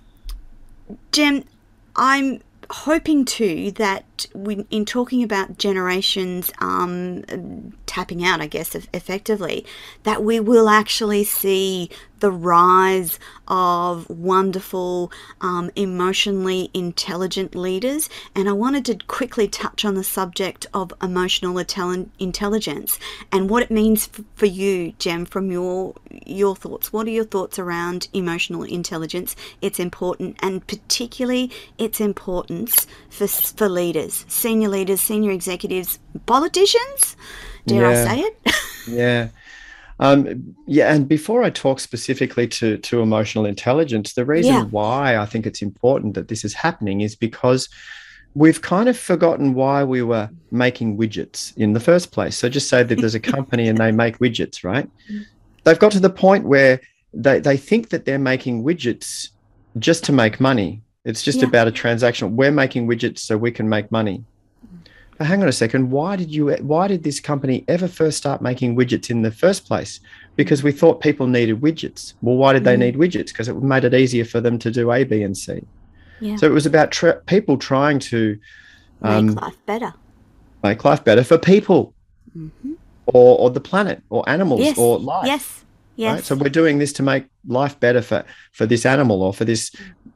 Jem, 1.12 1.44
I'm 1.96 2.42
hoping 2.70 3.26
too 3.26 3.72
that 3.72 4.26
we, 4.34 4.66
in 4.70 4.86
talking 4.86 5.24
about 5.24 5.58
generations 5.58 6.52
um, 6.60 7.24
tapping 7.86 8.24
out, 8.26 8.42
I 8.42 8.48
guess, 8.48 8.76
effectively, 8.76 9.66
that 10.04 10.24
we 10.24 10.40
will 10.40 10.70
actually 10.70 11.24
see 11.24 11.90
the 12.20 12.32
rise 12.32 13.20
of 13.48 14.10
wonderful, 14.10 15.12
um, 15.42 15.72
emotionally 15.76 16.70
intelligent 16.74 17.56
leaders. 17.56 18.10
And 18.36 18.50
I 18.50 18.54
wanted 18.54 18.86
to 18.86 18.98
quickly 19.08 19.48
touch 19.48 19.86
on 19.86 19.96
the 19.96 20.04
subject 20.04 20.66
of 20.74 20.94
emotional 21.02 21.56
intelli- 21.56 22.10
intelligence 22.20 23.00
and 23.32 23.50
what 23.50 23.64
it 23.64 23.72
means 23.72 24.10
f- 24.14 24.26
for 24.36 24.46
you, 24.46 24.94
Jem, 25.00 25.26
from 25.26 25.52
your 25.52 25.96
your 26.26 26.56
thoughts. 26.56 26.92
What 26.92 27.08
are 27.08 27.12
your 27.12 27.26
thoughts 27.26 27.60
around 27.60 28.08
emotional 28.14 28.64
intelligence? 28.64 29.36
Its 29.62 29.80
important, 29.80 30.38
and 30.40 30.66
particularly 30.68 31.52
its 31.78 32.00
importance 32.02 32.88
for 33.10 33.28
for 33.28 33.70
leaders, 33.70 34.26
senior 34.28 34.70
leaders, 34.70 35.02
senior 35.02 35.32
executives, 35.32 36.00
politicians. 36.26 37.16
Dare 37.66 37.86
I 37.88 37.94
say 37.96 38.20
it? 38.22 38.38
Yeah. 38.88 39.30
Um, 40.00 40.56
yeah, 40.68 40.94
and 40.94 41.08
before 41.08 41.44
I 41.44 41.50
talk 41.50 41.80
specifically 41.80 42.48
to, 42.50 42.78
to 42.78 43.02
emotional 43.02 43.46
intelligence, 43.46 44.14
the 44.14 44.26
reason 44.26 44.54
Yeah. 44.54 44.64
why 44.66 45.18
I 45.18 45.26
think 45.26 45.46
it's 45.48 45.62
important 45.62 46.14
that 46.16 46.28
this 46.28 46.46
is 46.46 46.54
happening 46.54 47.02
is 47.02 47.16
because 47.16 47.68
we've 48.36 48.62
kind 48.62 48.88
of 48.90 48.98
forgotten 48.98 49.56
why 49.56 49.84
we 49.84 50.04
were 50.04 50.30
making 50.52 50.98
widgets 50.98 51.56
in 51.58 51.74
the 51.74 51.80
first 51.80 52.12
place. 52.12 52.38
So 52.38 52.48
just 52.48 52.70
say 52.70 52.84
that 52.84 53.00
there's 53.00 53.16
a 53.16 53.20
company 53.36 53.68
and 53.68 53.78
they 53.78 53.92
make 53.92 54.20
widgets, 54.20 54.64
right? 54.64 54.88
They've 55.64 55.80
got 55.80 55.92
to 55.94 56.00
the 56.00 56.12
point 56.12 56.46
where 56.46 56.80
they, 57.14 57.40
they 57.40 57.58
think 57.58 57.90
that 57.90 58.06
they're 58.06 58.20
making 58.20 58.64
widgets 58.64 59.30
just 59.80 60.04
to 60.06 60.12
make 60.12 60.40
money. 60.40 60.82
It's 61.06 61.24
just 61.24 61.40
Yeah. 61.40 61.48
about 61.48 61.68
a 61.68 61.72
transaction. 61.72 62.36
We're 62.36 62.52
making 62.52 62.88
widgets 62.88 63.20
so 63.20 63.36
we 63.38 63.52
can 63.52 63.68
make 63.68 63.92
money. 63.92 64.24
Hang 65.20 65.42
on 65.42 65.48
a 65.48 65.52
second. 65.52 65.90
Why 65.90 66.16
did 66.16 66.32
you? 66.34 66.50
Why 66.62 66.88
did 66.88 67.04
this 67.04 67.20
company 67.20 67.66
ever 67.68 67.88
first 67.88 68.18
start 68.18 68.42
making 68.42 68.76
widgets 68.76 69.10
in 69.10 69.24
the 69.24 69.32
first 69.32 69.66
place? 69.66 70.00
Because 70.36 70.62
we 70.64 70.72
thought 70.72 71.02
people 71.02 71.26
needed 71.26 71.60
widgets. 71.62 72.14
Well, 72.22 72.36
why 72.36 72.54
did 72.54 72.64
they 72.66 72.76
Mm. 72.76 72.80
need 72.80 72.96
widgets? 72.96 73.28
Because 73.28 73.48
it 73.48 73.56
made 73.62 73.84
it 73.84 73.94
easier 73.96 74.26
for 74.26 74.40
them 74.42 74.60
to 74.60 74.70
do 74.70 74.92
A, 74.92 75.04
B, 75.04 75.24
and 75.24 75.36
C. 75.36 75.62
Yeah. 76.20 76.36
So 76.36 76.46
it 76.46 76.52
was 76.52 76.66
about 76.68 76.92
tra- 76.92 77.20
people 77.26 77.58
trying 77.58 78.00
to 78.00 78.38
Make 79.02 79.12
um, 79.12 79.28
life 79.36 79.58
better. 79.66 79.94
make 80.64 80.84
life 80.86 81.04
better 81.04 81.24
for 81.24 81.38
people, 81.38 81.94
hmm 82.34 82.50
or 83.08 83.40
or 83.40 83.50
the 83.50 83.62
planet, 83.62 84.04
or 84.10 84.28
animals, 84.30 84.62
Yes. 84.62 84.78
or 84.78 85.00
life. 85.00 85.26
Yes. 85.26 85.64
Yes. 85.96 86.14
Right? 86.14 86.24
So 86.26 86.36
we're 86.36 86.50
doing 86.50 86.78
this 86.78 86.94
to 86.94 87.04
make 87.04 87.26
life 87.48 87.80
better 87.80 88.02
for 88.04 88.24
for 88.52 88.66
this 88.68 88.86
animal, 88.86 89.24
or 89.24 89.34
for 89.34 89.46
this 89.46 89.72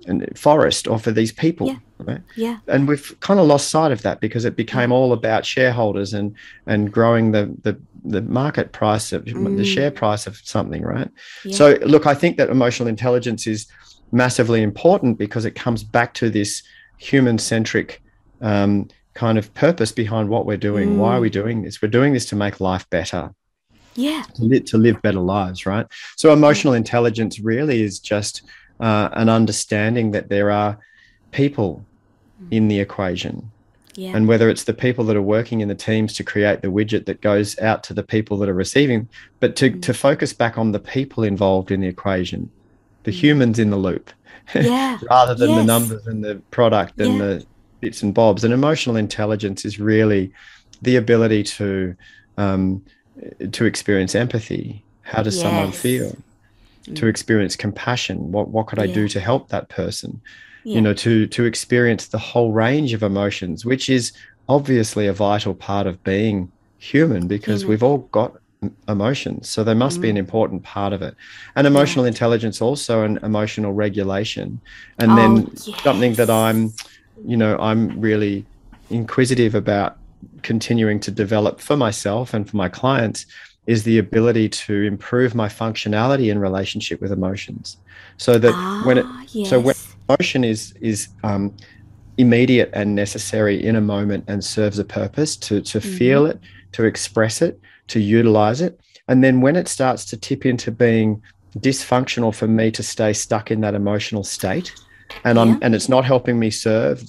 uh, 0.10 0.14
forest, 0.36 0.88
or 0.88 0.98
for 1.00 1.12
these 1.12 1.32
people. 1.32 1.68
Yeah. 1.68 1.78
Right? 2.04 2.22
yeah. 2.36 2.58
and 2.68 2.88
we've 2.88 3.16
kind 3.20 3.40
of 3.40 3.46
lost 3.46 3.70
sight 3.70 3.92
of 3.92 4.02
that 4.02 4.22
because 4.22 4.44
it 4.44 4.56
became 4.56 4.92
all 4.92 5.14
about 5.14 5.46
shareholders 5.46 6.14
and 6.16 6.34
and 6.66 6.92
growing 6.92 7.32
the 7.32 7.56
the, 7.62 7.80
the 8.04 8.24
market 8.24 8.72
price 8.72 9.12
of 9.14 9.26
the 9.26 9.34
Mm. 9.34 9.64
share 9.64 9.92
price 9.92 10.26
of 10.26 10.38
something 10.44 10.82
right 10.82 11.12
Yeah. 11.46 11.56
so 11.56 11.78
look 11.86 12.08
i 12.08 12.16
think 12.16 12.38
that 12.38 12.50
emotional 12.50 12.90
intelligence 12.90 13.46
is 13.46 13.68
massively 14.12 14.64
important 14.64 15.20
because 15.20 15.46
it 15.46 15.54
comes 15.54 15.84
back 15.84 16.16
to 16.16 16.32
this 16.32 16.64
human 16.98 17.38
centric 17.38 18.02
um, 18.42 18.88
kind 19.14 19.38
of 19.38 19.54
purpose 19.54 19.92
behind 19.92 20.30
what 20.30 20.48
we're 20.48 20.58
doing. 20.58 20.98
Why 20.98 21.16
are 21.16 21.20
Mm. 21.20 21.22
we 21.22 21.30
doing 21.30 21.62
this? 21.62 21.82
We're 21.84 21.90
doing 22.00 22.14
this 22.14 22.26
to 22.30 22.36
make 22.36 22.60
life 22.60 22.90
better, 22.90 23.30
Yeah. 23.96 24.24
to, 24.36 24.44
li- 24.44 24.62
to 24.72 24.78
live 24.78 25.00
better 25.04 25.20
lives, 25.20 25.66
right? 25.68 25.86
So, 26.16 26.34
emotional 26.34 26.74
intelligence 26.74 27.40
really 27.40 27.84
is 27.84 28.00
just 28.00 28.42
uh, 28.82 29.10
an 29.14 29.30
understanding 29.30 30.12
that 30.12 30.30
there 30.30 30.52
are 30.52 30.78
people 31.32 31.86
in 32.50 32.68
the 32.68 32.80
equation. 32.80 33.52
Yeah. 33.96 34.16
And 34.16 34.28
whether 34.28 34.50
it's 34.50 34.64
the 34.64 34.74
people 34.74 35.04
that 35.06 35.16
are 35.16 35.22
working 35.22 35.60
in 35.62 35.68
the 35.68 35.76
teams 35.76 36.14
to 36.16 36.24
create 36.24 36.62
the 36.62 36.70
widget 36.70 37.06
that 37.06 37.22
goes 37.22 37.60
out 37.60 37.84
to 37.84 37.94
the 37.94 38.04
people 38.04 38.38
that 38.38 38.50
are 38.50 38.54
receiving, 38.54 39.08
but 39.40 39.56
to, 39.58 39.70
Mm. 39.72 39.82
to 39.82 39.94
focus 39.94 40.34
back 40.34 40.58
on 40.58 40.72
the 40.72 40.80
people 40.80 41.24
involved 41.24 41.72
in 41.72 41.82
the 41.82 41.88
equation, 41.88 42.50
the 43.04 43.12
Mm. 43.12 43.16
humans 43.16 43.60
in 43.60 43.70
the 43.70 43.78
loop, 43.78 44.10
yeah. 44.56 44.98
rather 45.10 45.36
than 45.36 45.56
the 45.56 45.64
numbers 45.64 46.08
and 46.08 46.24
the 46.24 46.36
product 46.52 47.00
and 47.00 47.14
Yeah. 47.14 47.20
the 47.26 47.46
bits 47.82 48.02
and 48.02 48.14
bobs. 48.14 48.44
And 48.44 48.54
emotional 48.54 48.96
intelligence 48.96 49.66
is 49.66 49.80
really 49.80 50.32
the 50.82 50.96
ability 50.96 51.44
to 51.44 51.96
um, 52.38 52.82
to 53.52 53.66
experience 53.66 54.16
empathy. 54.16 54.84
How 55.04 55.22
does 55.22 55.40
someone 55.40 55.68
Yes. 55.68 56.16
Feel? 56.86 56.96
To 56.96 57.06
Mm. 57.06 57.10
experience 57.10 57.56
compassion. 57.56 58.32
What 58.32 58.50
what 58.50 58.68
could 58.68 58.80
I 58.80 58.88
do 58.88 59.08
to 59.10 59.20
help 59.20 59.50
that 59.50 59.70
person? 59.70 60.22
Yeah. 60.64 60.76
You 60.76 60.82
know, 60.82 60.94
to 60.94 61.28
to 61.28 61.46
experience 61.46 62.08
the 62.08 62.18
whole 62.18 62.52
range 62.52 62.94
of 62.94 63.04
emotions, 63.04 63.66
which 63.66 63.90
is 63.90 64.14
obviously 64.48 65.08
a 65.08 65.14
vital 65.14 65.54
part 65.56 65.88
of 65.88 66.04
being 66.04 66.52
human 66.78 67.28
because 67.28 67.62
Human. 67.62 67.70
we've 67.70 67.84
all 67.84 68.00
got 68.12 68.34
emotions 68.88 69.50
so 69.50 69.64
they 69.64 69.74
must 69.74 70.02
be 70.02 70.10
an 70.10 70.16
Mm. 70.16 70.20
important 70.20 70.62
part 70.64 70.94
of 70.94 71.02
it 71.02 71.16
and 71.56 71.66
emotional 71.66 72.06
intelligence 72.06 72.62
also 72.62 73.04
an 73.04 73.18
emotional 73.24 73.74
regulation 73.74 74.62
and 75.00 75.12
Oh, 75.12 75.16
then 75.16 75.58
something 75.58 76.14
that 76.14 76.30
i'm 76.30 76.72
you 77.26 77.38
know 77.38 77.58
i'm 77.60 78.00
really 78.00 78.46
inquisitive 78.92 79.56
about 79.56 79.96
continuing 80.44 81.00
to 81.00 81.10
develop 81.12 81.60
for 81.60 81.76
myself 81.76 82.34
and 82.36 82.48
for 82.50 82.56
my 82.58 82.70
clients 82.70 83.26
is 83.72 83.80
the 83.84 83.98
ability 84.06 84.48
to 84.66 84.74
improve 84.94 85.32
my 85.44 85.50
functionality 85.62 86.28
in 86.34 86.38
relationship 86.48 86.98
with 87.02 87.12
emotions 87.20 87.66
so 88.26 88.32
that 88.44 88.54
when 88.86 88.98
it 89.02 89.06
Ah, 89.08 89.24
yes. 89.38 89.50
so 89.50 89.56
when 89.68 89.76
emotion 90.10 90.42
is 90.54 90.62
is 90.92 91.00
um, 91.30 91.44
immediate 92.18 92.70
and 92.80 92.88
necessary 92.96 93.56
in 93.70 93.76
a 93.76 93.82
moment 93.96 94.24
and 94.28 94.44
serves 94.44 94.80
a 94.80 94.84
purpose 95.00 95.32
to 95.46 95.54
to 95.72 95.78
Mhm. 95.80 95.98
feel 95.98 96.22
it 96.32 96.38
to 96.76 96.82
express 96.92 97.42
it 97.48 97.54
to 97.88 98.00
utilize 98.20 98.60
it 98.68 98.74
and 99.08 99.18
then 99.24 99.36
when 99.46 99.56
it 99.62 99.68
starts 99.68 100.04
to 100.10 100.16
tip 100.28 100.46
into 100.46 100.72
being 100.72 101.10
dysfunctional 101.68 102.34
for 102.40 102.48
me 102.48 102.72
to 102.72 102.84
stay 102.84 103.12
stuck 103.14 103.52
in 103.52 103.62
that 103.62 103.76
emotional 103.76 104.24
state 104.24 104.70
and 105.24 105.36
Yeah. 105.36 105.42
i'm 105.44 105.60
and 105.62 105.76
it's 105.76 105.90
not 105.90 106.06
helping 106.06 106.38
me 106.40 106.50
serve 106.50 107.04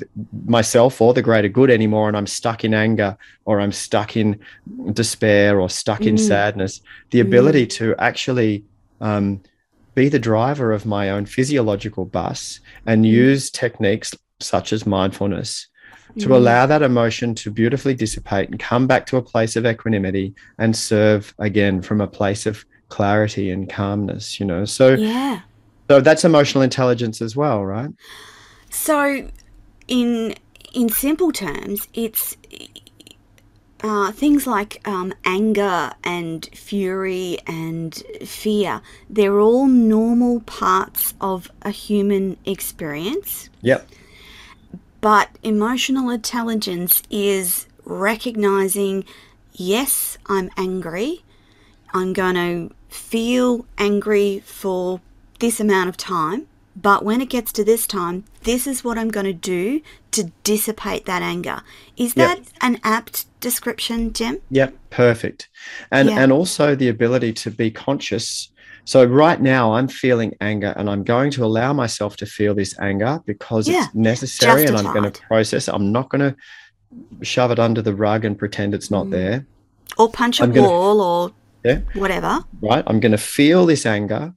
myself 0.47 1.01
or 1.01 1.15
the 1.15 1.23
greater 1.23 1.49
good 1.49 1.71
anymore 1.71 2.09
and 2.09 2.17
i'm 2.17 2.27
stuck 2.27 2.65
in 2.65 2.75
anger 2.75 3.17
or 3.45 3.61
i'm 3.61 3.73
stuck 3.73 4.17
in 4.17 4.39
despair 4.93 5.61
or 5.61 5.69
stuck 5.71 6.03
in 6.03 6.15
Mm. 6.17 6.27
sadness 6.29 6.81
the 7.11 7.21
ability 7.21 7.67
to 7.79 7.95
actually 7.99 8.65
um, 9.01 9.41
be 9.95 10.09
the 10.09 10.19
driver 10.19 10.73
of 10.73 10.87
my 10.87 11.11
own 11.11 11.27
physiological 11.27 12.05
bus 12.05 12.61
and 12.87 13.05
Mm. 13.05 13.09
use 13.09 13.51
techniques 13.51 14.15
such 14.41 14.73
as 14.73 14.87
mindfulness 14.87 15.69
to 16.19 16.29
Mm. 16.29 16.35
allow 16.37 16.67
that 16.67 16.83
emotion 16.83 17.35
to 17.37 17.51
beautifully 17.51 17.95
dissipate 17.95 18.49
and 18.51 18.59
come 18.59 18.87
back 18.87 19.07
to 19.07 19.17
a 19.17 19.23
place 19.23 19.57
of 19.57 19.65
equanimity 19.67 20.35
and 20.59 20.77
serve 20.77 21.35
again 21.39 21.81
from 21.83 22.01
a 22.01 22.07
place 22.07 22.45
of 22.47 22.65
clarity 22.89 23.51
and 23.51 23.71
calmness 23.71 24.39
you 24.39 24.45
know 24.47 24.65
so 24.67 24.95
yeah. 24.95 25.41
So 25.93 26.01
that's 26.01 26.25
emotional 26.25 26.63
intelligence 26.63 27.21
as 27.21 27.37
well 27.37 27.65
right 27.67 27.91
So, 28.71 29.29
in 29.89 30.35
in 30.73 30.89
simple 30.89 31.33
terms, 31.33 31.87
it's 31.93 32.39
uh, 33.83 34.11
things 34.13 34.47
like 34.47 34.81
um, 34.89 35.13
anger 35.27 35.93
and 36.03 36.49
fury 36.55 37.37
and 37.47 37.95
fear. 38.25 38.81
They're 39.11 39.39
all 39.39 39.67
normal 39.67 40.41
parts 40.41 41.13
of 41.21 41.51
a 41.61 41.71
human 41.71 42.39
experience. 42.47 43.51
yep 43.61 43.87
But 45.03 45.29
emotional 45.43 46.09
intelligence 46.09 47.03
is 47.11 47.67
recognizing, 47.85 49.05
yes, 49.53 50.17
I'm 50.27 50.49
angry. 50.57 51.23
I'm 51.93 52.15
going 52.15 52.37
to 52.37 52.75
feel 52.89 53.67
angry 53.77 54.41
for 54.41 55.03
this 55.43 55.61
amount 55.61 55.91
of 55.91 55.97
time. 55.99 56.47
But 56.75 57.05
when 57.05 57.21
it 57.21 57.29
gets 57.29 57.53
to 57.53 57.65
this 57.65 57.87
time, 57.87 58.25
this 58.45 58.67
is 58.67 58.83
what 58.83 58.97
I'm 58.97 59.11
going 59.11 59.27
to 59.27 59.35
do 59.35 59.83
to 60.13 60.33
dissipate 60.43 61.05
that 61.05 61.21
anger. 61.21 61.61
Is 61.99 62.15
Yep. 62.17 62.29
that 62.29 62.41
an 62.63 62.81
apt 62.83 63.27
description, 63.41 64.15
Jem? 64.15 64.39
Yep, 64.51 64.73
perfect. 64.89 65.49
And 65.91 66.09
Yeah. 66.09 66.21
and 66.23 66.33
also 66.33 66.75
the 66.75 66.89
ability 66.89 67.35
to 67.35 67.51
be 67.51 67.71
conscious. 67.71 68.49
So 68.87 69.05
right 69.05 69.41
now 69.41 69.75
I'm 69.75 69.87
feeling 69.87 70.33
anger 70.41 70.73
and 70.79 70.89
I'm 70.89 71.05
going 71.05 71.31
to 71.33 71.45
allow 71.45 71.75
myself 71.75 72.17
to 72.17 72.27
feel 72.27 72.55
this 72.55 72.75
anger 72.81 73.21
because 73.27 73.69
Yeah, 73.69 73.85
it's 73.85 73.95
necessary 73.95 74.65
and 74.65 74.77
I'm 74.79 74.91
going 74.95 75.11
to 75.13 75.21
process. 75.29 75.69
it. 75.69 75.75
I'm 75.75 75.93
not 75.93 76.09
going 76.09 76.23
to 76.31 76.35
shove 77.23 77.51
it 77.51 77.59
under 77.59 77.83
the 77.83 77.95
rug 77.95 78.25
and 78.25 78.39
pretend 78.39 78.73
it's 78.75 78.91
not 78.91 79.07
Mm. 79.07 79.11
there, 79.11 79.47
Or 79.99 80.11
punch 80.11 80.41
a 80.41 80.45
I'm 80.45 80.53
gonna- 80.53 80.69
wall 80.69 81.01
or 81.03 81.33
Yeah. 81.65 81.81
whatever. 81.95 82.45
right? 82.63 82.83
I'm 82.87 82.99
going 82.99 83.13
to 83.13 83.19
feel 83.37 83.67
this 83.67 83.85
anger, 83.87 84.33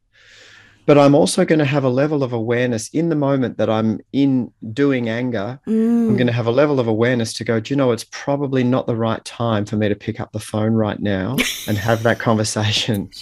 but 0.85 0.97
I'm 0.97 1.15
also 1.15 1.45
going 1.45 1.59
to 1.59 1.65
have 1.65 1.83
a 1.83 1.89
level 1.89 2.23
of 2.23 2.31
awareness 2.33 2.89
in 2.89 3.09
the 3.09 3.15
moment 3.15 3.57
that 3.57 3.69
I'm 3.69 3.99
in 4.13 4.53
doing 4.73 5.09
anger. 5.09 5.59
I'm 5.67 5.73
Mm. 5.73 6.17
going 6.17 6.27
to 6.27 6.33
have 6.33 6.45
a 6.45 6.51
level 6.51 6.79
of 6.79 6.87
awareness 6.87 7.33
to 7.33 7.43
go, 7.43 7.59
do 7.59 7.73
you 7.73 7.75
know, 7.75 7.91
it's 7.91 8.05
probably 8.11 8.63
not 8.63 8.85
the 8.85 8.95
right 8.95 9.23
time 9.25 9.65
for 9.65 9.75
me 9.77 9.89
to 9.89 9.95
pick 9.95 10.19
up 10.19 10.31
the 10.31 10.39
phone 10.39 10.73
right 10.73 10.99
now 10.99 11.35
and 11.67 11.77
have 11.77 12.03
that 12.03 12.19
conversation. 12.19 13.09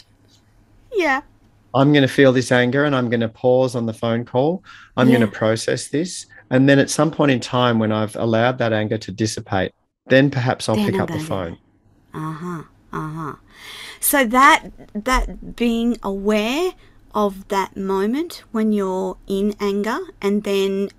Yeah. 0.96 1.22
I'm 1.74 1.92
going 1.92 2.04
to 2.04 2.14
feel 2.14 2.32
this 2.32 2.52
anger 2.52 2.84
and 2.86 2.96
I'm 2.96 3.10
going 3.10 3.22
to 3.22 3.30
pause 3.30 3.76
on 3.76 3.88
the 3.88 3.94
phone 3.94 4.26
call. 4.26 4.64
I'm 4.96 5.08
Yeah. 5.10 5.18
going 5.18 5.32
to 5.32 5.36
process 5.36 5.90
this. 5.90 6.28
And 6.52 6.70
then 6.70 6.78
at 6.78 6.90
some 6.92 7.10
point 7.10 7.32
in 7.32 7.40
time, 7.40 7.80
when 7.80 7.92
I've 7.92 8.16
allowed 8.16 8.60
that 8.60 8.74
anger 8.74 8.98
to 9.00 9.12
dissipate, 9.12 9.72
then 10.08 10.30
perhaps 10.30 10.70
I'll 10.70 10.76
Then 10.76 10.86
pick 10.86 10.96
I'm 10.96 11.02
up 11.02 11.08
the 11.08 11.14
gonna 11.14 11.24
do 11.24 11.26
it. 11.26 11.28
phone. 11.30 11.58
Uh-huh. 12.14 12.64
Uh-huh. 12.94 13.36
So 14.00 14.24
that 14.26 14.66
that 14.94 15.56
being 15.56 15.98
aware 16.04 16.74
of 17.14 17.48
that 17.50 17.76
moment 17.78 18.44
when 18.52 18.72
you're 18.74 19.18
in 19.28 19.56
anger 19.60 20.00
and 20.22 20.44
then 20.44 20.90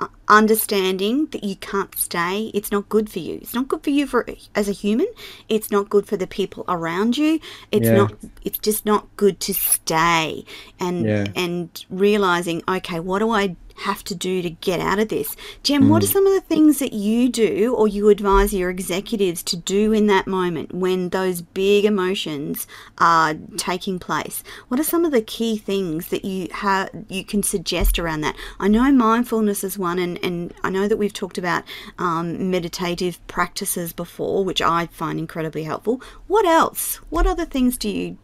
uh, 0.00 0.06
understanding 0.28 1.26
that 1.26 1.44
you 1.44 1.54
can't 1.56 1.94
stay 1.94 2.50
it's 2.54 2.72
not 2.72 2.88
good 2.88 3.08
for 3.10 3.18
you 3.18 3.34
it's 3.42 3.54
not 3.54 3.68
good 3.68 3.82
for 3.84 3.90
you 3.90 4.06
for 4.06 4.26
as 4.54 4.68
a 4.68 4.72
human 4.72 5.06
it's 5.48 5.70
not 5.70 5.88
good 5.90 6.06
for 6.06 6.16
the 6.16 6.26
people 6.26 6.64
around 6.68 7.16
you 7.18 7.38
it's 7.70 7.86
Yeah. 7.86 7.96
not 7.96 8.14
it's 8.42 8.58
just 8.58 8.86
not 8.86 9.14
good 9.16 9.38
to 9.40 9.52
stay 9.54 10.44
and 10.80 11.04
Yeah. 11.04 11.26
and 11.36 11.68
realizing 11.90 12.62
okay 12.66 12.98
what 12.98 13.18
do 13.20 13.30
i 13.30 13.54
have 13.80 14.04
to 14.04 14.14
do 14.14 14.42
to 14.42 14.50
get 14.50 14.80
out 14.80 14.98
of 14.98 15.08
this. 15.08 15.36
Jem 15.62 15.88
what 15.88 16.02
are 16.02 16.06
Mm. 16.06 16.12
some 16.12 16.26
of 16.26 16.34
the 16.34 16.40
things 16.40 16.78
that 16.78 16.92
you 16.92 17.28
do 17.28 17.74
or 17.74 17.88
you 17.88 18.08
advise 18.08 18.52
your 18.52 18.70
executives 18.70 19.42
to 19.44 19.56
do 19.56 19.92
in 19.92 20.06
that 20.06 20.26
moment 20.26 20.74
when 20.74 21.08
those 21.10 21.40
big 21.42 21.84
emotions 21.84 22.66
are 22.98 23.34
taking 23.56 23.98
place? 23.98 24.42
What 24.68 24.78
are 24.80 24.84
some 24.84 25.04
of 25.04 25.12
the 25.12 25.22
key 25.22 25.56
things 25.56 26.08
that 26.08 26.24
you 26.24 26.48
have 26.52 26.90
you 27.08 27.24
can 27.24 27.42
suggest 27.42 27.98
around 27.98 28.20
that? 28.22 28.36
I 28.58 28.68
know 28.68 28.90
mindfulness 28.92 29.64
is 29.64 29.78
one 29.78 29.98
and, 29.98 30.18
and 30.22 30.52
i 30.62 30.70
know 30.70 30.86
that 30.88 30.96
we've 30.96 31.12
talked 31.12 31.38
about 31.38 31.64
um, 31.98 32.50
meditative 32.50 33.18
practices 33.28 33.92
before 33.92 34.44
which 34.44 34.60
i 34.60 34.86
find 34.86 35.18
incredibly 35.18 35.64
helpful. 35.64 36.00
What 36.26 36.44
else? 36.44 36.96
What 37.10 37.26
other 37.26 37.44
things 37.44 37.76
do 37.78 37.88
you 37.88 38.18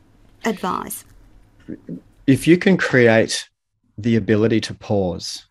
advise? 0.45 1.05
If 2.27 2.47
you 2.47 2.57
can 2.59 2.77
create 2.77 3.49
the 3.99 4.17
ability 4.17 4.61
to 4.63 4.75
pause, 4.75 5.46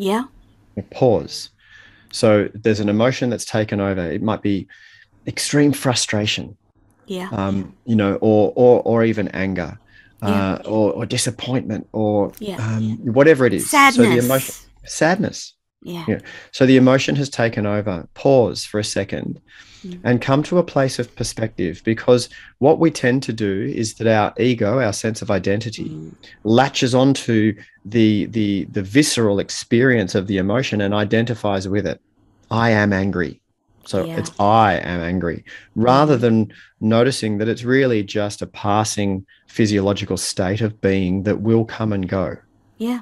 yeah 0.00 0.24
pause. 0.90 1.50
So 2.12 2.48
there's 2.54 2.80
an 2.80 2.88
emotion 2.88 3.30
that's 3.30 3.44
taken 3.44 3.80
over. 3.80 4.00
It 4.00 4.22
might 4.22 4.42
be 4.42 4.66
extreme 5.26 5.72
frustration, 5.72 6.56
yeah 7.06 7.28
um, 7.32 7.76
you 7.84 7.96
know, 7.96 8.14
or 8.20 8.52
or 8.56 8.82
or 8.82 9.04
even 9.04 9.28
anger, 9.28 9.78
Yeah. 10.22 10.52
uh, 10.52 10.62
or 10.64 10.92
or 10.92 11.06
disappointment, 11.06 11.86
or 11.92 12.32
Yeah. 12.40 12.56
um, 12.64 12.98
whatever 13.18 13.44
it 13.46 13.52
is. 13.52 13.70
sadness 13.70 13.96
So 13.96 14.02
the 14.14 14.24
emotion, 14.26 14.54
sadness. 14.86 15.54
Yeah 15.82 16.04
Yeah. 16.08 16.18
So 16.52 16.66
the 16.66 16.76
emotion 16.76 17.16
has 17.16 17.28
taken 17.30 17.66
over. 17.66 18.06
Pause 18.14 18.64
for 18.64 18.78
a 18.80 18.84
second 18.84 19.40
Mm. 19.82 19.98
and 20.04 20.20
come 20.20 20.42
to 20.42 20.58
a 20.58 20.62
place 20.62 20.98
of 20.98 21.14
perspective 21.16 21.80
because 21.86 22.28
what 22.58 22.78
we 22.78 22.90
tend 22.90 23.22
to 23.22 23.32
do 23.32 23.62
is 23.74 23.94
that 23.94 24.06
our 24.06 24.34
ego, 24.38 24.78
our 24.78 24.92
sense 24.92 25.22
of 25.22 25.30
identity, 25.30 25.88
Mm. 25.88 26.12
latches 26.44 26.94
onto 26.94 27.54
the 27.86 28.26
the 28.26 28.66
the 28.70 28.82
visceral 28.82 29.38
experience 29.38 30.14
of 30.14 30.26
the 30.26 30.36
emotion 30.36 30.82
and 30.82 30.92
identifies 30.92 31.66
with 31.66 31.86
it. 31.86 31.98
I 32.50 32.70
am 32.72 32.92
angry. 32.92 33.40
So 33.86 34.04
Yeah. 34.04 34.18
it's 34.18 34.32
I 34.38 34.74
am 34.74 35.00
angry 35.00 35.44
rather 35.74 36.18
Mhm. 36.18 36.20
than 36.20 36.52
noticing 36.82 37.38
that 37.38 37.48
it's 37.48 37.64
really 37.64 38.02
just 38.02 38.42
a 38.42 38.46
passing 38.46 39.24
physiological 39.48 40.18
state 40.18 40.60
of 40.60 40.78
being 40.82 41.22
that 41.22 41.40
will 41.40 41.64
come 41.64 41.92
and 41.94 42.06
go 42.06 42.36
yeah 42.76 43.00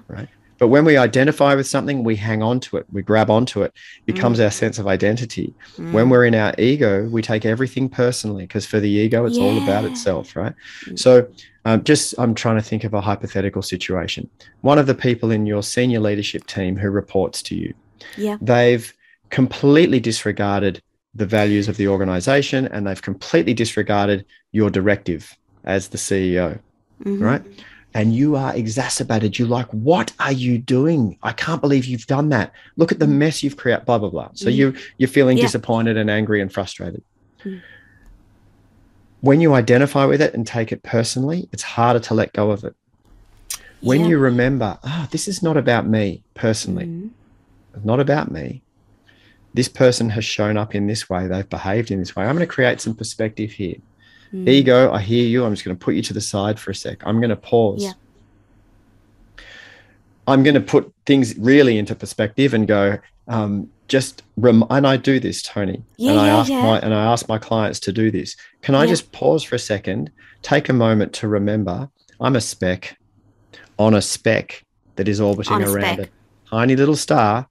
But 0.59 0.69
when 0.69 0.85
we 0.85 0.97
identify 0.97 1.55
with 1.55 1.67
something, 1.67 2.03
we 2.03 2.17
hang 2.17 2.43
on 2.43 2.61
to 2.61 2.77
it, 2.77 2.87
we 2.93 3.03
grab 3.03 3.31
onto 3.31 3.63
it, 3.63 3.73
becomes 4.07 4.41
our 4.41 4.51
sense 4.51 4.79
of 4.79 4.87
identity. 4.87 5.55
Mm. 5.77 5.93
When 5.93 6.11
we're 6.11 6.25
in 6.25 6.35
our 6.35 6.53
ego, 6.59 7.09
we 7.09 7.23
take 7.23 7.47
everything 7.47 7.89
personally 7.89 8.45
because 8.45 8.67
for 8.67 8.81
the 8.81 8.91
ego, 8.91 9.25
it's 9.25 9.39
all 9.39 9.63
about 9.63 9.85
itself, 9.85 10.35
right? 10.35 10.55
Mm. 10.85 10.99
So, 10.99 11.29
um, 11.65 11.85
just 11.85 12.15
I'm 12.19 12.35
trying 12.35 12.57
to 12.57 12.63
think 12.63 12.85
of 12.85 12.95
a 12.95 13.01
hypothetical 13.01 13.63
situation. 13.63 14.29
One 14.63 14.79
of 14.79 14.87
the 14.87 14.95
people 14.95 15.31
in 15.31 15.47
your 15.47 15.63
senior 15.63 16.01
leadership 16.01 16.47
team 16.47 16.77
who 16.77 16.91
reports 16.91 17.43
to 17.43 17.55
you, 17.55 17.75
yeah, 18.17 18.37
they've 18.41 18.93
completely 19.31 20.01
disregarded 20.01 20.83
the 21.15 21.27
values 21.27 21.69
of 21.69 21.77
the 21.77 21.89
organization 21.89 22.67
and 22.69 22.87
they've 22.87 23.03
completely 23.03 23.55
disregarded 23.55 24.25
your 24.53 24.71
directive 24.71 25.37
as 25.65 25.89
the 25.89 25.99
CEO, 25.99 26.59
mhm. 27.05 27.21
right? 27.21 27.43
And 27.99 28.15
you 28.15 28.37
are 28.37 28.55
exacerbated. 28.55 29.41
You're 29.41 29.49
like, 29.49 29.67
what 29.73 30.13
are 30.21 30.31
you 30.31 30.57
doing? 30.57 31.19
I 31.25 31.33
can't 31.33 31.61
believe 31.61 31.85
you've 31.85 32.07
done 32.07 32.29
that. 32.29 32.53
Look 32.77 32.93
at 32.93 33.01
the 33.01 33.09
mess 33.09 33.43
you've 33.43 33.57
created, 33.57 33.87
blah, 33.87 33.99
blah, 33.99 34.11
blah. 34.11 34.29
So 34.35 34.49
Mm. 34.49 34.55
you 34.55 34.75
you're 34.99 35.09
feeling 35.09 35.37
Yeah. 35.37 35.43
disappointed 35.47 35.97
and 35.97 36.09
angry 36.09 36.41
and 36.41 36.53
frustrated. 36.53 37.03
Mm. 37.45 37.61
When 39.21 39.41
you 39.41 39.53
identify 39.55 40.05
with 40.05 40.23
it 40.23 40.33
and 40.33 40.47
take 40.47 40.71
it 40.71 40.85
personally, 40.85 41.49
it's 41.53 41.65
harder 41.65 41.99
to 41.99 42.15
let 42.15 42.33
go 42.33 42.53
of 42.53 42.63
it. 42.63 42.75
When 43.81 44.03
Yeah. 44.03 44.11
you 44.11 44.19
remember, 44.19 44.79
ah, 44.85 45.09
this 45.11 45.27
is 45.27 45.43
not 45.43 45.57
about 45.57 45.89
me 45.89 46.23
personally 46.35 47.11
it's 47.75 47.85
not 47.85 48.01
about 48.01 48.31
me. 48.31 48.63
This 49.55 49.69
person 49.69 50.11
has 50.11 50.25
shown 50.25 50.57
up 50.57 50.75
in 50.75 50.87
this 50.87 51.11
way. 51.11 51.27
They've 51.27 51.49
behaved 51.49 51.91
in 51.91 51.99
this 51.99 52.15
way. 52.15 52.25
I'm 52.25 52.37
going 52.37 52.47
to 52.49 52.55
create 52.55 52.81
some 52.81 52.95
perspective 52.95 53.51
here. 53.53 53.77
Mm. 54.33 54.49
Ego, 54.49 54.93
I 54.93 55.01
hear 55.01 55.27
you. 55.27 55.45
I'm 55.45 55.53
just 55.53 55.65
going 55.65 55.77
to 55.77 55.83
put 55.83 55.95
you 55.95 56.03
to 56.03 56.13
the 56.13 56.21
side 56.21 56.59
for 56.59 56.71
a 56.71 56.75
sec. 56.75 57.03
I'm 57.07 57.21
going 57.21 57.31
to 57.31 57.37
pause. 57.37 57.85
Yeah. 57.85 57.93
I'm 60.27 60.43
going 60.43 60.55
to 60.55 60.61
put 60.61 60.93
things 61.07 61.37
really 61.39 61.79
into 61.79 61.95
perspective 61.95 62.53
and 62.53 62.69
go, 62.69 62.99
um, 63.29 63.71
just 63.89 64.23
rem- 64.37 64.65
and 64.69 64.87
I 64.87 64.99
do 64.99 65.19
this, 65.19 65.43
Toni. 65.43 65.83
Yeah, 65.97 66.11
and 66.11 66.21
I 66.21 66.27
yeah, 66.27 66.37
ask 66.37 66.51
yeah. 66.51 66.63
my 66.63 66.79
and 66.81 66.95
I 66.95 67.05
ask 67.05 67.29
my 67.29 67.39
clients 67.39 67.81
to 67.81 67.93
do 67.93 68.11
this. 68.11 68.37
Can 68.61 68.75
I 68.75 68.87
just 68.87 69.11
pause 69.13 69.43
for 69.43 69.57
a 69.57 69.59
second, 69.59 70.11
take 70.43 70.69
a 70.69 70.75
moment 70.75 71.15
to 71.15 71.29
remember 71.29 71.89
I'm 72.21 72.37
a 72.37 72.41
speck 72.41 72.99
on 73.79 73.95
a 73.95 74.03
speck 74.03 74.65
that 74.97 75.09
is 75.09 75.21
orbiting 75.21 75.63
around 75.63 75.95
speck. 75.95 76.09
a 76.09 76.49
tiny 76.51 76.77
little 76.77 76.97
star, 76.97 77.49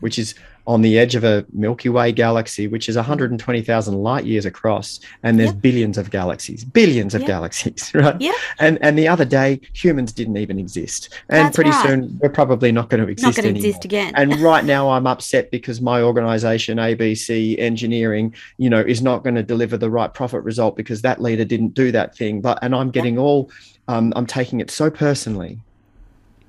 which 0.00 0.18
is 0.18 0.34
on 0.70 0.82
the 0.82 1.00
edge 1.00 1.16
of 1.16 1.24
a 1.24 1.44
Milky 1.52 1.88
Way 1.88 2.12
galaxy, 2.12 2.68
which 2.68 2.88
is 2.88 2.94
120,000 2.94 3.94
light 3.94 4.24
years 4.24 4.46
across, 4.46 5.00
and 5.24 5.36
there's 5.36 5.50
Yep. 5.50 5.60
billions 5.62 5.98
of 5.98 6.10
galaxies, 6.12 6.62
billions 6.64 7.12
of 7.12 7.22
Yep. 7.22 7.26
galaxies, 7.26 7.90
right? 7.94 8.14
Yep. 8.20 8.34
And 8.60 8.78
and 8.80 8.96
the 8.96 9.08
other 9.08 9.24
day, 9.24 9.60
humans 9.72 10.12
didn't 10.12 10.36
even 10.36 10.60
exist, 10.60 11.08
and 11.28 11.46
That's 11.46 11.56
pretty 11.56 11.70
right. 11.70 11.86
soon 11.88 12.18
we're 12.22 12.28
probably 12.28 12.70
not 12.70 12.88
going 12.88 13.04
to 13.04 13.10
exist 13.10 13.26
Not 13.26 13.42
going 13.42 13.54
to 13.54 13.58
anymore. 13.58 13.68
exist 13.68 13.84
again. 13.84 14.12
And 14.14 14.38
right 14.50 14.64
now, 14.64 14.90
I'm 14.90 15.08
upset 15.08 15.50
because 15.50 15.80
my 15.80 16.02
organization, 16.02 16.78
ABC 16.78 17.58
Engineering, 17.58 18.32
you 18.58 18.70
know, 18.70 18.80
is 18.80 19.02
not 19.02 19.24
going 19.24 19.34
to 19.34 19.42
deliver 19.42 19.76
the 19.76 19.90
right 19.90 20.14
profit 20.14 20.44
result 20.44 20.76
because 20.76 21.02
that 21.02 21.20
leader 21.20 21.44
didn't 21.44 21.74
do 21.74 21.90
that 21.90 22.16
thing. 22.16 22.40
But 22.40 22.60
and 22.62 22.76
I'm 22.76 22.92
getting 22.92 23.18
all, 23.18 23.50
um, 23.88 24.12
I'm 24.14 24.26
taking 24.26 24.60
it 24.60 24.70
so 24.70 24.88
personally, 24.88 25.58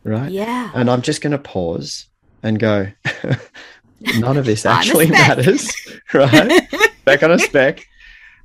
right? 0.04 0.30
yeah. 0.32 0.70
And 0.76 0.92
I'm 0.92 1.02
just 1.02 1.22
going 1.24 1.32
to 1.32 1.40
pause 1.40 2.06
and 2.44 2.60
go, 2.60 2.88
none 4.20 4.38
of 4.38 4.46
this 4.46 4.66
actually 4.78 5.10
matters, 5.10 5.72
right? 6.14 6.62
Back 7.06 7.24
on 7.24 7.32
a 7.32 7.40
speck. 7.40 7.86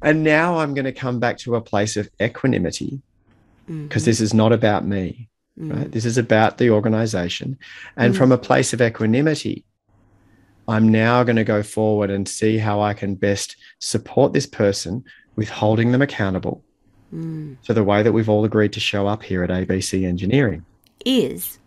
And 0.03 0.23
now 0.23 0.59
I'm 0.59 0.75
going 0.75 0.85
to 0.85 0.93
come 0.93 1.19
back 1.21 1.39
to 1.39 1.57
a 1.57 1.61
place 1.61 1.97
of 1.97 2.09
equanimity 2.21 3.01
because 3.67 4.05
this 4.05 4.21
is 4.21 4.33
not 4.35 4.53
about 4.53 4.87
me, 4.87 5.29
Mhm. 5.59 5.75
right? 5.75 5.91
This 5.91 6.05
is 6.05 6.19
about 6.19 6.59
the 6.59 6.71
organization. 6.71 7.59
And 7.97 8.15
Mm. 8.15 8.19
from 8.19 8.31
a 8.31 8.39
place 8.39 8.73
of 8.75 8.81
equanimity, 8.83 9.65
I'm 10.69 10.89
now 10.91 11.25
going 11.25 11.37
to 11.37 11.45
go 11.45 11.63
forward 11.63 12.11
and 12.11 12.29
see 12.29 12.59
how 12.59 12.81
I 12.81 12.93
can 12.95 13.15
best 13.15 13.57
support 13.79 14.33
this 14.33 14.47
person 14.47 15.03
with 15.35 15.49
holding 15.49 15.93
them 15.93 16.03
accountable 16.03 16.63
Mm. 17.15 17.57
to 17.65 17.73
the 17.73 17.85
way 17.85 18.03
that 18.03 18.13
we've 18.13 18.29
all 18.29 18.45
agreed 18.45 18.73
to 18.75 18.81
show 18.81 19.07
up 19.07 19.23
here 19.23 19.43
at 19.43 19.51
ABC 19.51 20.05
Engineering. 20.05 20.65
Is 21.05 21.59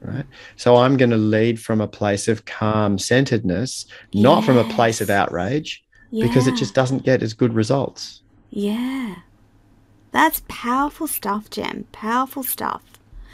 right? 0.00 0.24
So 0.56 0.76
I'm 0.76 0.96
going 0.96 1.10
to 1.10 1.16
lead 1.16 1.60
from 1.60 1.80
a 1.80 1.88
place 1.88 2.28
of 2.28 2.44
calm 2.44 2.98
centeredness, 2.98 3.86
not 4.14 4.44
from 4.44 4.56
a 4.56 4.64
place 4.64 5.00
of 5.00 5.10
outrage, 5.10 5.84
because 6.10 6.46
it 6.46 6.56
just 6.56 6.74
doesn't 6.74 7.04
get 7.04 7.22
as 7.22 7.34
good 7.34 7.54
results. 7.54 8.22
Yeah. 8.50 9.16
That's 10.12 10.42
powerful 10.48 11.06
stuff, 11.06 11.50
Jem. 11.50 11.86
Powerful 11.92 12.42
stuff. 12.42 12.82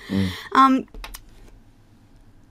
Mm. 0.08 0.28
Um, 0.52 0.88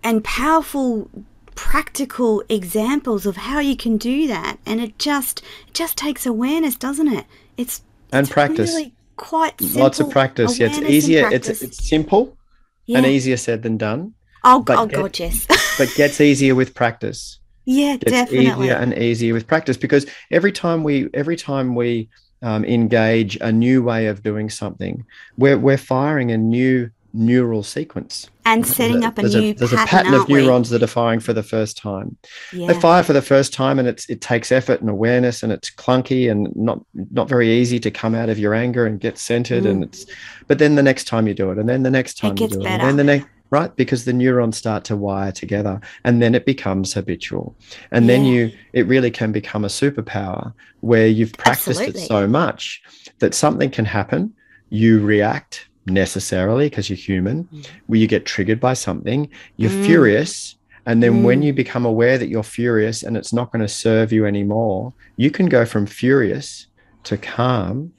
and 0.04 0.24
powerful 0.24 1.10
practical 1.56 2.44
examples 2.50 3.26
of 3.26 3.38
how 3.38 3.60
you 3.60 3.76
can 3.76 3.98
do 3.98 4.28
that. 4.28 4.58
And 4.66 4.80
it 4.80 4.98
just 4.98 5.42
it 5.68 5.74
just 5.74 5.98
takes 5.98 6.26
awareness, 6.26 6.76
doesn't 6.76 7.08
it? 7.08 7.26
It's 7.58 7.84
And 8.12 8.26
it's 8.26 8.34
practice. 8.34 8.72
Really 8.72 8.94
quite 9.18 9.60
Lots 9.62 10.00
of 10.00 10.10
practice. 10.10 10.58
Yeah, 10.58 10.68
it's 10.68 10.78
easier. 10.80 11.30
It's 11.32 11.50
it's 11.50 11.88
simple 11.88 12.38
yeah. 12.86 12.98
and 12.98 13.06
easier 13.08 13.38
said 13.38 13.64
than 13.64 13.78
done, 13.78 14.14
Oh, 14.44 14.62
but 14.62 14.78
oh 14.78 14.86
get- 14.88 14.96
God, 14.98 15.20
yes. 15.20 15.46
but 15.78 15.94
gets 15.96 16.20
easier 16.22 16.56
with 16.56 16.74
practice. 16.74 17.40
yeah, 17.66 17.96
Gets 17.98 18.12
definitely. 18.12 18.66
easier 18.66 18.74
and 18.76 18.98
easier 18.98 19.34
with 19.34 19.48
practice 19.48 19.78
because 19.78 20.06
every 20.32 20.52
time 20.52 20.84
we 20.84 21.08
every 21.14 21.36
time 21.38 21.76
we 21.76 22.10
um, 22.42 22.66
engage 22.66 23.38
a 23.40 23.52
new 23.52 23.82
way 23.82 24.08
of 24.08 24.22
doing 24.22 24.50
something, 24.50 25.06
we're 25.38 25.58
we're 25.58 25.78
firing 25.78 26.32
a 26.32 26.38
new 26.38 26.90
neural 27.14 27.62
sequence. 27.64 28.28
and 28.46 28.66
setting 28.66 29.04
up 29.04 29.18
a 29.20 29.22
there's 29.22 29.36
new 29.36 29.54
there's 29.54 29.70
pattern, 29.72 29.84
a 29.84 29.88
pattern 29.88 30.14
of 30.16 30.20
aren't 30.22 30.30
we? 30.32 30.42
neurons 30.42 30.70
that 30.72 30.82
are 30.82 30.88
firing 30.88 31.20
for 31.20 31.32
the 31.34 31.44
first 31.44 31.78
time. 31.78 32.18
Yeah. 32.52 32.68
they 32.74 32.80
fire 32.80 33.04
for 33.04 33.14
the 33.14 33.22
first 33.22 33.54
time 33.54 33.78
and 33.80 33.88
it's 33.88 34.10
it 34.10 34.20
takes 34.22 34.52
effort 34.52 34.82
and 34.82 34.90
awareness 34.90 35.44
and 35.44 35.52
it's 35.52 35.70
clunky 35.70 36.30
and 36.32 36.54
not 36.56 36.84
not 37.12 37.30
very 37.30 37.50
easy 37.52 37.80
to 37.80 37.92
come 37.92 38.16
out 38.16 38.30
of 38.30 38.40
your 38.40 38.54
anger 38.56 38.86
and 38.88 39.00
get 39.00 39.18
centered 39.18 39.66
and 39.66 39.84
Mm. 39.84 39.88
it's 39.88 40.06
but 40.48 40.58
then 40.60 40.76
the 40.76 40.84
next 40.84 41.06
time 41.06 41.28
you 41.28 41.34
do 41.36 41.52
it 41.52 41.58
and 41.60 41.70
then 41.70 41.84
the 41.84 41.92
next 41.92 42.18
time 42.18 42.32
you 42.32 42.36
gets 42.48 42.54
do 42.56 42.62
it 42.62 42.64
better. 42.64 42.82
and 42.82 42.98
then 43.00 43.06
the 43.06 43.14
next 43.18 43.28
right 43.52 43.76
because 43.76 44.06
the 44.06 44.14
neurons 44.14 44.58
start 44.58 44.84
to 44.86 44.96
wire 44.98 45.32
together 45.32 45.80
and 46.06 46.20
then 46.22 46.34
it 46.34 46.46
becomes 46.48 46.94
habitual 46.94 47.56
and 47.92 48.10
then 48.10 48.26
you 48.26 48.52
it 48.74 48.88
really 48.88 49.12
can 49.12 49.32
become 49.32 49.64
a 49.64 49.68
superpower 49.68 50.52
where 50.80 51.06
you've 51.08 51.34
practiced 51.34 51.80
Absolutely. 51.80 52.02
it 52.02 52.08
so 52.08 52.28
much 52.28 52.82
that 53.20 53.36
something 53.36 53.70
can 53.70 53.86
happen 53.86 54.34
you 54.70 55.00
react 55.00 55.68
necessarily 55.86 56.70
because 56.70 56.90
you're 56.90 56.98
human 56.98 57.44
Mm. 57.46 57.66
where 57.88 58.00
you 58.00 58.08
get 58.08 58.26
triggered 58.26 58.60
by 58.60 58.74
something 58.74 59.30
you're 59.58 59.72
Mm. 59.72 59.86
furious 59.86 60.56
and 60.86 61.02
then 61.04 61.24
when 61.24 61.42
Mm. 61.42 61.46
you 61.46 61.54
become 61.54 61.86
aware 61.86 62.18
that 62.18 62.28
you're 62.30 62.44
furious 62.44 63.04
and 63.04 63.16
it's 63.18 63.34
not 63.34 63.52
going 63.52 63.62
to 63.62 63.68
serve 63.68 64.12
you 64.14 64.26
anymore 64.26 64.94
you 65.18 65.30
can 65.32 65.48
go 65.48 65.66
from 65.66 65.86
furious 65.86 66.68
to 67.04 67.18
calm 67.18 67.92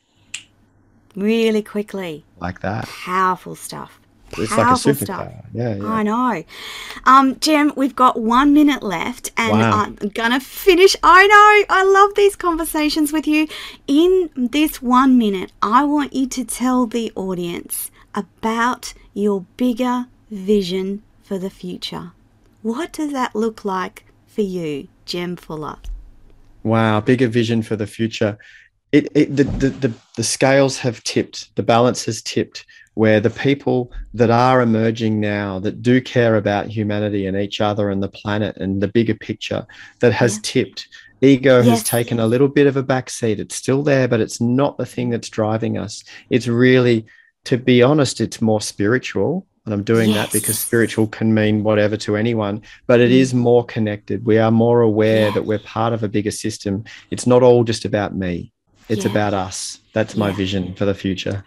really 1.14 1.62
quickly. 1.62 2.24
like 2.38 2.60
that 2.60 2.86
Powerful 2.88 3.54
stuff. 3.54 4.00
It's 4.32 4.50
like 4.50 4.50
a 4.52 4.64
Powerful 4.64 4.92
superpower 4.92 5.04
stuff. 5.04 5.32
yeah, 5.52 5.74
yeah. 5.76 5.86
I 5.86 6.02
know. 6.02 6.44
Um, 7.04 7.38
Jem, 7.40 7.72
we've 7.76 7.94
got 7.94 8.20
one 8.20 8.52
minute 8.52 8.82
left, 8.82 9.30
and 9.36 9.52
Wow. 9.52 9.82
I'm 9.84 10.08
gonna 10.08 10.40
finish. 10.40 10.96
I 11.02 11.26
know. 11.26 11.74
I 11.74 11.84
love 11.84 12.14
these 12.16 12.34
conversations 12.36 13.12
with 13.12 13.26
you. 13.26 13.46
In 13.86 14.30
this 14.34 14.82
one 14.82 15.18
minute, 15.18 15.52
I 15.62 15.84
want 15.84 16.12
you 16.14 16.26
to 16.28 16.44
tell 16.44 16.86
the 16.86 17.12
audience 17.14 17.90
about 18.14 18.94
your 19.12 19.44
bigger 19.56 20.06
vision 20.30 21.02
for 21.22 21.38
the 21.38 21.50
future. 21.50 22.12
What 22.62 22.92
does 22.92 23.12
that 23.12 23.36
look 23.36 23.64
like 23.64 24.04
for 24.26 24.42
you, 24.42 24.88
Jem 25.04 25.36
Fuller? 25.36 25.76
Wow, 26.62 27.00
bigger 27.00 27.28
vision 27.28 27.62
for 27.62 27.76
the 27.76 27.86
future. 27.86 28.38
It, 28.90 29.08
it 29.14 29.36
the, 29.36 29.44
the, 29.44 29.68
the, 29.70 29.92
the 30.16 30.24
scales 30.24 30.78
have 30.78 31.02
tipped, 31.04 31.54
the 31.56 31.62
balance 31.62 32.04
has 32.06 32.22
tipped, 32.22 32.64
where 32.94 33.20
the 33.20 33.30
people 33.30 33.92
that 34.14 34.30
are 34.30 34.60
emerging 34.60 35.20
now 35.20 35.58
that 35.58 35.82
do 35.82 36.00
care 36.00 36.36
about 36.36 36.66
humanity 36.68 37.26
and 37.26 37.36
each 37.36 37.60
other 37.60 37.90
and 37.90 38.02
the 38.02 38.08
planet 38.08 38.56
and 38.56 38.80
the 38.80 38.88
bigger 38.88 39.14
picture, 39.14 39.66
that 40.00 40.12
has 40.12 40.34
Yeah. 40.36 40.40
tipped. 40.42 40.88
Ego 41.20 41.62
has 41.62 41.82
taken 41.82 42.20
a 42.20 42.26
little 42.26 42.48
bit 42.48 42.66
of 42.66 42.76
a 42.76 42.82
backseat. 42.82 43.38
It's 43.38 43.54
still 43.56 43.82
there, 43.82 44.06
but 44.08 44.20
it's 44.20 44.40
not 44.40 44.76
the 44.78 44.86
thing 44.86 45.10
that's 45.10 45.28
driving 45.30 45.78
us. 45.78 46.04
It's 46.30 46.46
really, 46.48 47.06
to 47.44 47.56
be 47.56 47.82
honest, 47.82 48.20
it's 48.20 48.42
more 48.42 48.60
spiritual. 48.60 49.46
And 49.64 49.72
I'm 49.72 49.82
doing 49.82 50.12
that 50.12 50.30
because 50.30 50.58
spiritual 50.58 51.06
can 51.06 51.32
mean 51.32 51.64
whatever 51.64 51.96
to 51.98 52.16
anyone, 52.16 52.60
but 52.86 53.00
it 53.00 53.10
Mm. 53.10 53.34
more 53.34 53.64
connected. 53.64 54.26
We 54.26 54.36
are 54.36 54.50
more 54.50 54.82
aware 54.82 55.28
Yeah. 55.28 55.30
that 55.32 55.46
we're 55.46 55.58
part 55.58 55.94
of 55.94 56.02
a 56.02 56.08
bigger 56.08 56.30
system. 56.30 56.84
It's 57.10 57.26
not 57.26 57.42
all 57.42 57.64
just 57.64 57.86
about 57.86 58.14
me, 58.14 58.52
it's 58.90 59.06
Yeah. 59.06 59.10
about 59.10 59.32
us. 59.32 59.78
That's 59.94 60.16
my 60.16 60.30
vision 60.32 60.74
for 60.74 60.84
the 60.84 60.94
future. 60.94 61.44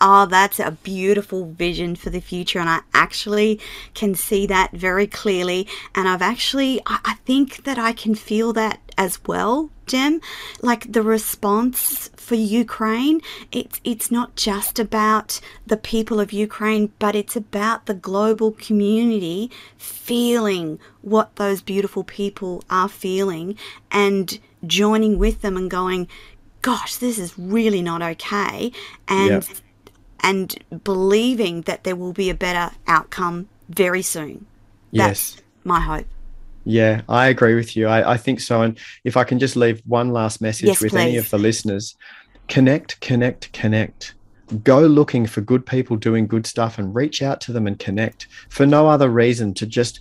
Oh, 0.00 0.26
that's 0.26 0.60
a 0.60 0.72
beautiful 0.82 1.46
vision 1.52 1.96
for 1.96 2.10
the 2.10 2.20
future. 2.20 2.58
And 2.58 2.68
I 2.68 2.80
actually 2.94 3.60
can 3.94 4.14
see 4.14 4.46
that 4.46 4.72
very 4.72 5.06
clearly. 5.06 5.66
And 5.94 6.08
I've 6.08 6.22
actually, 6.22 6.80
I 6.86 7.16
think 7.24 7.64
that 7.64 7.78
I 7.78 7.92
can 7.92 8.14
feel 8.14 8.52
that 8.54 8.80
as 8.98 9.24
well, 9.26 9.70
Jem. 9.86 10.20
Like 10.60 10.92
the 10.92 11.02
response 11.02 12.10
for 12.16 12.34
Ukraine, 12.34 13.20
it's 13.52 13.80
it's 13.84 14.10
not 14.10 14.36
just 14.36 14.78
about 14.78 15.40
the 15.66 15.76
people 15.76 16.20
of 16.20 16.32
Ukraine, 16.32 16.92
but 16.98 17.14
it's 17.14 17.36
about 17.36 17.86
the 17.86 17.94
global 17.94 18.52
community 18.52 19.50
feeling 19.78 20.78
what 21.00 21.36
those 21.36 21.62
beautiful 21.62 22.04
people 22.04 22.64
are 22.68 22.88
feeling 22.88 23.56
and 23.90 24.38
joining 24.66 25.16
with 25.16 25.40
them 25.42 25.56
and 25.56 25.70
going, 25.70 26.08
gosh, 26.60 26.96
this 26.96 27.18
is 27.18 27.38
really 27.38 27.80
not 27.80 28.02
okay. 28.02 28.72
And. 29.06 29.48
And 30.20 30.56
believing 30.84 31.62
that 31.62 31.84
there 31.84 31.96
will 31.96 32.12
be 32.12 32.30
a 32.30 32.34
better 32.34 32.74
outcome 32.86 33.48
very 33.68 34.02
soon. 34.02 34.46
That's 34.92 35.36
yes. 35.36 35.42
my 35.64 35.80
hope. 35.80 36.06
Yeah, 36.64 37.02
I 37.08 37.28
agree 37.28 37.54
with 37.54 37.76
you. 37.76 37.86
I, 37.86 38.12
I 38.12 38.16
think 38.16 38.40
so. 38.40 38.62
And 38.62 38.78
if 39.04 39.16
I 39.16 39.24
can 39.24 39.38
just 39.38 39.56
leave 39.56 39.80
one 39.86 40.10
last 40.10 40.40
message 40.40 40.66
yes, 40.66 40.82
with 40.82 40.90
please. 40.90 41.00
any 41.00 41.16
of 41.16 41.30
the 41.30 41.38
listeners 41.38 41.96
connect, 42.48 43.00
connect, 43.00 43.52
connect. 43.52 44.14
Go 44.64 44.80
looking 44.80 45.26
for 45.26 45.40
good 45.40 45.64
people 45.64 45.96
doing 45.96 46.26
good 46.26 46.46
stuff 46.46 46.78
and 46.78 46.94
reach 46.94 47.22
out 47.22 47.40
to 47.42 47.52
them 47.52 47.66
and 47.66 47.78
connect 47.78 48.28
for 48.48 48.66
no 48.66 48.88
other 48.88 49.08
reason 49.08 49.54
to 49.54 49.66
just 49.66 50.00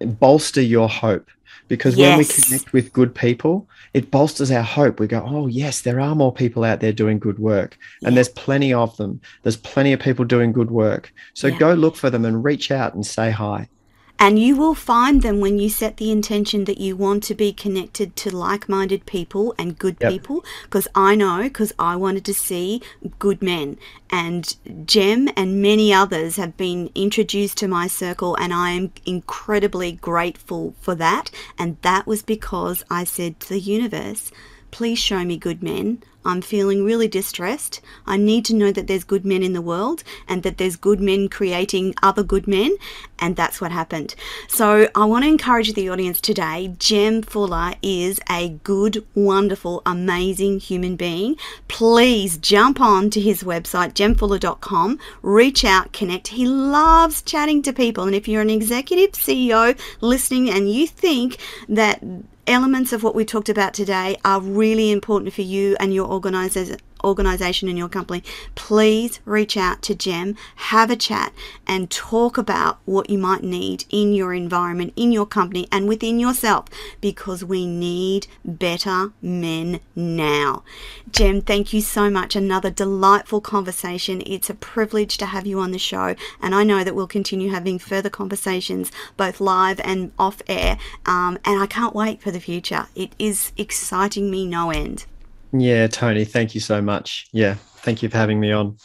bolster 0.00 0.62
your 0.62 0.88
hope 0.88 1.30
because 1.68 1.96
yes. 1.96 2.10
when 2.10 2.18
we 2.18 2.24
connect 2.24 2.72
with 2.72 2.92
good 2.92 3.14
people, 3.14 3.68
it 3.96 4.10
bolsters 4.10 4.50
our 4.50 4.62
hope. 4.62 5.00
We 5.00 5.06
go, 5.06 5.24
oh, 5.26 5.46
yes, 5.46 5.80
there 5.80 6.00
are 6.00 6.14
more 6.14 6.30
people 6.30 6.64
out 6.64 6.80
there 6.80 6.92
doing 6.92 7.18
good 7.18 7.38
work, 7.38 7.78
yeah. 8.02 8.08
and 8.08 8.16
there's 8.16 8.28
plenty 8.28 8.70
of 8.70 8.94
them. 8.98 9.22
There's 9.42 9.56
plenty 9.56 9.94
of 9.94 10.00
people 10.00 10.26
doing 10.26 10.52
good 10.52 10.70
work. 10.70 11.14
So 11.32 11.46
yeah. 11.46 11.58
go 11.58 11.72
look 11.72 11.96
for 11.96 12.10
them 12.10 12.26
and 12.26 12.44
reach 12.44 12.70
out 12.70 12.92
and 12.92 13.06
say 13.06 13.30
hi. 13.30 13.70
And 14.18 14.38
you 14.38 14.56
will 14.56 14.74
find 14.74 15.20
them 15.20 15.40
when 15.40 15.58
you 15.58 15.68
set 15.68 15.98
the 15.98 16.10
intention 16.10 16.64
that 16.64 16.78
you 16.78 16.96
want 16.96 17.22
to 17.24 17.34
be 17.34 17.52
connected 17.52 18.16
to 18.16 18.34
like 18.34 18.68
minded 18.68 19.04
people 19.04 19.54
and 19.58 19.78
good 19.78 19.96
yep. 20.00 20.10
people. 20.10 20.44
Because 20.64 20.88
I 20.94 21.14
know, 21.14 21.42
because 21.42 21.72
I 21.78 21.96
wanted 21.96 22.24
to 22.24 22.34
see 22.34 22.82
good 23.18 23.42
men. 23.42 23.76
And 24.10 24.56
Jem 24.86 25.28
and 25.36 25.60
many 25.60 25.92
others 25.92 26.36
have 26.36 26.56
been 26.56 26.90
introduced 26.94 27.58
to 27.58 27.68
my 27.68 27.86
circle, 27.88 28.36
and 28.36 28.54
I 28.54 28.70
am 28.70 28.92
incredibly 29.04 29.92
grateful 29.92 30.74
for 30.80 30.94
that. 30.94 31.30
And 31.58 31.76
that 31.82 32.06
was 32.06 32.22
because 32.22 32.84
I 32.90 33.04
said 33.04 33.38
to 33.40 33.48
the 33.50 33.60
universe, 33.60 34.32
please 34.76 34.98
show 34.98 35.24
me 35.24 35.38
good 35.38 35.62
men. 35.62 36.02
I'm 36.22 36.42
feeling 36.42 36.84
really 36.84 37.08
distressed. 37.08 37.80
I 38.06 38.18
need 38.18 38.44
to 38.44 38.54
know 38.54 38.72
that 38.72 38.88
there's 38.88 39.04
good 39.04 39.24
men 39.24 39.42
in 39.42 39.54
the 39.54 39.62
world 39.62 40.04
and 40.28 40.42
that 40.42 40.58
there's 40.58 40.76
good 40.76 41.00
men 41.00 41.30
creating 41.30 41.94
other 42.02 42.22
good 42.22 42.46
men. 42.46 42.76
And 43.18 43.36
that's 43.36 43.58
what 43.58 43.72
happened. 43.72 44.14
So 44.48 44.90
I 44.94 45.06
want 45.06 45.24
to 45.24 45.30
encourage 45.30 45.72
the 45.72 45.88
audience 45.88 46.20
today. 46.20 46.74
Jem 46.78 47.22
Fuller 47.22 47.72
is 47.80 48.20
a 48.28 48.50
good, 48.64 49.02
wonderful, 49.14 49.80
amazing 49.86 50.60
human 50.60 50.94
being. 50.96 51.36
Please 51.68 52.36
jump 52.36 52.78
on 52.78 53.08
to 53.10 53.20
his 53.20 53.44
website, 53.44 53.94
jemfuller.com, 53.94 54.98
reach 55.22 55.64
out, 55.64 55.94
connect. 55.94 56.28
He 56.28 56.44
loves 56.46 57.22
chatting 57.22 57.62
to 57.62 57.72
people. 57.72 58.04
And 58.04 58.14
if 58.14 58.28
you're 58.28 58.42
an 58.42 58.50
executive 58.50 59.12
CEO 59.12 59.78
listening 60.02 60.50
and 60.50 60.70
you 60.70 60.86
think 60.86 61.38
that 61.66 62.02
elements 62.46 62.92
of 62.92 63.02
what 63.02 63.14
we 63.14 63.24
talked 63.24 63.48
about 63.48 63.74
today 63.74 64.16
are 64.24 64.40
really 64.40 64.90
important 64.90 65.32
for 65.32 65.42
you 65.42 65.76
and 65.80 65.92
your 65.92 66.06
organization 66.06 66.78
organization 67.04 67.68
in 67.68 67.76
your 67.76 67.88
company, 67.88 68.22
please 68.54 69.20
reach 69.24 69.56
out 69.56 69.82
to 69.82 69.94
Jem, 69.94 70.36
have 70.56 70.90
a 70.90 70.96
chat, 70.96 71.32
and 71.66 71.90
talk 71.90 72.38
about 72.38 72.78
what 72.84 73.10
you 73.10 73.18
might 73.18 73.42
need 73.42 73.84
in 73.90 74.12
your 74.12 74.34
environment, 74.34 74.92
in 74.96 75.12
your 75.12 75.26
company, 75.26 75.66
and 75.70 75.88
within 75.88 76.18
yourself 76.18 76.66
because 77.00 77.44
we 77.44 77.66
need 77.66 78.26
better 78.44 79.12
men 79.22 79.80
now. 79.94 80.62
Jem, 81.10 81.40
thank 81.40 81.72
you 81.72 81.80
so 81.80 82.10
much. 82.10 82.36
Another 82.36 82.70
delightful 82.70 83.40
conversation. 83.40 84.22
It's 84.26 84.50
a 84.50 84.54
privilege 84.54 85.16
to 85.18 85.26
have 85.26 85.46
you 85.46 85.60
on 85.60 85.72
the 85.72 85.78
show, 85.78 86.14
and 86.40 86.54
I 86.54 86.64
know 86.64 86.84
that 86.84 86.94
we'll 86.94 87.06
continue 87.06 87.50
having 87.50 87.78
further 87.78 88.10
conversations, 88.10 88.90
both 89.16 89.40
live 89.40 89.80
and 89.80 90.12
off 90.18 90.42
air. 90.48 90.78
Um, 91.06 91.38
and 91.44 91.60
I 91.60 91.66
can't 91.66 91.94
wait 91.94 92.20
for 92.20 92.30
the 92.30 92.40
future. 92.40 92.86
It 92.94 93.12
is 93.18 93.52
exciting 93.56 94.30
me 94.30 94.46
no 94.46 94.70
end. 94.70 95.06
Yeah, 95.52 95.86
Toni, 95.86 96.24
thank 96.24 96.54
you 96.54 96.60
so 96.60 96.82
much. 96.82 97.26
Yeah, 97.32 97.54
thank 97.78 98.02
you 98.02 98.08
for 98.08 98.16
having 98.16 98.40
me 98.40 98.52
on. 98.52 98.76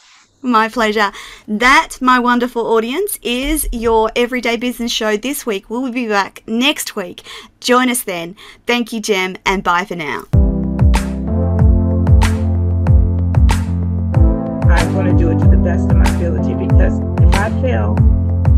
My 0.44 0.68
pleasure. 0.68 1.12
That, 1.46 1.98
my 2.00 2.18
wonderful 2.18 2.66
audience, 2.66 3.16
is 3.22 3.68
your 3.70 4.10
everyday 4.16 4.56
business 4.56 4.90
show 4.90 5.16
this 5.16 5.46
week. 5.46 5.70
We'll 5.70 5.92
be 5.92 6.08
back 6.08 6.42
next 6.48 6.96
week. 6.96 7.22
Join 7.60 7.88
us 7.88 8.02
then. 8.02 8.34
Thank 8.66 8.92
you, 8.92 9.00
Jem, 9.00 9.36
and 9.46 9.62
bye 9.62 9.84
for 9.84 9.94
now. 9.94 10.24
I'm 14.68 14.92
going 14.94 15.06
to 15.06 15.16
do 15.16 15.30
it 15.30 15.38
to 15.38 15.48
the 15.48 15.60
best 15.62 15.88
of 15.88 15.96
my 15.96 16.08
ability 16.16 16.54
because 16.54 16.98
if 17.22 17.34
I 17.36 17.48
fail, 17.62 17.94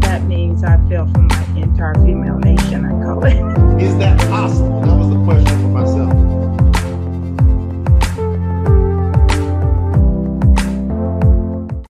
that 0.00 0.22
means 0.24 0.64
I 0.64 0.76
fail 0.88 1.06
for 1.12 1.20
my 1.20 1.44
entire 1.54 1.94
female 1.96 2.38
nation, 2.38 2.86
I 2.86 3.04
call 3.04 3.24
it. 3.24 3.82
Is 3.82 3.96
that 3.98 4.18
possible? 4.30 4.80
That 4.80 4.96
was 4.96 5.10
the 5.10 5.22
question 5.24 5.60
for 5.60 5.68
myself. 5.68 6.23